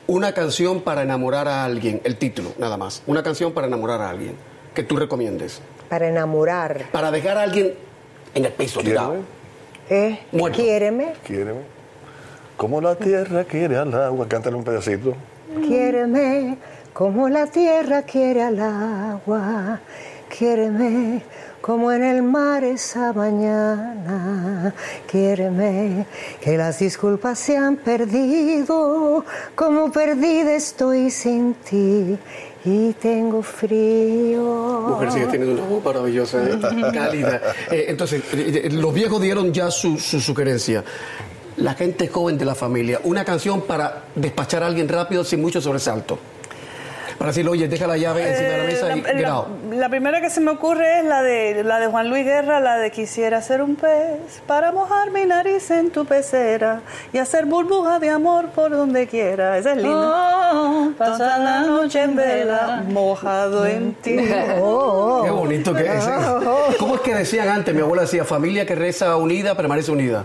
una 0.08 0.34
canción 0.34 0.82
para 0.82 1.04
enamorar 1.04 1.47
a 1.47 1.64
alguien, 1.66 2.02
el 2.04 2.18
título, 2.18 2.52
nada 2.58 2.78
más. 2.78 3.04
Una 3.08 3.24
canción 3.24 3.52
para 3.54 3.68
enamorar 3.68 4.02
a 4.02 4.10
alguien 4.10 4.36
que 4.74 4.84
tú 4.84 4.95
recomiendes. 4.95 5.62
para 5.89 6.08
enamorar. 6.08 6.86
Para 6.91 7.12
dejar 7.12 7.38
a 7.38 7.43
alguien 7.43 7.74
en 8.34 8.45
el 8.45 8.52
piso 8.54 8.80
tirado. 8.82 9.18
Quiéreme, 9.88 10.14
¿Eh? 10.14 10.20
Muerto. 10.32 10.58
Quiéreme, 10.58 11.14
quiéreme. 11.26 11.62
Como 12.58 12.82
la 12.82 12.95
tierra 12.95 13.43
quiere 13.45 13.78
al 13.78 13.93
agua. 13.93 14.28
Cántale 14.28 14.56
un 14.56 14.64
pedacito. 14.64 15.16
Quiéreme, 15.68 16.58
como 16.93 17.30
la 17.30 17.47
tierra 17.47 18.04
quiere 18.04 18.43
al 18.43 18.60
agua. 18.60 19.80
Quiéreme, 20.30 21.24
como 21.62 21.91
en 21.91 22.04
el 22.04 22.22
mar 22.24 22.64
esa 22.64 23.14
mañana. 23.14 24.74
Quiéreme, 25.08 26.06
que 26.41 26.58
las 26.58 26.80
disculpas 26.80 27.39
se 27.39 27.58
han 27.58 27.78
perdido, 27.78 29.26
como 29.56 29.91
perdida 29.91 30.54
estoy 30.54 31.10
sin 31.10 31.56
ti. 31.56 32.18
Y 32.66 32.93
tengo 32.93 33.41
frío. 33.41 34.86
Mujer 34.89 35.12
sigue 35.12 35.28
teniendo 35.28 35.62
una 35.62 35.70
voz 35.70 35.84
maravillosa, 35.84 36.43
¿eh? 36.43 36.60
cálida. 36.93 37.41
Eh, 37.72 37.86
entonces, 37.88 38.22
eh, 38.34 38.70
los 38.72 38.93
viejos 38.93 39.22
dieron 39.22 39.54
ya 39.54 39.72
su, 39.72 39.97
su 39.97 40.20
sugerencia. 40.20 40.84
La 41.60 41.74
gente 41.74 42.07
joven 42.07 42.38
de 42.38 42.45
la 42.45 42.55
familia, 42.55 43.01
una 43.03 43.26
canción 43.26 43.62
para 43.62 44.05
despachar 44.16 44.64
a 44.64 44.68
alguien 44.68 44.88
rápido 44.88 45.26
sin 45.26 45.41
mucho 45.41 45.60
sobresalto. 45.60 46.18
Para 47.20 47.32
decirle, 47.32 47.51
oye, 47.51 47.67
deja 47.67 47.86
la 47.86 47.97
llave 47.97 48.28
encima 48.30 48.49
de 48.49 48.57
la 48.57 48.63
mesa 48.63 48.95
y 48.95 48.99
Eh, 48.99 49.22
la, 49.22 49.45
la- 49.76 49.89
primera 49.89 50.22
que 50.22 50.30
se 50.30 50.39
me 50.39 50.51
ocurre 50.51 50.99
es 50.99 51.05
la 51.05 51.22
de 51.22 51.63
la 51.65 51.80
de 51.80 51.88
Juan 51.88 52.09
Luis 52.09 52.24
Guerra, 52.26 52.59
la 52.61 52.78
de 52.78 52.89
quisiera 52.91 53.41
ser 53.41 53.61
un 53.61 53.76
pez 53.76 54.41
para 54.47 54.72
mojar 54.72 55.11
mi 55.11 55.26
nariz 55.26 55.70
en 55.72 55.91
tu 55.91 56.05
pecera 56.05 56.80
y 57.11 57.17
hacer 57.17 57.45
burbujas 57.45 57.99
de 57.99 58.09
amor 58.09 58.47
por 58.55 58.72
donde 58.72 59.05
quiera. 59.07 59.57
Esa 59.57 59.72
es 59.72 59.78
linda. 59.78 60.51
Oh, 60.53 60.91
Pasa 60.97 61.38
la 61.38 61.59
noche 61.61 62.01
en 62.01 62.15
vela 62.15 62.84
mojado 62.89 63.65
en 63.67 63.93
ti. 63.95 64.15
Oh, 64.61 65.22
Qué 65.24 65.30
bonito 65.32 65.74
que 65.74 65.82
es. 65.86 66.05
¿eh? 66.07 66.09
¿Cómo 66.80 66.95
es 66.95 67.01
que 67.01 67.13
decían 67.13 67.49
antes? 67.49 67.76
Mi 67.76 67.82
abuela 67.82 68.03
decía, 68.03 68.24
familia 68.26 68.65
que 68.65 68.76
reza 68.76 69.15
unida 69.17 69.55
permanece 69.55 69.91
unida. 69.91 70.24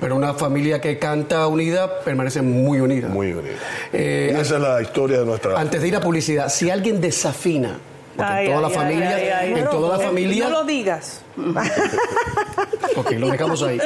Pero 0.00 0.16
una 0.16 0.34
familia 0.34 0.80
que 0.80 0.98
canta 0.98 1.46
unida 1.48 2.00
permanece 2.04 2.40
muy 2.42 2.80
unida. 2.80 3.08
Muy 3.08 3.32
bonito. 3.32 3.56
Eh, 3.92 4.32
Y 4.34 4.40
esa 4.40 4.54
es 4.56 4.60
la 4.62 4.80
historia 4.82 5.18
de 5.20 5.26
nuestra. 5.26 5.58
Antes 5.58 5.82
de 5.82 5.88
ir 5.88 5.96
a 5.96 6.00
publicidad, 6.20 6.48
si 6.48 6.70
alguien 6.70 7.00
desafina, 7.00 7.78
porque 8.16 8.32
Ay, 8.32 8.46
en 8.48 8.52
toda 8.52 8.56
ay, 8.56 8.62
la 8.62 8.68
ay, 8.68 8.74
familia, 8.74 9.16
ay, 9.16 9.28
ay. 9.28 9.60
en 9.60 9.70
toda 9.70 9.96
la 9.98 10.04
familia, 10.04 10.44
No 10.44 10.50
lo 10.50 10.64
digas. 10.64 11.22
ok, 12.96 13.10
lo 13.12 13.28
dejamos 13.30 13.62
ahí. 13.62 13.80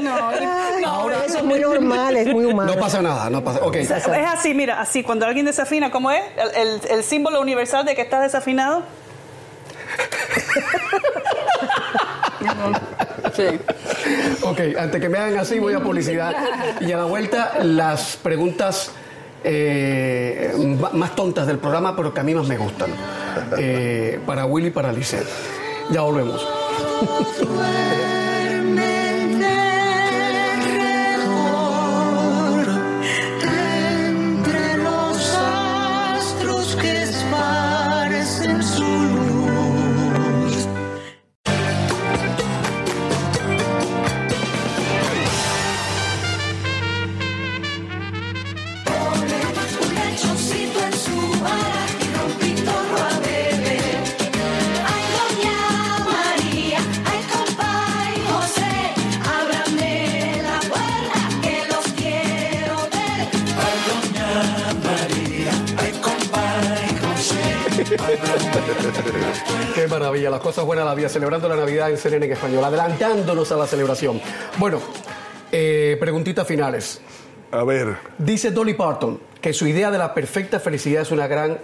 Ahora 0.85 1.25
eso 1.25 1.39
es 1.39 1.45
muy 1.45 1.61
normal, 1.61 2.17
es 2.17 2.27
muy 2.29 2.45
humano. 2.47 2.75
No 2.75 2.81
pasa 2.81 3.01
nada, 3.03 3.31
no 3.31 3.45
pasa. 3.45 3.61
Ok. 3.65 3.77
Es 3.77 3.91
así, 3.93 4.55
mira, 4.55 4.81
así, 4.81 5.03
cuando 5.05 5.27
alguien 5.27 5.47
desafina, 5.47 5.91
¿cómo 5.91 6.11
es? 6.11 6.23
El, 6.57 6.69
el- 6.69 6.81
el 6.91 7.05
símbolo 7.05 7.41
universal 7.41 7.85
de 7.85 7.95
que 7.95 8.03
estás 8.03 8.23
desafinado. 8.23 8.83
Sí. 13.35 13.45
Ok, 14.43 14.61
antes 14.79 15.01
que 15.01 15.09
me 15.09 15.19
hagan 15.19 15.39
así, 15.39 15.59
voy 15.59 15.75
a 15.75 15.81
publicidad. 15.81 16.33
Y 16.81 16.93
a 16.93 16.99
la 16.99 17.05
vuelta, 17.05 17.55
las 17.63 18.17
preguntas 18.17 18.91
eh, 19.45 20.79
más 20.93 21.15
tontas 21.15 21.47
del 21.47 21.59
programa, 21.59 21.95
pero 21.95 22.13
que 22.13 22.21
a 22.21 22.23
mí 22.23 22.35
más 22.35 22.49
me 22.49 22.57
gustan. 22.57 22.91
Eh, 23.59 24.19
para 24.27 24.47
Willy 24.47 24.69
y 24.69 24.71
para 24.71 24.93
Lisette. 24.93 25.29
Ya 25.91 26.01
volvemos. 26.01 26.45
celebrando 71.09 71.49
la 71.49 71.57
Navidad 71.57 71.91
en 71.91 71.99
CNN 71.99 72.27
en 72.27 72.33
español, 72.33 72.65
adelantándonos 72.65 73.51
a 73.53 73.57
la 73.57 73.67
celebración. 73.67 74.21
Bueno, 74.59 74.81
eh, 75.53 75.97
preguntitas 76.01 76.47
finales. 76.47 77.01
A 77.51 77.63
ver, 77.65 77.97
Dice 78.19 78.51
Dolly 78.51 78.75
Parton 78.75 79.21
que 79.41 79.53
su 79.53 79.67
idea 79.67 79.91
de 79.91 79.99
la 79.99 80.15
perfecta 80.15 80.59
felicidad 80.59 81.03
es 81.03 81.11
una 81.11 81.27
gran 81.27 81.59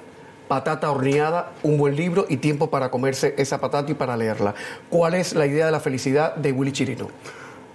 patata 0.48 0.90
horneada, 0.90 1.52
un 1.62 1.78
buen 1.78 1.96
libro 1.96 2.26
y 2.28 2.36
tiempo 2.36 2.68
para 2.68 2.90
comerse 2.90 3.34
esa 3.38 3.60
patata 3.60 3.90
y 3.90 3.94
para 3.94 4.16
leerla. 4.16 4.54
¿Cuál 4.88 5.14
es 5.14 5.32
la 5.32 5.46
idea 5.46 5.66
de 5.66 5.72
la 5.72 5.80
felicidad 5.80 6.34
de 6.34 6.52
Willy 6.52 6.72
Chirino? 6.72 7.08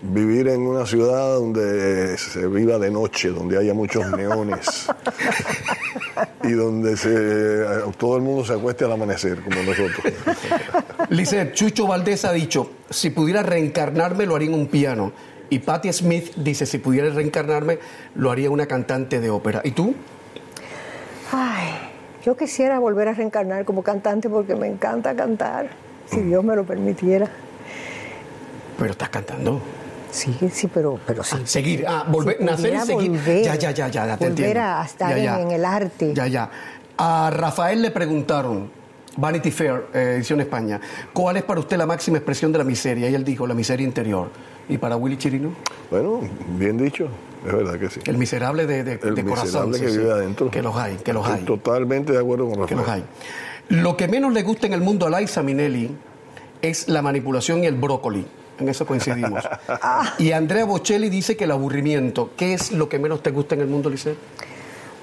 Vivir 0.01 0.47
en 0.47 0.61
una 0.61 0.85
ciudad 0.85 1.35
donde 1.35 2.17
se 2.17 2.47
viva 2.47 2.77
de 2.77 2.91
noche, 2.91 3.29
donde 3.29 3.57
haya 3.57 3.73
muchos 3.73 4.09
neones 4.11 4.87
y 6.43 6.51
donde 6.51 6.97
se, 6.97 7.65
todo 7.97 8.17
el 8.17 8.23
mundo 8.23 8.45
se 8.45 8.53
acueste 8.53 8.85
al 8.85 8.91
amanecer, 8.91 9.41
como 9.41 9.61
nosotros. 9.63 10.13
Lisette, 11.09 11.53
Chucho 11.53 11.87
Valdés 11.87 12.25
ha 12.25 12.31
dicho, 12.31 12.71
si 12.89 13.09
pudiera 13.09 13.43
reencarnarme 13.43 14.25
lo 14.25 14.35
haría 14.35 14.49
en 14.49 14.55
un 14.55 14.67
piano. 14.67 15.11
Y 15.49 15.59
Patti 15.59 15.93
Smith 15.93 16.33
dice, 16.35 16.65
si 16.65 16.79
pudiera 16.79 17.09
reencarnarme 17.09 17.79
lo 18.15 18.31
haría 18.31 18.49
una 18.49 18.65
cantante 18.65 19.19
de 19.19 19.29
ópera. 19.29 19.61
¿Y 19.63 19.71
tú? 19.71 19.93
Ay, 21.31 21.69
yo 22.23 22.35
quisiera 22.35 22.79
volver 22.79 23.07
a 23.09 23.13
reencarnar 23.13 23.65
como 23.65 23.83
cantante 23.83 24.29
porque 24.29 24.55
me 24.55 24.67
encanta 24.67 25.15
cantar, 25.15 25.69
si 26.07 26.21
Dios 26.21 26.43
me 26.43 26.55
lo 26.55 26.63
permitiera. 26.63 27.29
Pero 28.77 28.91
estás 28.91 29.09
cantando. 29.09 29.61
Sí, 30.15 30.35
sí, 30.51 30.67
pero, 30.73 30.99
pero 31.05 31.23
sí. 31.23 31.37
Seguir, 31.45 31.85
ah, 31.87 32.05
volver, 32.07 32.37
Si 32.39 32.43
nacer 32.45 32.73
y 32.73 32.79
seguir. 32.79 33.11
volver, 33.11 33.43
ya, 33.43 33.55
ya, 33.55 33.71
ya, 33.71 33.87
ya, 33.89 34.05
ya 34.07 34.17
te 34.17 34.25
volver 34.29 34.45
entiendo. 34.45 34.59
a 34.61 34.85
estar 34.85 35.09
Ya, 35.17 35.23
ya. 35.23 35.39
En, 35.41 35.47
en 35.47 35.51
el 35.53 35.65
arte. 35.65 36.13
Ya, 36.13 36.27
ya. 36.27 36.49
A 36.97 37.29
Rafael 37.31 37.81
le 37.81 37.91
preguntaron, 37.91 38.69
Vanity 39.17 39.51
Fair, 39.51 39.87
eh, 39.93 40.13
edición 40.15 40.39
España, 40.41 40.79
¿cuál 41.13 41.37
es 41.37 41.43
para 41.43 41.59
usted 41.59 41.77
la 41.77 41.85
máxima 41.85 42.17
expresión 42.17 42.51
de 42.51 42.57
la 42.59 42.63
miseria? 42.63 43.09
Y 43.09 43.15
él 43.15 43.23
dijo, 43.25 43.45
la 43.45 43.53
miseria 43.53 43.85
interior. 43.85 44.29
¿Y 44.69 44.77
para 44.77 44.95
Willy 44.95 45.17
Chirino? 45.17 45.51
Bueno, 45.91 46.21
bien 46.57 46.77
dicho, 46.77 47.07
es 47.45 47.53
verdad 47.53 47.77
que 47.77 47.89
sí. 47.89 47.99
El 48.05 48.17
miserable 48.17 48.65
de, 48.65 48.83
de, 48.83 48.93
El 49.03 49.13
de 49.15 49.23
corazón. 49.23 49.69
miserable 49.69 49.79
que 49.79 49.89
sí. 49.89 49.97
vive 49.97 50.11
adentro. 50.11 50.49
Que 50.49 50.61
los 50.61 50.75
hay, 50.75 50.95
que 50.95 51.13
los 51.13 51.23
Estoy 51.25 51.39
hay. 51.39 51.45
Totalmente 51.45 52.13
de 52.13 52.19
acuerdo 52.19 52.49
con 52.49 52.65
que 52.65 52.73
Rafael. 52.75 52.77
los 52.77 52.89
hay. 52.89 53.03
Lo 53.83 53.95
que 53.97 54.07
menos 54.07 54.33
le 54.33 54.41
gusta 54.43 54.65
en 54.67 54.73
el 54.73 54.81
mundo 54.81 55.05
a 55.05 55.19
Liza 55.19 55.43
Minnelli 55.43 55.91
es 56.61 56.87
la 56.87 57.01
manipulación 57.01 57.63
y 57.63 57.67
el 57.67 57.75
brócoli. 57.75 58.25
En 58.59 58.69
eso 58.69 58.85
coincidimos. 58.85 59.43
y 60.17 60.31
Andrea 60.31 60.65
Bocelli 60.65 61.09
dice 61.09 61.35
que 61.35 61.43
el 61.43 61.51
aburrimiento. 61.51 62.31
¿Qué 62.37 62.53
es 62.53 62.71
lo 62.71 62.87
que 62.89 62.99
menos 62.99 63.21
te 63.21 63.31
gusta 63.31 63.55
en 63.55 63.61
el 63.61 63.67
mundo, 63.67 63.89
Lisette? 63.89 64.17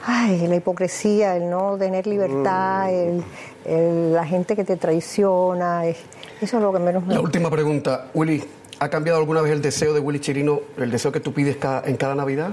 ay, 0.05 0.49
la 0.49 0.57
hipocresía, 0.57 1.37
el 1.37 1.49
no 1.49 1.77
tener 1.79 2.09
libertad, 2.09 2.87
Mm. 2.89 2.91
el- 2.91 3.25
el- 3.65 4.13
la 4.15 4.27
gente 4.27 4.57
que 4.57 4.65
te 4.65 4.77
traiciona, 4.77 5.87
es- 5.87 5.99
eso 6.41 6.57
es 6.57 6.63
lo 6.63 6.73
que 6.73 6.81
menos 6.81 7.07
me 7.07 7.15
La 7.15 7.21
última 7.21 7.49
pregunta, 7.51 8.09
Willy, 8.13 8.43
¿ha 8.81 8.89
cambiado 8.89 9.21
alguna 9.21 9.43
vez 9.43 9.53
el 9.53 9.63
deseo 9.63 9.95
de 9.95 10.01
Willy 10.01 10.19
Chirino, 10.19 10.59
el 10.77 10.91
deseo 10.91 11.13
que 11.13 11.21
tú 11.21 11.33
pides 11.33 11.57
en 11.85 11.97
cada 11.97 12.15
Navidad? 12.17 12.51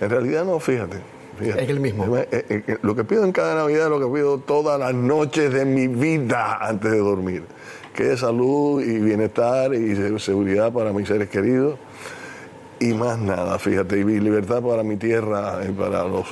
En 0.00 0.08
realidad 0.10 0.44
no, 0.44 0.60
fíjate. 0.60 0.98
fíjate. 1.36 1.64
Es 1.64 1.68
el 1.68 1.80
mismo. 1.80 2.06
Lo 2.82 2.94
que 2.94 3.02
pido 3.02 3.24
en 3.24 3.32
cada 3.32 3.56
Navidad 3.56 3.84
es 3.86 3.90
lo 3.90 3.98
que 3.98 4.14
pido 4.14 4.38
todas 4.38 4.78
las 4.78 4.94
noches 4.94 5.52
de 5.52 5.64
mi 5.64 5.88
vida 5.88 6.58
antes 6.60 6.92
de 6.92 6.98
dormir, 6.98 7.42
que 7.94 8.12
es 8.12 8.20
salud 8.20 8.82
y 8.82 8.98
bienestar 8.98 9.74
y 9.74 9.94
se- 9.96 10.18
seguridad 10.18 10.72
para 10.72 10.92
mis 10.92 11.08
seres 11.08 11.28
queridos. 11.28 11.78
Y 12.80 12.94
más 12.94 13.18
nada, 13.18 13.58
fíjate, 13.58 13.98
y 13.98 14.04
libertad 14.04 14.62
para 14.62 14.82
mi 14.82 14.96
tierra 14.96 15.60
y 15.68 15.72
para 15.72 16.04
los 16.04 16.26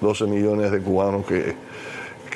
12 0.00 0.24
millones 0.26 0.72
de 0.72 0.80
cubanos 0.80 1.24
que, 1.26 1.54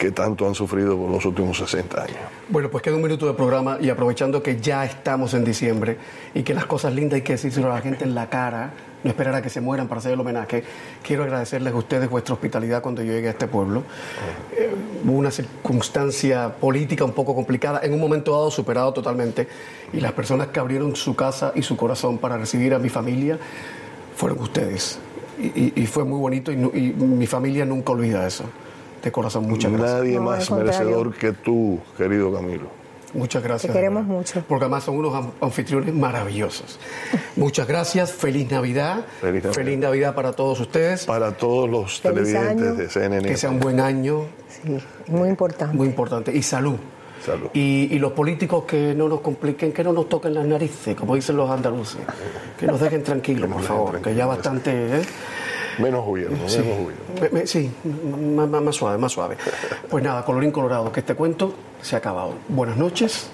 que 0.01 0.11
tanto 0.13 0.47
han 0.49 0.55
sufrido 0.55 0.97
por 0.97 1.11
los 1.11 1.23
últimos 1.27 1.59
60 1.59 2.03
años. 2.03 2.17
Bueno, 2.49 2.71
pues 2.71 2.83
queda 2.83 2.97
un 2.97 3.03
minuto 3.03 3.27
de 3.27 3.35
programa 3.35 3.77
y 3.83 3.91
aprovechando 3.91 4.43
que 4.43 4.59
ya 4.59 4.83
estamos 4.87 5.35
en 5.35 5.45
diciembre 5.45 5.99
y 6.35 6.43
que 6.43 6.55
las 6.55 6.65
cosas 6.65 6.95
lindas 6.95 7.17
hay 7.17 7.23
que 7.23 7.35
decírselo 7.35 7.71
a 7.71 7.75
la 7.75 7.83
gente 7.83 8.05
en 8.05 8.15
la 8.15 8.31
cara, 8.31 8.73
no 9.05 9.11
esperar 9.11 9.35
a 9.35 9.43
que 9.43 9.51
se 9.51 9.61
mueran 9.61 9.89
para 9.89 9.99
hacer 9.99 10.13
el 10.13 10.21
homenaje, 10.21 10.65
quiero 11.03 11.23
agradecerles 11.25 11.75
a 11.75 11.77
ustedes 11.77 12.09
vuestra 12.09 12.33
hospitalidad 12.33 12.81
cuando 12.81 13.03
yo 13.03 13.13
llegué 13.13 13.29
a 13.29 13.33
este 13.33 13.47
pueblo. 13.47 13.83
Eh, 14.57 14.75
una 15.05 15.31
circunstancia 15.31 16.49
política 16.59 17.05
un 17.05 17.13
poco 17.13 17.35
complicada, 17.35 17.81
en 17.83 17.93
un 17.93 18.01
momento 18.01 18.33
dado 18.33 18.51
superado 18.51 18.95
totalmente, 18.95 19.49
y 19.93 20.01
las 20.01 20.13
personas 20.13 20.47
que 20.49 20.61
abrieron 20.61 20.97
su 20.97 21.15
casa 21.15 21.53
y 21.55 21.61
su 21.63 21.77
corazón 21.77 22.17
para 22.17 22.39
recibir 22.39 22.73
a 22.73 22.79
mi 22.79 22.89
familia 22.89 23.39
fueron 24.17 24.41
ustedes. 24.41 24.99
Y, 25.39 25.47
y- 25.47 25.73
y 25.77 25.87
fue 25.87 26.05
muy 26.05 26.19
bonito 26.19 26.51
y, 26.53 26.55
y 26.55 26.95
mi 26.99 27.27
familia 27.27 27.67
nunca 27.67 27.93
olvida 27.93 28.27
eso. 28.27 28.45
De 29.03 29.11
corazón, 29.13 29.49
muchas 29.49 29.73
gracias. 29.73 29.99
Nadie 30.01 30.15
No, 30.17 30.23
más 30.23 30.51
merecedor 30.51 31.15
que 31.15 31.33
tú, 31.33 31.79
querido 31.97 32.33
Camilo. 32.33 32.69
Muchas 33.13 33.43
gracias. 33.43 33.73
Te 33.73 33.77
queremos 33.77 34.05
mucho. 34.05 34.45
Porque 34.47 34.67
además 34.67 34.85
son 34.85 34.97
unos 34.97 35.13
an- 35.15 35.33
anfitriones 35.41 35.93
maravillosos. 35.93 36.79
Muchas 37.35 37.67
gracias. 37.67 38.13
Feliz 38.13 38.49
Navidad. 38.51 39.05
Feliz 39.21 39.43
Navidad. 39.43 39.53
Feliz 39.53 39.79
Navidad 39.79 40.15
para 40.15 40.33
todos 40.33 40.61
ustedes. 40.61 41.07
Para 41.07 41.33
todos 41.37 41.69
los 41.69 42.01
Feliz 42.01 42.23
televidentes 42.33 42.67
año. 42.69 42.75
de 42.77 42.89
CNN. 42.89 43.29
Que 43.29 43.37
sea 43.37 43.51
un 43.51 43.59
buen 43.59 43.81
año, 43.81 44.27
Sí, 44.49 44.79
muy 45.09 45.29
importante. 45.29 45.77
muy 45.77 45.89
importante. 45.89 46.31
Y 46.37 46.43
salud. 46.43 46.77
Salud. 47.27 47.49
Y, 47.53 47.89
y 47.91 47.99
los 47.99 48.13
políticos 48.13 48.63
que 48.65 48.95
no 48.95 49.09
nos 49.09 49.21
compliquen, 49.23 49.73
que 49.73 49.83
no 49.83 49.93
nos 49.93 50.09
toquen 50.09 50.33
las 50.33 50.47
narices, 50.47 50.95
como 50.95 51.17
dicen 51.17 51.37
los 51.37 51.51
andaluces. 51.51 52.01
Que 52.59 52.67
nos 52.67 52.79
dejen 52.81 53.03
tranquilos, 53.03 53.51
por 53.51 53.63
favor. 53.63 54.01
Que 54.01 54.15
ya 54.15 54.27
bastante. 54.27 54.71
¿eh? 54.73 55.03
Menos 55.81 56.05
gobierno, 56.05 56.37
menos 56.39 56.55
gobierno. 56.79 56.95
Me- 57.21 57.29
me- 57.31 57.47
sí, 57.47 57.71
m- 57.85 58.47
más 58.61 58.77
suave, 58.77 58.99
más 58.99 59.13
suave. 59.13 59.37
Pues 59.89 60.03
nada, 60.05 60.25
colorín 60.25 60.51
colorado, 60.51 60.91
que 60.93 61.01
este 61.01 61.15
cuento 61.15 61.55
se 61.83 61.95
ha 61.97 61.99
acabado. 61.99 62.35
Buenas 62.49 62.77
noches. 62.77 63.31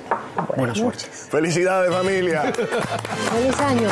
Buena 0.56 0.74
suerte. 0.74 1.04
Felicidades 1.10 1.92
familia. 1.92 2.42
Feliz 2.52 3.60
año. 3.60 3.88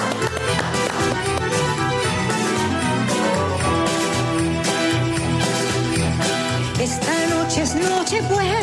Esta 6.81 7.27
noche 7.29 7.63
es 7.63 7.75
noche 7.77 8.21
buena 8.23 8.61